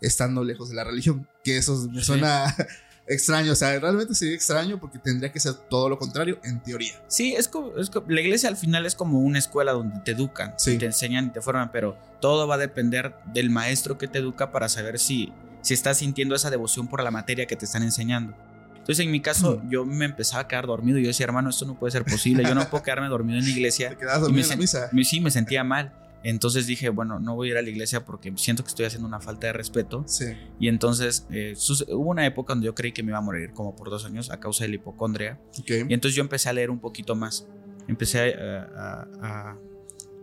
estando 0.00 0.42
lejos 0.42 0.68
de 0.70 0.74
la 0.76 0.84
religión, 0.84 1.28
que 1.44 1.58
eso 1.58 1.76
me 1.92 2.00
Sí. 2.00 2.06
suena 2.06 2.44
extraño, 3.06 3.52
o 3.52 3.54
sea, 3.54 3.78
realmente 3.78 4.14
sería 4.14 4.34
extraño 4.34 4.80
porque 4.80 4.98
tendría 4.98 5.30
que 5.32 5.40
ser 5.40 5.54
todo 5.68 5.88
lo 5.90 5.98
contrario 5.98 6.38
en 6.44 6.62
teoría. 6.62 7.04
Sí, 7.08 7.34
es 7.34 7.48
como, 7.48 7.76
es 7.76 7.90
la 8.08 8.20
iglesia 8.20 8.48
al 8.48 8.56
final 8.56 8.86
es 8.86 8.94
como 8.94 9.20
una 9.20 9.38
escuela 9.38 9.72
donde 9.72 10.00
te 10.00 10.12
educan, 10.12 10.54
Sí. 10.56 10.72
y 10.72 10.78
te 10.78 10.86
enseñan 10.86 11.26
y 11.26 11.30
te 11.30 11.42
forman, 11.42 11.70
pero 11.72 11.98
todo 12.20 12.46
va 12.46 12.54
a 12.54 12.58
depender 12.58 13.14
del 13.34 13.50
maestro 13.50 13.98
que 13.98 14.08
te 14.08 14.18
educa 14.20 14.52
para 14.52 14.68
saber 14.70 14.98
si, 14.98 15.32
si 15.62 15.74
estás 15.74 15.98
sintiendo 15.98 16.34
esa 16.34 16.50
devoción 16.50 16.86
por 16.88 17.02
la 17.02 17.10
materia 17.10 17.46
que 17.46 17.56
te 17.56 17.64
están 17.64 17.82
enseñando. 17.82 18.34
Entonces, 18.76 19.04
en 19.06 19.12
mi 19.12 19.20
caso, 19.20 19.60
Mm. 19.64 19.70
yo 19.70 19.84
me 19.86 20.04
empezaba 20.04 20.42
a 20.42 20.48
quedar 20.48 20.66
dormido 20.66 20.98
y 20.98 21.02
yo 21.02 21.08
decía, 21.08 21.24
hermano, 21.24 21.50
esto 21.50 21.64
no 21.64 21.78
puede 21.78 21.92
ser 21.92 22.04
posible, 22.04 22.42
yo 22.44 22.54
no 22.54 22.68
puedo 22.68 22.82
quedarme 22.82 23.08
dormido 23.08 23.38
en 23.38 23.44
la 23.44 23.50
iglesia. 23.50 23.90
Te 23.90 23.96
quedabas 23.96 24.22
dormido 24.22 24.42
en 24.44 24.50
la 24.50 24.56
misa. 24.56 24.90
sí, 25.04 25.20
me 25.20 25.30
sentía 25.30 25.62
mal. 25.64 25.92
Entonces 26.24 26.66
dije, 26.68 26.88
bueno, 26.88 27.18
no 27.18 27.34
voy 27.34 27.48
a 27.48 27.50
ir 27.52 27.56
a 27.58 27.62
la 27.62 27.68
iglesia 27.70 28.04
porque 28.04 28.32
siento 28.36 28.62
que 28.62 28.68
estoy 28.68 28.86
haciendo 28.86 29.08
una 29.08 29.18
falta 29.20 29.48
de 29.48 29.52
respeto. 29.54 30.04
Sí, 30.06 30.26
Y 30.60 30.68
entonces 30.68 31.26
eh, 31.30 31.54
hubo 31.88 32.10
una 32.10 32.24
época 32.26 32.52
donde 32.54 32.66
yo 32.66 32.74
creí 32.76 32.92
que 32.92 33.02
me 33.02 33.10
iba 33.10 33.18
a 33.18 33.22
morir, 33.22 33.52
como 33.54 33.74
por 33.74 33.90
dos 33.90 34.04
años, 34.04 34.30
a 34.30 34.38
causa 34.38 34.62
de 34.64 34.68
la 34.68 34.74
hipocondria. 34.76 35.40
ok. 35.58 35.70
Y 35.88 35.94
entonces 35.94 36.14
yo 36.14 36.22
empecé 36.22 36.48
a 36.48 36.52
leer 36.52 36.70
un 36.70 36.78
poquito 36.78 37.16
más. 37.16 37.46
Empecé 37.88 38.34
a, 38.34 38.62
a- 38.76 39.08
a- 39.50 39.56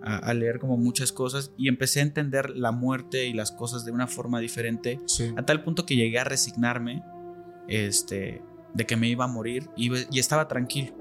a- 0.02 0.18
a 0.18 0.34
leer 0.34 0.60
como 0.60 0.78
muchas 0.78 1.12
cosas 1.12 1.52
y 1.58 1.68
empecé 1.68 2.00
a 2.00 2.04
entender 2.04 2.52
la 2.52 2.72
muerte 2.72 3.28
y 3.28 3.34
las 3.34 3.52
cosas 3.52 3.86
de 3.86 3.92
una 3.92 4.08
forma 4.08 4.40
diferente, 4.40 5.00
Sí. 5.06 5.34
a 5.36 5.44
tal 5.46 5.64
punto 5.64 5.86
que 5.86 5.96
llegué 5.96 6.20
a 6.20 6.24
resignarme 6.24 7.04
este, 7.68 8.42
de 8.74 8.86
que 8.86 8.96
me 8.96 9.08
iba 9.08 9.26
a 9.26 9.28
morir 9.28 9.70
y, 9.76 9.92
y 10.16 10.20
estaba 10.20 10.48
tranquilo. 10.48 10.94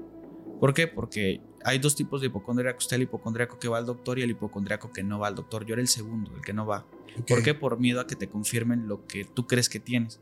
¿Por 0.59 0.73
qué? 0.73 0.87
Porque 0.87 1.41
hay 1.63 1.79
dos 1.79 1.95
tipos 1.95 2.21
de 2.21 2.27
hipocondriaco. 2.27 2.79
Está 2.79 2.95
el 2.95 3.03
hipocondriaco 3.03 3.57
que 3.59 3.67
va 3.69 3.77
al 3.77 3.85
doctor 3.85 4.19
y 4.19 4.23
el 4.23 4.31
hipocondriaco 4.31 4.91
que 4.91 5.03
no 5.03 5.17
va 5.19 5.27
al 5.27 5.35
doctor. 5.35 5.65
Yo 5.65 5.73
era 5.73 5.81
el 5.81 5.87
segundo, 5.87 6.35
el 6.35 6.41
que 6.41 6.53
no 6.53 6.65
va. 6.65 6.85
ok. 7.17 7.25
¿Por 7.27 7.43
qué? 7.43 7.53
Por 7.53 7.79
miedo 7.79 8.01
a 8.01 8.07
que 8.07 8.15
te 8.15 8.27
confirmen 8.27 8.87
lo 8.87 9.05
que 9.07 9.23
tú 9.25 9.47
crees 9.47 9.69
que 9.69 9.79
tienes. 9.79 10.19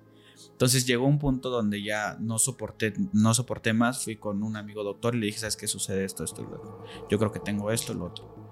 Entonces 0.52 0.86
llegó 0.86 1.06
un 1.08 1.18
punto 1.20 1.50
donde 1.50 1.82
ya 1.84 2.18
no 2.20 2.38
soporté, 2.38 2.94
no 3.14 3.34
soporté 3.34 3.74
más. 3.74 4.04
Fui 4.04 4.16
con 4.18 4.44
un 4.44 4.56
amigo 4.56 4.84
doctor 4.84 5.16
y 5.16 5.20
le 5.20 5.26
dije, 5.28 5.40
¿sabes 5.40 5.58
qué 5.58 5.68
sucede? 5.68 6.06
Esto, 6.06 6.24
esto, 6.24 6.44
lo 6.44 6.56
otro. 6.58 6.84
Yo 7.10 7.18
creo 7.18 7.32
que 7.32 7.40
tengo 7.40 7.72
esto, 7.72 7.94
lo 7.96 8.06
otro. 8.06 8.47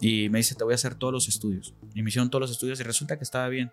Y 0.00 0.28
me 0.30 0.38
dice, 0.38 0.54
te 0.54 0.64
voy 0.64 0.72
a 0.72 0.76
hacer 0.76 0.94
todos 0.94 1.12
los 1.12 1.28
estudios. 1.28 1.74
Y 1.94 2.02
me 2.02 2.08
hicieron 2.08 2.30
todos 2.30 2.40
los 2.40 2.50
estudios 2.50 2.80
y 2.80 2.82
resulta 2.82 3.16
que 3.18 3.24
estaba 3.24 3.48
bien. 3.48 3.70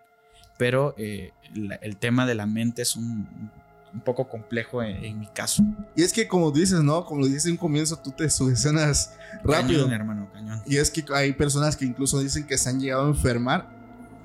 Pero 0.58 0.94
eh, 0.98 1.32
la- 1.54 1.76
el 1.76 1.96
tema 1.96 2.26
de 2.26 2.34
la 2.34 2.46
mente 2.46 2.82
es 2.82 2.96
un, 2.96 3.50
un 3.94 4.00
poco 4.00 4.28
complejo 4.28 4.82
en, 4.82 5.04
en 5.04 5.18
mi 5.20 5.26
caso. 5.28 5.62
Y 5.96 6.02
es 6.02 6.12
que 6.12 6.28
como 6.28 6.50
dices, 6.50 6.80
¿no? 6.82 7.04
Como 7.06 7.20
lo 7.22 7.26
dices 7.26 7.46
en 7.46 7.52
un 7.52 7.56
comienzo, 7.56 7.96
tú 7.96 8.10
te 8.10 8.28
sugestionas 8.28 9.14
rápido. 9.44 9.84
Cañón, 9.84 9.92
hermano, 9.92 10.30
cañón. 10.32 10.60
Y 10.66 10.76
es 10.76 10.90
que 10.90 11.04
hay 11.14 11.32
personas 11.32 11.76
que 11.76 11.84
incluso 11.84 12.18
dicen 12.20 12.46
que 12.46 12.58
se 12.58 12.68
han 12.68 12.80
llegado 12.80 13.06
a 13.06 13.08
enfermar 13.08 13.70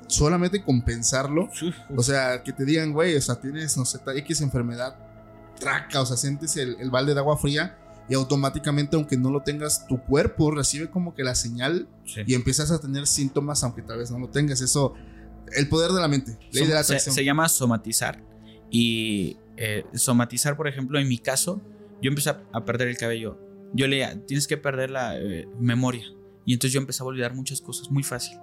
solamente 0.08 0.62
con 0.62 0.82
pensarlo. 0.82 1.50
O 1.96 2.04
sea, 2.04 2.44
que 2.44 2.52
te 2.52 2.66
digan, 2.66 2.92
güey, 2.92 3.16
o 3.16 3.22
sea, 3.22 3.36
tienes, 3.36 3.78
no 3.78 3.86
sé, 3.86 4.00
X 4.16 4.42
enfermedad, 4.42 4.96
traca, 5.60 6.02
o 6.02 6.06
sea, 6.06 6.18
sientes 6.18 6.58
el, 6.58 6.76
el 6.80 6.90
balde 6.90 7.14
de 7.14 7.20
agua 7.20 7.38
fría 7.38 7.78
y 8.10 8.16
automáticamente, 8.16 8.96
aunque 8.96 9.18
no 9.18 9.32
lo 9.32 9.42
tengas, 9.42 9.88
tu 9.88 10.02
cuerpo 10.04 10.52
recibe 10.52 10.90
como 10.90 11.14
que 11.16 11.24
la 11.24 11.36
señal 11.36 11.88
Sí. 12.06 12.22
y 12.28 12.34
empiezas 12.34 12.70
a 12.72 12.80
tener 12.80 13.08
síntomas, 13.08 13.64
aunque 13.64 13.82
tal 13.82 14.00
vez 14.00 14.12
no 14.12 14.20
lo 14.20 14.30
tengas. 14.30 14.62
Eso, 14.62 14.94
el 15.56 15.70
poder 15.70 15.92
de 15.92 16.02
la 16.02 16.08
mente, 16.08 16.38
ley 16.52 16.66
de 16.68 16.74
la 16.74 16.84
se, 16.84 16.94
atracción. 16.94 17.16
se 17.16 17.24
llama 17.26 17.48
somatizar. 17.50 18.22
Y 18.70 19.38
eh, 19.58 19.86
somatizar, 19.94 20.58
por 20.58 20.68
ejemplo, 20.68 21.00
en 21.00 21.08
mi 21.08 21.18
caso, 21.18 21.62
yo 22.02 22.10
empecé 22.10 22.32
a, 22.32 22.44
a 22.52 22.66
perder 22.66 22.88
el 22.88 22.98
cabello. 22.98 23.40
Yo 23.74 23.88
leía, 23.88 24.20
tienes 24.26 24.48
que 24.48 24.58
perder 24.58 24.90
la 24.92 25.18
eh, 25.18 25.48
memoria. 25.60 26.04
Y 26.46 26.54
entonces 26.54 26.74
yo 26.74 26.80
empecé 26.82 27.02
a 27.04 27.06
olvidar 27.06 27.34
muchas 27.34 27.62
cosas 27.62 27.90
muy 27.90 28.04
fácil. 28.04 28.38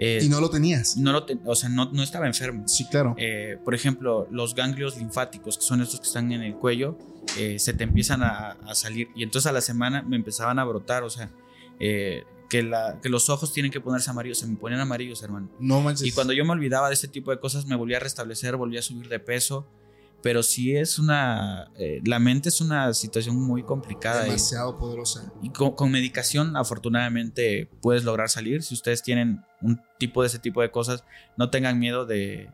Eh, 0.00 0.20
y 0.22 0.28
no 0.28 0.40
lo 0.40 0.48
tenías. 0.48 0.96
no 0.96 1.12
lo 1.12 1.24
te- 1.24 1.38
o 1.44 1.54
sea, 1.56 1.68
no, 1.68 1.90
no 1.92 2.02
estaba 2.02 2.26
enfermo. 2.26 2.66
Sí, 2.66 2.86
claro. 2.88 3.14
Eh, 3.18 3.58
por 3.64 3.74
ejemplo, 3.74 4.26
los 4.30 4.54
ganglios 4.54 4.96
linfáticos, 4.96 5.58
que 5.58 5.64
son 5.64 5.80
estos 5.82 6.00
que 6.00 6.06
están 6.06 6.30
en 6.32 6.42
el 6.42 6.54
cuello, 6.54 6.96
eh, 7.36 7.58
se 7.58 7.72
te 7.74 7.84
empiezan 7.84 8.22
a, 8.22 8.52
a 8.52 8.74
salir. 8.74 9.08
Y 9.14 9.22
entonces 9.22 9.48
a 9.48 9.52
la 9.52 9.60
semana 9.60 10.02
me 10.02 10.16
empezaban 10.16 10.58
a 10.58 10.64
brotar, 10.64 11.02
o 11.02 11.10
sea, 11.10 11.30
eh, 11.80 12.24
que, 12.48 12.62
la, 12.62 12.98
que 13.02 13.08
los 13.08 13.28
ojos 13.28 13.52
tienen 13.52 13.70
que 13.70 13.80
ponerse 13.80 14.10
amarillos, 14.10 14.38
se 14.38 14.46
me 14.46 14.56
ponían 14.56 14.80
amarillos, 14.80 15.22
hermano. 15.22 15.50
no 15.60 15.80
manches. 15.80 16.06
Y 16.06 16.12
cuando 16.12 16.32
yo 16.32 16.44
me 16.44 16.52
olvidaba 16.52 16.88
de 16.88 16.94
este 16.94 17.08
tipo 17.08 17.30
de 17.30 17.38
cosas, 17.40 17.66
me 17.66 17.76
volvía 17.76 17.98
a 17.98 18.00
restablecer, 18.00 18.56
volvía 18.56 18.80
a 18.80 18.82
subir 18.82 19.08
de 19.08 19.18
peso. 19.20 19.66
Pero 20.20 20.42
sí 20.42 20.74
es 20.74 20.98
una. 20.98 21.70
eh, 21.78 22.00
la 22.04 22.18
mente 22.18 22.48
es 22.48 22.60
una 22.60 22.92
situación 22.92 23.36
muy 23.40 23.62
complicada. 23.62 24.22
y- 24.22 24.30
demasiado 24.30 24.76
poderosa. 24.76 25.32
Y, 25.42 25.50
con, 25.50 25.76
con 25.76 25.92
medicación, 25.92 26.56
afortunadamente, 26.56 27.68
puedes 27.80 28.02
lograr 28.02 28.28
salir. 28.28 28.64
Si 28.64 28.74
ustedes 28.74 29.02
tienen 29.04 29.44
un 29.60 29.80
tipo 29.98 30.22
de 30.22 30.26
ese 30.26 30.40
tipo 30.40 30.60
de 30.60 30.72
cosas, 30.72 31.04
no 31.36 31.50
tengan 31.50 31.78
miedo 31.78 32.04
de. 32.04 32.50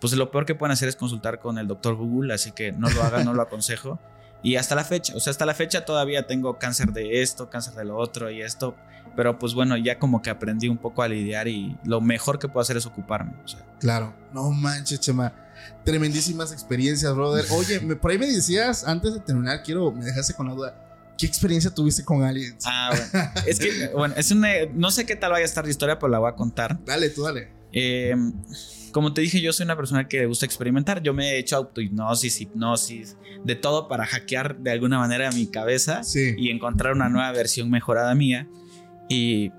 Pues 0.00 0.12
lo 0.12 0.30
peor 0.30 0.44
que 0.46 0.54
pueden 0.54 0.72
hacer 0.72 0.88
es 0.88 0.96
consultar 0.96 1.38
con 1.38 1.58
el 1.58 1.66
doctor 1.66 1.94
Google, 1.96 2.34
así 2.34 2.52
que 2.52 2.72
no 2.72 2.88
lo 2.90 3.02
hagan, 3.02 3.24
no 3.24 3.32
lo 3.34 3.42
aconsejo. 3.42 3.98
Y 4.42 4.56
hasta 4.56 4.74
la 4.74 4.84
fecha, 4.84 5.14
o 5.16 5.20
sea, 5.20 5.30
hasta 5.30 5.46
la 5.46 5.54
fecha 5.54 5.84
todavía 5.84 6.26
tengo 6.26 6.58
cáncer 6.58 6.92
de 6.92 7.22
esto, 7.22 7.48
cáncer 7.50 7.74
de 7.74 7.84
lo 7.84 7.96
otro 7.96 8.30
y 8.30 8.42
esto. 8.42 8.76
Pero 9.16 9.38
pues 9.38 9.54
bueno, 9.54 9.76
ya 9.78 9.98
como 9.98 10.20
que 10.20 10.28
aprendí 10.30 10.68
un 10.68 10.76
poco 10.76 11.02
a 11.02 11.08
lidiar 11.08 11.48
y 11.48 11.76
lo 11.84 12.00
mejor 12.02 12.38
que 12.38 12.46
puedo 12.48 12.60
hacer 12.60 12.76
es 12.76 12.84
ocuparme. 12.86 13.32
O 13.44 13.48
sea, 13.48 13.60
Claro. 13.80 14.14
No 14.32 14.50
manches, 14.50 15.00
Chema. 15.00 15.32
Tremendísimas 15.84 16.52
experiencias, 16.52 17.14
brother. 17.14 17.44
Oye, 17.50 17.80
me- 17.80 17.96
por 17.96 18.10
ahí 18.10 18.18
me 18.18 18.26
decías, 18.26 18.84
antes 18.86 19.14
de 19.14 19.20
terminar, 19.20 19.62
quiero, 19.62 19.90
me 19.90 20.04
dejaste 20.04 20.34
con 20.34 20.46
la 20.48 20.54
duda. 20.54 20.82
¿Qué 21.16 21.24
experiencia 21.26 21.70
tuviste 21.70 22.04
con 22.04 22.22
aliens? 22.22 22.64
ah, 22.66 22.90
bueno. 22.94 23.30
es 23.46 23.58
que, 23.58 23.88
bueno, 23.94 24.14
es 24.18 24.30
una. 24.30 24.48
No 24.74 24.90
sé 24.90 25.06
qué 25.06 25.16
tal 25.16 25.32
vaya 25.32 25.44
a 25.44 25.46
estar 25.46 25.64
la 25.64 25.70
historia, 25.70 25.98
pero 25.98 26.08
la 26.10 26.18
voy 26.18 26.28
a 26.30 26.34
contar. 26.34 26.78
Dale, 26.84 27.08
tú 27.08 27.22
dale. 27.22 27.55
Eh, 27.78 28.14
como 28.90 29.12
te 29.12 29.20
dije, 29.20 29.42
yo 29.42 29.52
soy 29.52 29.64
una 29.64 29.76
persona 29.76 30.08
que 30.08 30.20
le 30.20 30.26
gusta 30.26 30.46
experimentar. 30.46 31.02
Yo 31.02 31.12
me 31.12 31.32
he 31.32 31.38
hecho 31.38 31.56
autohipnosis, 31.56 32.40
hipnosis, 32.40 33.18
de 33.44 33.54
todo 33.54 33.86
para 33.88 34.06
hackear 34.06 34.56
de 34.58 34.70
alguna 34.70 34.98
manera 34.98 35.30
mi 35.32 35.46
cabeza 35.48 36.02
Sí. 36.02 36.34
y 36.38 36.48
encontrar 36.48 36.94
una 36.94 37.10
nueva 37.10 37.30
versión 37.32 37.68
mejorada 37.70 38.14
mía. 38.14 38.48
Y, 39.10 39.50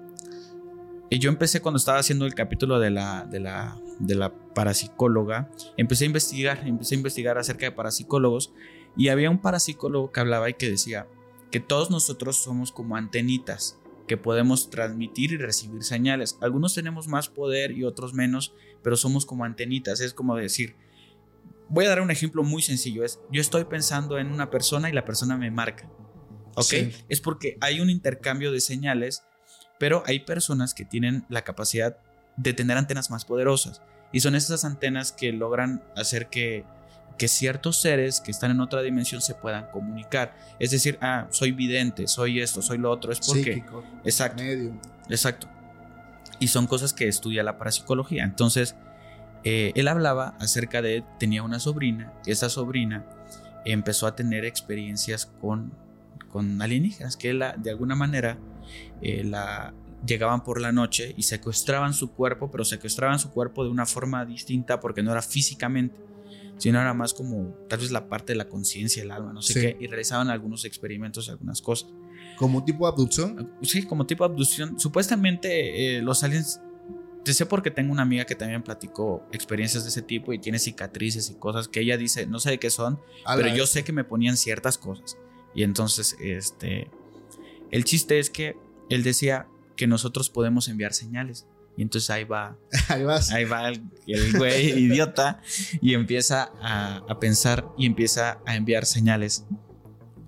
y 1.12 1.20
yo 1.20 1.30
empecé 1.30 1.62
cuando 1.62 1.78
estaba 1.78 2.00
haciendo 2.00 2.26
el 2.26 2.34
capítulo 2.34 2.80
de 2.80 2.90
la, 2.90 3.26
de 3.26 3.40
la, 3.40 3.78
de 4.00 4.16
la 4.16 4.34
parapsicóloga. 4.34 5.52
Empecé 5.78 6.06
a 6.06 6.08
investigar, 6.08 6.68
empecé 6.68 6.96
a 6.96 6.98
investigar 6.98 7.38
acerca 7.38 7.68
de 7.68 7.72
parapsicólogos. 7.74 8.52
Y 8.98 9.10
había 9.10 9.30
un 9.30 9.38
parapsicólogo 9.38 10.12
que 10.12 10.20
hablaba 10.20 10.50
y 10.50 10.56
que 10.56 10.72
decía 10.72 11.06
que 11.52 11.60
todos 11.60 11.92
nosotros 11.92 12.38
somos 12.38 12.72
como 12.72 12.96
antenitas 12.98 13.77
que 14.08 14.18
podemos 14.18 14.70
transmitir 14.70 15.34
y 15.34 15.38
recibir 15.38 15.84
señales. 15.84 16.38
Algunos 16.42 16.74
tenemos 16.74 17.08
más 17.08 17.30
poder 17.30 17.72
y 17.72 17.84
otros 17.84 18.14
menos, 18.14 18.54
pero 18.84 18.96
somos 18.96 19.26
como 19.26 19.44
antenitas. 19.44 20.00
Es 20.00 20.14
como 20.14 20.36
decir, 20.36 20.76
voy 21.70 21.86
a 21.86 21.90
dar 21.90 22.02
un 22.02 22.12
ejemplo 22.12 22.44
muy 22.44 22.62
sencillo. 22.62 23.04
Es, 23.04 23.20
yo 23.32 23.42
estoy 23.42 23.66
pensando 23.66 24.18
en 24.18 24.32
una 24.32 24.50
persona 24.50 24.90
y 24.90 24.94
la 24.94 25.06
persona 25.06 25.38
me 25.38 25.52
marca. 25.52 25.90
¿Ok? 26.56 26.64
Sí. 26.64 26.92
Es 27.10 27.22
porque 27.22 27.58
hay 27.62 27.82
un 27.82 27.90
intercambio 27.90 28.52
de 28.52 28.62
señales, 28.62 29.24
pero 29.80 30.04
hay 30.06 30.22
personas 30.22 30.74
que 30.74 30.86
tienen 30.86 31.26
la 31.30 31.44
capacidad 31.44 31.98
de 32.38 32.54
tener 32.54 32.78
antenas 32.78 33.12
más 33.12 33.26
poderosas. 33.26 33.82
Y 34.14 34.22
son 34.22 34.36
esas 34.36 34.64
antenas 34.64 35.12
que 35.12 35.34
logran 35.34 35.84
hacer 35.96 36.30
que, 36.30 36.64
que 37.18 37.28
ciertos 37.28 37.78
seres 37.78 38.22
que 38.22 38.32
están 38.32 38.52
en 38.52 38.62
otra 38.62 38.82
dimensión 38.82 39.22
se 39.22 39.36
puedan 39.36 39.68
comunicar. 39.72 40.36
Es 40.60 40.72
decir, 40.72 40.98
ah, 41.02 41.28
soy 41.30 41.52
vidente, 41.52 42.08
soy 42.08 42.40
esto, 42.40 42.62
soy 42.62 42.78
lo 42.78 42.92
otro. 42.92 43.12
Es 43.12 43.20
porque... 43.20 43.56
Psíquico, 43.56 43.84
Exacto. 44.04 44.44
medio. 44.44 44.74
Exacto. 45.10 45.48
Y 46.40 46.48
son 46.48 46.68
cosas 46.68 46.94
que 46.94 47.08
estudia 47.08 47.44
la 47.44 47.58
parapsicología. 47.58 48.24
Entonces, 48.24 48.76
eh, 49.44 49.72
él 49.76 49.88
hablaba 49.88 50.36
acerca 50.40 50.82
de, 50.82 51.04
tenía 51.20 51.44
una 51.44 51.60
sobrina, 51.60 52.14
esa 52.26 52.50
sobrina 52.50 53.06
empezó 53.66 54.08
a 54.08 54.16
tener 54.16 54.46
experiencias 54.46 55.26
con, 55.26 55.74
con 56.32 56.62
alienígenas, 56.62 57.18
que 57.18 57.34
la, 57.34 57.54
de 57.54 57.72
alguna 57.72 57.96
manera 57.96 58.38
eh, 59.02 59.24
la, 59.24 59.74
llegaban 60.06 60.44
por 60.44 60.60
la 60.60 60.72
noche 60.72 61.14
y 61.18 61.24
secuestraban 61.24 61.94
su 61.94 62.12
cuerpo, 62.12 62.52
pero 62.52 62.66
secuestraban 62.66 63.20
su 63.20 63.32
cuerpo 63.32 63.64
de 63.64 63.70
una 63.70 63.86
forma 63.86 64.26
distinta 64.26 64.80
porque 64.80 65.04
no 65.04 65.12
era 65.12 65.22
físicamente, 65.22 65.96
sino 66.58 66.80
era 66.82 66.94
más 66.94 67.14
como 67.14 67.56
tal 67.70 67.80
vez 67.80 67.92
la 67.92 68.08
parte 68.10 68.34
de 68.34 68.38
la 68.38 68.48
conciencia, 68.50 69.04
el 69.04 69.12
alma, 69.12 69.34
no 69.34 69.42
sé 69.42 69.54
Sí. 69.54 69.60
qué, 69.62 69.78
y 69.80 69.88
realizaban 69.88 70.30
algunos 70.30 70.66
experimentos, 70.66 71.30
algunas 71.30 71.62
cosas. 71.62 71.90
Como 72.38 72.64
tipo 72.64 72.86
de 72.86 72.92
abducción. 72.92 73.52
Sí, 73.62 73.84
como 73.84 74.06
tipo 74.06 74.24
de 74.28 74.32
abducción. 74.32 74.80
Supuestamente 74.80 75.98
eh, 75.98 76.02
los 76.02 76.24
aliens, 76.24 76.62
te 77.24 77.34
sé 77.34 77.46
porque 77.46 77.72
tengo 77.72 77.92
una 77.92 78.04
amiga 78.04 78.26
que 78.26 78.36
también 78.36 78.64
platicó 78.64 79.24
experiencias 79.32 79.84
de 79.84 79.90
ese 79.90 80.02
tipo 80.02 80.34
y 80.34 80.40
tiene 80.40 80.60
cicatrices 80.60 81.30
y 81.30 81.36
cosas 81.36 81.68
que 81.68 81.82
ella 81.82 81.98
dice, 81.98 82.26
no 82.28 82.40
sé 82.40 82.52
de 82.52 82.60
qué 82.60 82.70
son, 82.70 83.00
a 83.26 83.36
pero 83.36 83.54
yo 83.56 83.66
sé 83.66 83.84
que 83.84 83.92
me 83.92 84.04
ponían 84.04 84.38
ciertas 84.38 84.78
cosas. 84.78 85.18
Y 85.56 85.64
entonces, 85.64 86.16
este, 86.22 86.90
el 87.72 87.84
chiste 87.84 88.20
es 88.20 88.30
que 88.30 88.56
él 88.90 89.04
decía 89.04 89.48
que 89.76 89.88
nosotros 89.88 90.30
podemos 90.30 90.68
enviar 90.70 90.94
señales. 90.94 91.46
Y 91.78 91.84
entonces 91.84 92.10
ahí 92.10 92.24
va, 92.24 92.58
Ahí 92.90 93.04
vas. 93.04 93.32
ahí 93.32 93.46
va 93.46 93.70
el, 93.70 93.84
el 94.08 94.38
güey 94.38 94.80
idiota 94.80 95.40
y 95.80 95.94
empieza 95.94 96.52
a, 96.62 97.04
a 97.08 97.20
pensar 97.20 97.66
y 97.78 97.86
empieza 97.86 98.40
a 98.46 98.56
enviar 98.56 98.86
señales 98.86 99.46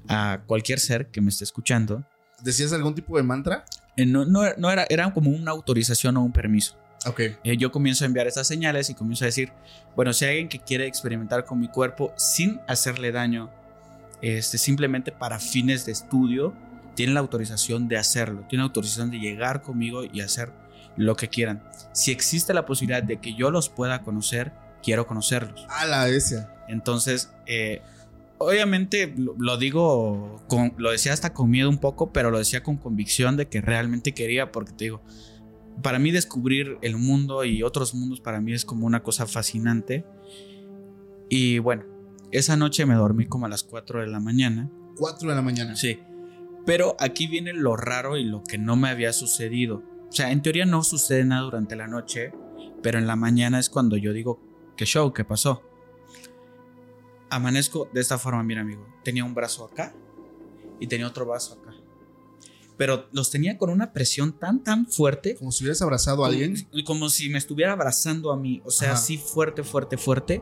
a 0.07 0.43
cualquier 0.45 0.79
ser 0.79 1.07
que 1.07 1.21
me 1.21 1.29
esté 1.29 1.43
escuchando. 1.43 2.05
¿Decías 2.43 2.71
algún 2.71 2.95
tipo 2.95 3.17
de 3.17 3.23
mantra? 3.23 3.65
Eh, 3.97 4.05
no, 4.05 4.25
no, 4.25 4.41
no 4.57 4.71
era, 4.71 4.85
era 4.89 5.11
como 5.13 5.31
una 5.31 5.51
autorización 5.51 6.17
o 6.17 6.23
un 6.23 6.31
permiso. 6.31 6.77
Ok. 7.05 7.19
Eh, 7.43 7.57
yo 7.57 7.71
comienzo 7.71 8.03
a 8.03 8.07
enviar 8.07 8.27
esas 8.27 8.47
señales 8.47 8.89
y 8.89 8.93
comienzo 8.93 9.25
a 9.25 9.27
decir, 9.27 9.51
bueno, 9.95 10.13
si 10.13 10.25
hay 10.25 10.31
alguien 10.31 10.49
que 10.49 10.59
quiere 10.59 10.85
experimentar 10.85 11.45
con 11.45 11.59
mi 11.59 11.67
cuerpo 11.67 12.13
sin 12.17 12.59
hacerle 12.67 13.11
daño, 13.11 13.49
este, 14.21 14.57
simplemente 14.57 15.11
para 15.11 15.39
fines 15.39 15.85
de 15.85 15.91
estudio, 15.93 16.53
tiene 16.95 17.13
la 17.13 17.19
autorización 17.21 17.87
de 17.87 17.97
hacerlo, 17.97 18.45
tiene 18.49 18.61
la 18.63 18.67
autorización 18.67 19.11
de 19.11 19.19
llegar 19.19 19.61
conmigo 19.61 20.03
y 20.03 20.21
hacer 20.21 20.51
lo 20.97 21.15
que 21.15 21.29
quieran. 21.29 21.63
Si 21.93 22.11
existe 22.11 22.53
la 22.53 22.65
posibilidad 22.65 23.03
de 23.03 23.19
que 23.19 23.33
yo 23.33 23.51
los 23.51 23.69
pueda 23.69 24.01
conocer, 24.01 24.51
quiero 24.83 25.07
conocerlos. 25.07 25.65
A 25.69 25.85
la 25.85 26.05
bestia. 26.05 26.53
Entonces, 26.67 27.31
eh, 27.45 27.81
obviamente 28.37 29.13
lo, 29.17 29.35
lo 29.37 29.57
digo, 29.57 30.43
con, 30.47 30.73
lo 30.77 30.91
decía 30.91 31.13
hasta 31.13 31.33
con 31.33 31.49
miedo 31.49 31.69
un 31.69 31.79
poco, 31.79 32.11
pero 32.11 32.31
lo 32.31 32.37
decía 32.37 32.63
con 32.63 32.77
convicción 32.77 33.37
de 33.37 33.47
que 33.47 33.61
realmente 33.61 34.13
quería, 34.13 34.51
porque 34.51 34.71
te 34.73 34.85
digo, 34.85 35.01
para 35.81 35.99
mí 35.99 36.11
descubrir 36.11 36.77
el 36.81 36.97
mundo 36.97 37.43
y 37.45 37.63
otros 37.63 37.93
mundos 37.93 38.19
para 38.19 38.41
mí 38.41 38.53
es 38.53 38.65
como 38.65 38.85
una 38.85 39.03
cosa 39.03 39.27
fascinante. 39.27 40.05
Y 41.29 41.59
bueno, 41.59 41.85
esa 42.31 42.57
noche 42.57 42.85
me 42.85 42.95
dormí 42.95 43.25
como 43.25 43.45
a 43.45 43.49
las 43.49 43.63
4 43.63 44.01
de 44.01 44.07
la 44.07 44.19
mañana. 44.19 44.69
4 44.97 45.29
de 45.29 45.35
la 45.35 45.41
mañana. 45.41 45.75
Sí. 45.75 45.99
Pero 46.65 46.95
aquí 46.99 47.27
viene 47.27 47.53
lo 47.53 47.75
raro 47.75 48.17
y 48.17 48.25
lo 48.25 48.43
que 48.43 48.57
no 48.57 48.75
me 48.75 48.89
había 48.89 49.13
sucedido. 49.13 49.83
O 50.09 50.11
sea, 50.11 50.31
en 50.31 50.41
teoría 50.41 50.65
no 50.65 50.83
sucede 50.83 51.23
nada 51.23 51.43
durante 51.43 51.75
la 51.75 51.87
noche, 51.87 52.33
pero 52.81 52.97
en 52.97 53.07
la 53.07 53.15
mañana 53.15 53.59
es 53.59 53.69
cuando 53.69 53.95
yo 53.95 54.11
digo, 54.11 54.39
¿qué 54.75 54.85
show? 54.85 55.13
¿Qué 55.13 55.23
pasó? 55.23 55.61
Amanezco 57.29 57.89
de 57.93 58.01
esta 58.01 58.17
forma, 58.17 58.43
mira 58.43 58.61
amigo. 58.61 58.87
Tenía 59.03 59.23
un 59.23 59.35
brazo 59.35 59.65
acá 59.65 59.93
y 60.79 60.87
tenía 60.87 61.07
otro 61.07 61.25
brazo 61.25 61.53
acá. 61.53 61.75
Pero 62.75 63.07
los 63.11 63.29
tenía 63.29 63.57
con 63.57 63.69
una 63.69 63.91
presión 63.91 64.39
tan, 64.39 64.63
tan 64.63 64.87
fuerte. 64.87 65.35
Como 65.35 65.51
si 65.51 65.63
hubieras 65.63 65.81
abrazado 65.81 66.23
a 66.23 66.29
alguien. 66.29 66.55
Como, 66.71 66.83
como 66.85 67.09
si 67.09 67.29
me 67.29 67.37
estuviera 67.37 67.73
abrazando 67.73 68.31
a 68.31 68.37
mí. 68.37 68.61
O 68.65 68.71
sea, 68.71 68.91
Ajá. 68.91 68.97
así 68.97 69.17
fuerte, 69.17 69.63
fuerte, 69.63 69.97
fuerte. 69.97 70.41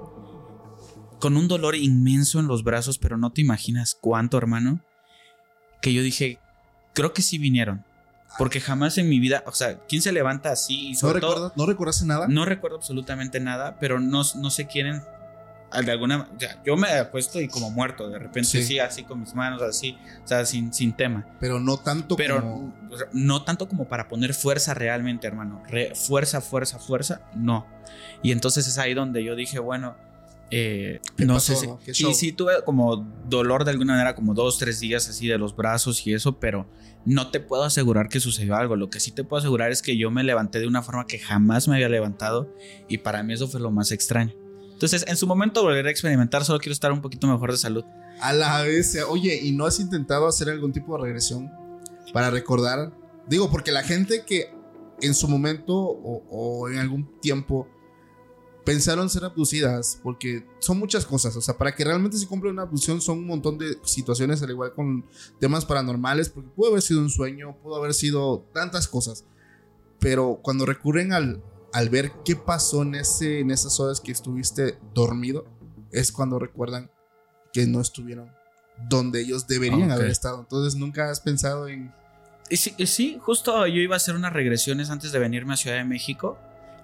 Con 1.20 1.36
un 1.36 1.47
dolor 1.47 1.76
inmenso 1.76 2.39
en 2.39 2.47
los 2.47 2.63
brazos, 2.63 2.99
pero 2.99 3.18
no 3.18 3.32
te 3.34 3.41
imaginas 3.41 3.97
cuánto, 3.99 4.38
hermano. 4.38 4.86
Que 5.82 5.93
yo 5.93 6.03
dije, 6.03 6.39
creo 6.93 7.11
que 7.11 7.24
sí 7.24 7.39
vinieron. 7.39 7.84
Porque 8.38 8.59
jamás 8.61 8.97
en 8.97 9.09
mi 9.09 9.19
vida, 9.19 9.43
o 9.45 9.51
sea, 9.53 9.77
¿quién 9.88 10.01
se 10.01 10.11
levanta 10.11 10.51
así? 10.51 10.89
Y 10.89 10.93
¿No, 10.93 10.99
sobre 10.99 11.19
todo, 11.21 11.33
recuerdas, 11.33 11.57
¿No 11.57 11.65
recordaste 11.65 12.05
nada? 12.05 12.27
no 12.27 12.45
recuerdo 12.45 12.77
absolutamente 12.77 13.39
nada, 13.39 13.77
pero 13.79 13.99
no, 13.99 14.21
no 14.35 14.49
se 14.51 14.67
quieren. 14.67 15.01
De 15.83 15.91
alguna, 15.91 16.29
sea, 16.39 16.61
yo 16.65 16.77
me 16.77 16.88
acuesto 16.88 17.41
y 17.41 17.49
como 17.49 17.69
muerto, 17.69 18.07
de 18.07 18.17
repente 18.19 18.47
Sí. 18.49 18.63
sí, 18.63 18.79
así 18.79 19.03
con 19.03 19.19
mis 19.19 19.35
manos, 19.35 19.61
así, 19.61 19.97
o 20.23 20.27
sea, 20.27 20.45
sin, 20.45 20.71
sin 20.73 20.93
tema. 20.93 21.25
Pero 21.41 21.59
no 21.59 21.75
tanto 21.77 22.15
Pero 22.15 22.39
como. 22.41 22.73
no 23.11 23.43
tanto 23.43 23.67
como 23.67 23.85
para 23.89 24.07
poner 24.07 24.33
fuerza 24.33 24.73
realmente, 24.73 25.27
hermano. 25.27 25.61
Re- 25.67 25.93
fuerza, 25.93 26.39
fuerza, 26.39 26.79
fuerza, 26.79 27.19
no. 27.35 27.67
Y 28.23 28.31
entonces 28.31 28.65
es 28.65 28.77
ahí 28.77 28.93
donde 28.93 29.25
yo 29.25 29.35
dije, 29.35 29.59
bueno, 29.59 29.97
eh, 30.49 30.99
¿Qué 31.17 31.25
no 31.25 31.35
pasó, 31.35 31.55
sé 31.55 31.93
si. 31.93 32.05
Sí, 32.05 32.13
sí, 32.13 32.31
tuve 32.31 32.53
como 32.65 33.05
dolor 33.27 33.65
de 33.65 33.71
alguna 33.71 33.93
manera, 33.93 34.15
como 34.15 34.33
dos, 34.33 34.57
tres 34.57 34.79
días 34.79 35.09
así 35.09 35.27
de 35.27 35.37
los 35.37 35.55
brazos 35.55 36.05
y 36.07 36.13
eso, 36.13 36.39
pero 36.39 36.67
no 37.05 37.31
te 37.31 37.39
puedo 37.39 37.63
asegurar 37.63 38.07
que 38.07 38.19
sucedió 38.19 38.55
algo. 38.55 38.75
Lo 38.75 38.89
que 38.89 38.99
sí 38.99 39.11
te 39.11 39.23
puedo 39.23 39.39
asegurar 39.39 39.71
es 39.71 39.81
que 39.81 39.97
yo 39.97 40.09
me 40.09 40.23
levanté 40.23 40.59
de 40.59 40.67
una 40.67 40.81
forma 40.81 41.05
que 41.05 41.19
jamás 41.19 41.67
me 41.67 41.75
había 41.75 41.89
levantado 41.89 42.53
y 42.87 42.99
para 42.99 43.23
mí 43.23 43.33
eso 43.33 43.47
fue 43.47 43.59
lo 43.59 43.71
más 43.71 43.91
extraño. 43.91 44.33
Entonces, 44.71 45.05
en 45.07 45.17
su 45.17 45.25
momento 45.25 45.63
volveré 45.63 45.89
a 45.89 45.91
experimentar, 45.91 46.45
solo 46.45 46.59
quiero 46.59 46.73
estar 46.73 46.91
un 46.91 47.01
poquito 47.01 47.27
mejor 47.27 47.51
de 47.51 47.57
salud. 47.57 47.83
A 48.21 48.31
la 48.31 48.61
bestia. 48.61 49.07
Oye, 49.07 49.39
¿y 49.41 49.51
no 49.51 49.65
has 49.65 49.79
intentado 49.79 50.27
hacer 50.27 50.49
algún 50.49 50.71
tipo 50.71 50.95
de 50.95 51.03
regresión 51.03 51.51
para 52.13 52.29
recordar? 52.29 52.93
Digo, 53.27 53.49
porque 53.49 53.71
la 53.71 53.83
gente 53.83 54.23
que 54.25 54.53
en 55.01 55.13
su 55.13 55.27
momento 55.27 55.75
o, 55.75 56.23
o 56.29 56.69
en 56.69 56.77
algún 56.77 57.19
tiempo 57.19 57.67
pensaron 58.68 59.09
ser 59.09 59.24
abducidas, 59.24 59.97
porque 60.03 60.45
son 60.59 60.78
muchas 60.78 61.05
cosas. 61.05 61.34
O 61.38 61.41
sea, 61.41 61.57
para 61.57 61.74
que 61.74 61.86
realmente 61.86 62.18
se 62.18 62.28
cumpla 62.28 62.51
una 62.51 62.63
abducción 62.63 62.99
son 62.99 63.20
un 63.20 63.26
montón 63.28 63.57
de 63.57 63.78
situaciones, 63.86 64.43
al 64.43 64.49
igual 64.49 64.74
con 64.74 65.05
temas 65.39 65.63
paranormales, 65.63 66.28
porque 66.28 66.49
pudo 66.49 66.72
haber 66.72 66.82
sido 66.82 66.99
un 66.99 67.09
sueño, 67.09 67.55
pudo 67.63 67.78
haber 67.78 67.93
sido 67.93 68.45
tantas 68.53 68.89
cosas. 68.89 69.24
Pero 69.99 70.41
cuando 70.43 70.65
recurren 70.65 71.13
al, 71.13 71.41
al 71.72 71.88
ver 71.89 72.11
qué 72.26 72.36
pasó 72.36 72.82
en, 72.82 72.95
ese, 72.95 73.39
en 73.39 73.51
esas 73.51 73.80
horas 73.80 74.01
que 74.01 74.11
estuviste 74.11 74.78
dormido, 74.93 75.45
es 75.93 76.11
cuando 76.11 76.38
recuerdan 76.38 76.91
que 77.53 77.65
no 77.68 77.80
estuvieron 77.80 78.30
donde 78.89 79.22
ellos 79.22 79.47
deberían 79.47 79.89
Ok. 79.89 79.91
haber 79.91 80.09
estado. 80.09 80.41
Entonces 80.41 80.76
nunca 80.76 81.09
has 81.09 81.22
pensado 81.22 81.70
en... 81.70 81.93
Y 82.49 82.57
sí, 82.57 82.74
y 82.78 82.86
sí, 82.88 83.18
justo 83.22 83.65
yo 83.65 83.80
iba 83.80 83.95
a 83.95 83.97
hacer 83.97 84.13
unas 84.15 84.34
regresiones 84.34 84.89
antes 84.89 85.13
de 85.13 85.20
venirme 85.20 85.53
a 85.53 85.57
Ciudad 85.57 85.78
de 85.78 85.86
México, 85.86 86.38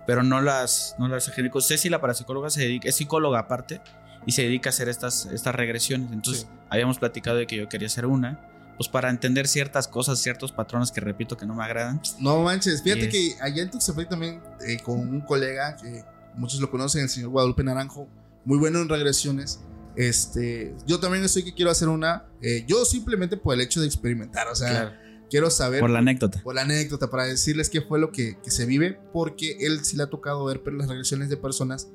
pero 0.08 0.24
no 0.24 0.42
las, 0.42 0.96
no 1.00 1.08
las 1.08 1.28
ejecuto. 1.28 1.62
Ceci, 1.62 1.90
la 1.90 2.02
parapsicóloga, 2.02 2.50
se 2.50 2.62
dedica, 2.62 2.90
es 2.90 2.96
psicóloga 2.96 3.40
aparte 3.40 3.82
y 4.26 4.32
se 4.32 4.44
dedica 4.44 4.70
a 4.70 4.72
hacer 4.72 4.90
estas, 4.90 5.26
estas 5.28 5.54
regresiones. 5.56 6.12
Entonces, 6.12 6.44
Sí. 6.44 6.50
habíamos 6.70 7.00
platicado 7.00 7.38
de 7.38 7.48
que 7.48 7.56
yo 7.58 7.68
quería 7.70 7.88
hacer 7.88 8.06
una, 8.06 8.40
pues 8.78 8.90
para 8.90 9.10
entender 9.10 9.48
ciertas 9.48 9.88
cosas, 9.88 10.20
ciertos 10.20 10.52
patrones 10.52 10.92
que 10.92 11.00
repito 11.02 11.38
que 11.38 11.46
no 11.46 11.54
me 11.56 11.64
agradan. 11.64 12.02
No 12.20 12.42
manches, 12.44 12.82
fíjate 12.82 13.10
Yes. 13.10 13.36
que 13.36 13.42
allá 13.44 13.62
en 13.64 13.70
Tuxtepec 13.72 14.10
también 14.10 14.42
eh, 14.68 14.78
con 14.84 15.00
un 15.00 15.22
colega 15.22 15.76
que 15.78 16.04
muchos 16.36 16.60
lo 16.60 16.72
conocen, 16.72 17.04
el 17.04 17.10
señor 17.10 17.30
Guadalupe 17.30 17.64
Naranjo, 17.64 18.08
muy 18.46 18.58
bueno 18.58 18.80
en 18.82 18.90
regresiones. 18.90 19.60
Este, 19.96 20.74
yo 20.88 21.00
también 21.00 21.24
estoy 21.24 21.44
que 21.44 21.54
quiero 21.54 21.70
hacer 21.70 21.88
una, 21.88 22.26
eh, 22.42 22.66
yo 22.68 22.84
simplemente 22.84 23.38
por 23.38 23.54
el 23.54 23.62
hecho 23.62 23.80
de 23.80 23.86
experimentar, 23.86 24.48
o 24.48 24.56
sea, 24.56 24.70
Claro, 24.70 24.92
quiero 25.34 25.50
saber 25.50 25.80
por 25.80 25.90
la 25.90 25.98
anécdota. 25.98 26.44
por 26.44 26.54
la 26.54 26.62
anécdota 26.62 27.10
para 27.10 27.26
decirles 27.26 27.68
qué 27.68 27.82
fue 27.82 27.98
lo 27.98 28.12
que, 28.12 28.38
que 28.44 28.52
se 28.52 28.68
vive, 28.68 29.00
porque 29.12 29.58
él 29.62 29.84
sí 29.84 29.98
le 29.98 30.04
ha 30.04 30.08
tocado 30.08 30.46
ver 30.46 30.62
las 30.72 30.88
regresiones 30.88 31.28
de 31.28 31.38
personas 31.38 31.90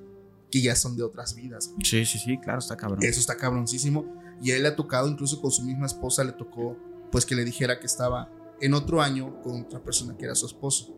que 0.51 0.61
ya 0.61 0.75
son 0.75 0.97
de 0.97 1.05
otras 1.05 1.37
vidas. 1.37 1.73
Sí, 1.85 2.05
sí, 2.05 2.19
sí, 2.19 2.39
claro, 2.39 2.59
está 2.59 2.77
cabrón. 2.77 2.99
Eso 3.01 3.21
está 3.21 3.37
cabroncísimo. 3.37 4.13
Y 4.43 4.51
a 4.51 4.57
él 4.57 4.63
le 4.63 4.69
ha 4.71 4.75
tocado, 4.75 5.09
incluso 5.09 5.41
con 5.41 5.53
su 5.53 5.63
misma 5.63 5.87
esposa, 5.87 6.25
le 6.25 6.33
tocó 6.33 6.77
pues 7.13 7.25
que 7.25 7.37
le 7.37 7.45
dijera 7.45 7.79
que 7.79 7.87
estaba 7.87 8.29
en 8.61 8.75
otro 8.75 9.01
año 9.01 9.41
con 9.41 9.63
otra 9.63 9.85
persona 9.85 10.17
que 10.17 10.25
era 10.25 10.35
su 10.35 10.47
esposo. 10.47 10.97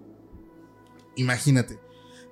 Imagínate. 1.17 1.79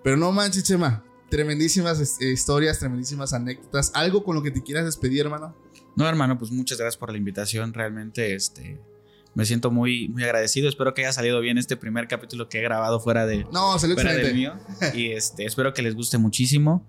Pero 0.03 0.17
no 0.17 0.33
manches, 0.33 0.65
Chema. 0.65 1.05
Tremendísimas 1.29 2.01
este, 2.01 2.33
historias, 2.33 2.79
tremendísimas 2.79 3.35
anécdotas. 3.35 3.93
Algo 3.95 4.25
con 4.25 4.35
lo 4.35 4.43
que 4.43 4.53
te 4.53 4.63
quieras 4.63 4.87
despedir, 4.87 5.21
hermano. 5.21 5.55
No, 5.97 6.09
hermano, 6.09 6.39
pues 6.39 6.51
muchas 6.51 6.79
gracias 6.79 6.97
por 6.97 7.13
la 7.13 7.19
invitación. 7.19 7.75
Realmente, 7.75 8.35
este, 8.35 8.81
me 9.39 9.45
siento 9.45 9.71
muy, 9.71 10.09
muy 10.09 10.25
agradecido. 10.25 10.69
Espero 10.69 10.95
que 10.95 11.03
haya 11.03 11.13
salido 11.13 11.39
bien 11.41 11.59
este 11.59 11.77
primer 11.77 12.09
capítulo 12.09 12.49
que 12.49 12.59
he 12.59 12.61
grabado 12.61 12.99
fuera 12.99 13.25
de, 13.25 13.47
No, 13.53 13.79
salió 13.79 13.95
fuera 13.95 14.13
del 14.13 14.35
mío. 14.35 14.55
Y 14.95 15.13
este, 15.13 15.45
espero 15.45 15.73
que 15.73 15.81
les 15.81 15.95
guste 15.95 16.19
muchísimo. 16.19 16.85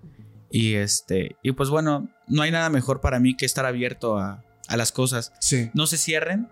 Y 0.50 0.74
este, 0.74 1.36
y 1.44 1.52
pues 1.52 1.68
bueno, 1.70 2.08
no 2.26 2.42
hay 2.42 2.50
nada 2.50 2.68
mejor 2.68 3.00
para 3.00 3.20
mí 3.20 3.36
que 3.36 3.46
estar 3.46 3.66
abierto 3.66 4.18
a, 4.18 4.42
a 4.66 4.76
las 4.76 4.90
cosas. 4.90 5.32
Sí. 5.38 5.70
No 5.74 5.86
se 5.86 5.96
cierren, 5.96 6.48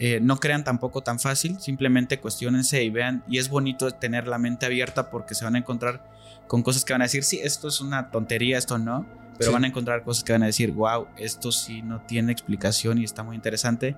eh, 0.00 0.18
no 0.20 0.38
crean 0.40 0.64
tampoco 0.64 1.04
tan 1.04 1.20
fácil, 1.20 1.60
simplemente 1.60 2.18
cuestionense 2.18 2.82
y 2.82 2.90
vean. 2.90 3.22
Y 3.28 3.38
es 3.38 3.48
bonito 3.48 3.92
tener 3.92 4.26
la 4.26 4.38
mente 4.38 4.66
abierta 4.66 5.12
porque 5.12 5.36
se 5.36 5.44
van 5.44 5.54
a 5.54 5.58
encontrar 5.58 6.10
con 6.48 6.64
cosas 6.64 6.84
que 6.84 6.92
van 6.92 7.02
a 7.02 7.04
decir, 7.04 7.22
sí, 7.22 7.38
esto 7.40 7.68
es 7.68 7.80
una 7.80 8.10
tontería, 8.10 8.58
esto 8.58 8.78
no. 8.78 9.06
Pero 9.38 9.50
Sí. 9.50 9.54
van 9.54 9.62
a 9.62 9.68
encontrar 9.68 10.02
cosas 10.02 10.24
que 10.24 10.32
van 10.32 10.42
a 10.42 10.46
decir, 10.46 10.72
wow, 10.72 11.06
esto 11.18 11.52
sí 11.52 11.82
no 11.82 12.00
tiene 12.00 12.32
explicación 12.32 12.98
y 12.98 13.04
está 13.04 13.22
muy 13.22 13.36
interesante. 13.36 13.94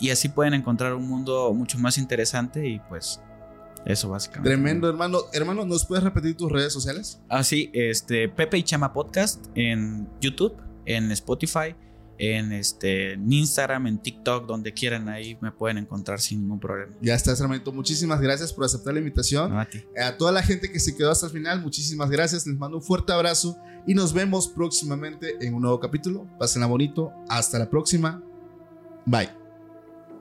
Y 0.00 0.10
así 0.10 0.28
pueden 0.28 0.54
encontrar 0.54 0.94
un 0.94 1.06
mundo 1.06 1.52
mucho 1.52 1.78
más 1.78 1.98
interesante 1.98 2.66
y 2.66 2.80
pues 2.88 3.20
Eso 3.84 4.08
básicamente. 4.08 4.48
Tremendo, 4.48 4.88
hermano. 4.88 5.20
Hermano, 5.32 5.64
¿nos 5.64 5.84
puedes 5.86 6.02
repetir 6.04 6.36
tus 6.36 6.50
redes 6.50 6.72
sociales? 6.72 7.20
Ah, 7.28 7.44
sí, 7.44 7.70
este, 7.72 8.28
Pepe 8.28 8.58
y 8.58 8.62
Chama 8.62 8.92
Podcast 8.92 9.46
en 9.54 10.08
YouTube, 10.20 10.56
en 10.86 11.10
Spotify, 11.12 11.74
en 12.18 12.52
este 12.52 13.14
en 13.14 13.32
Instagram, 13.32 13.86
en 13.86 13.98
TikTok, 13.98 14.46
donde 14.46 14.74
quieran, 14.74 15.08
ahí 15.08 15.38
me 15.40 15.50
pueden 15.50 15.78
encontrar 15.78 16.20
sin 16.20 16.42
ningún 16.42 16.60
problema. 16.60 16.94
Ya 17.00 17.14
estás, 17.14 17.40
hermanito. 17.40 17.72
Muchísimas 17.72 18.20
gracias 18.20 18.52
por 18.52 18.64
aceptar 18.64 18.92
la 18.92 19.00
invitación. 19.00 19.50
No, 19.50 19.60
a 19.60 19.64
ti. 19.64 19.82
A 19.98 20.16
toda 20.16 20.30
la 20.30 20.42
gente 20.42 20.70
que 20.70 20.78
se 20.78 20.94
quedó 20.94 21.10
hasta 21.10 21.26
el 21.26 21.32
final, 21.32 21.62
muchísimas 21.62 22.10
gracias. 22.10 22.46
Les 22.46 22.56
mando 22.58 22.76
un 22.76 22.82
fuerte 22.82 23.12
abrazo 23.12 23.56
y 23.86 23.94
nos 23.94 24.12
vemos 24.12 24.48
próximamente 24.48 25.36
en 25.40 25.54
un 25.54 25.62
nuevo 25.62 25.80
capítulo. 25.80 26.26
Pásenla 26.38 26.66
bonito. 26.66 27.12
Hasta 27.28 27.58
la 27.58 27.70
próxima. 27.70 28.22
Bye. 29.06 29.39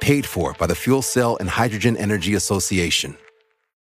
Paid 0.00 0.26
for 0.26 0.52
by 0.54 0.66
the 0.66 0.74
Fuel 0.74 1.02
Cell 1.02 1.36
and 1.38 1.48
Hydrogen 1.48 1.96
Energy 1.96 2.34
Association. 2.34 3.16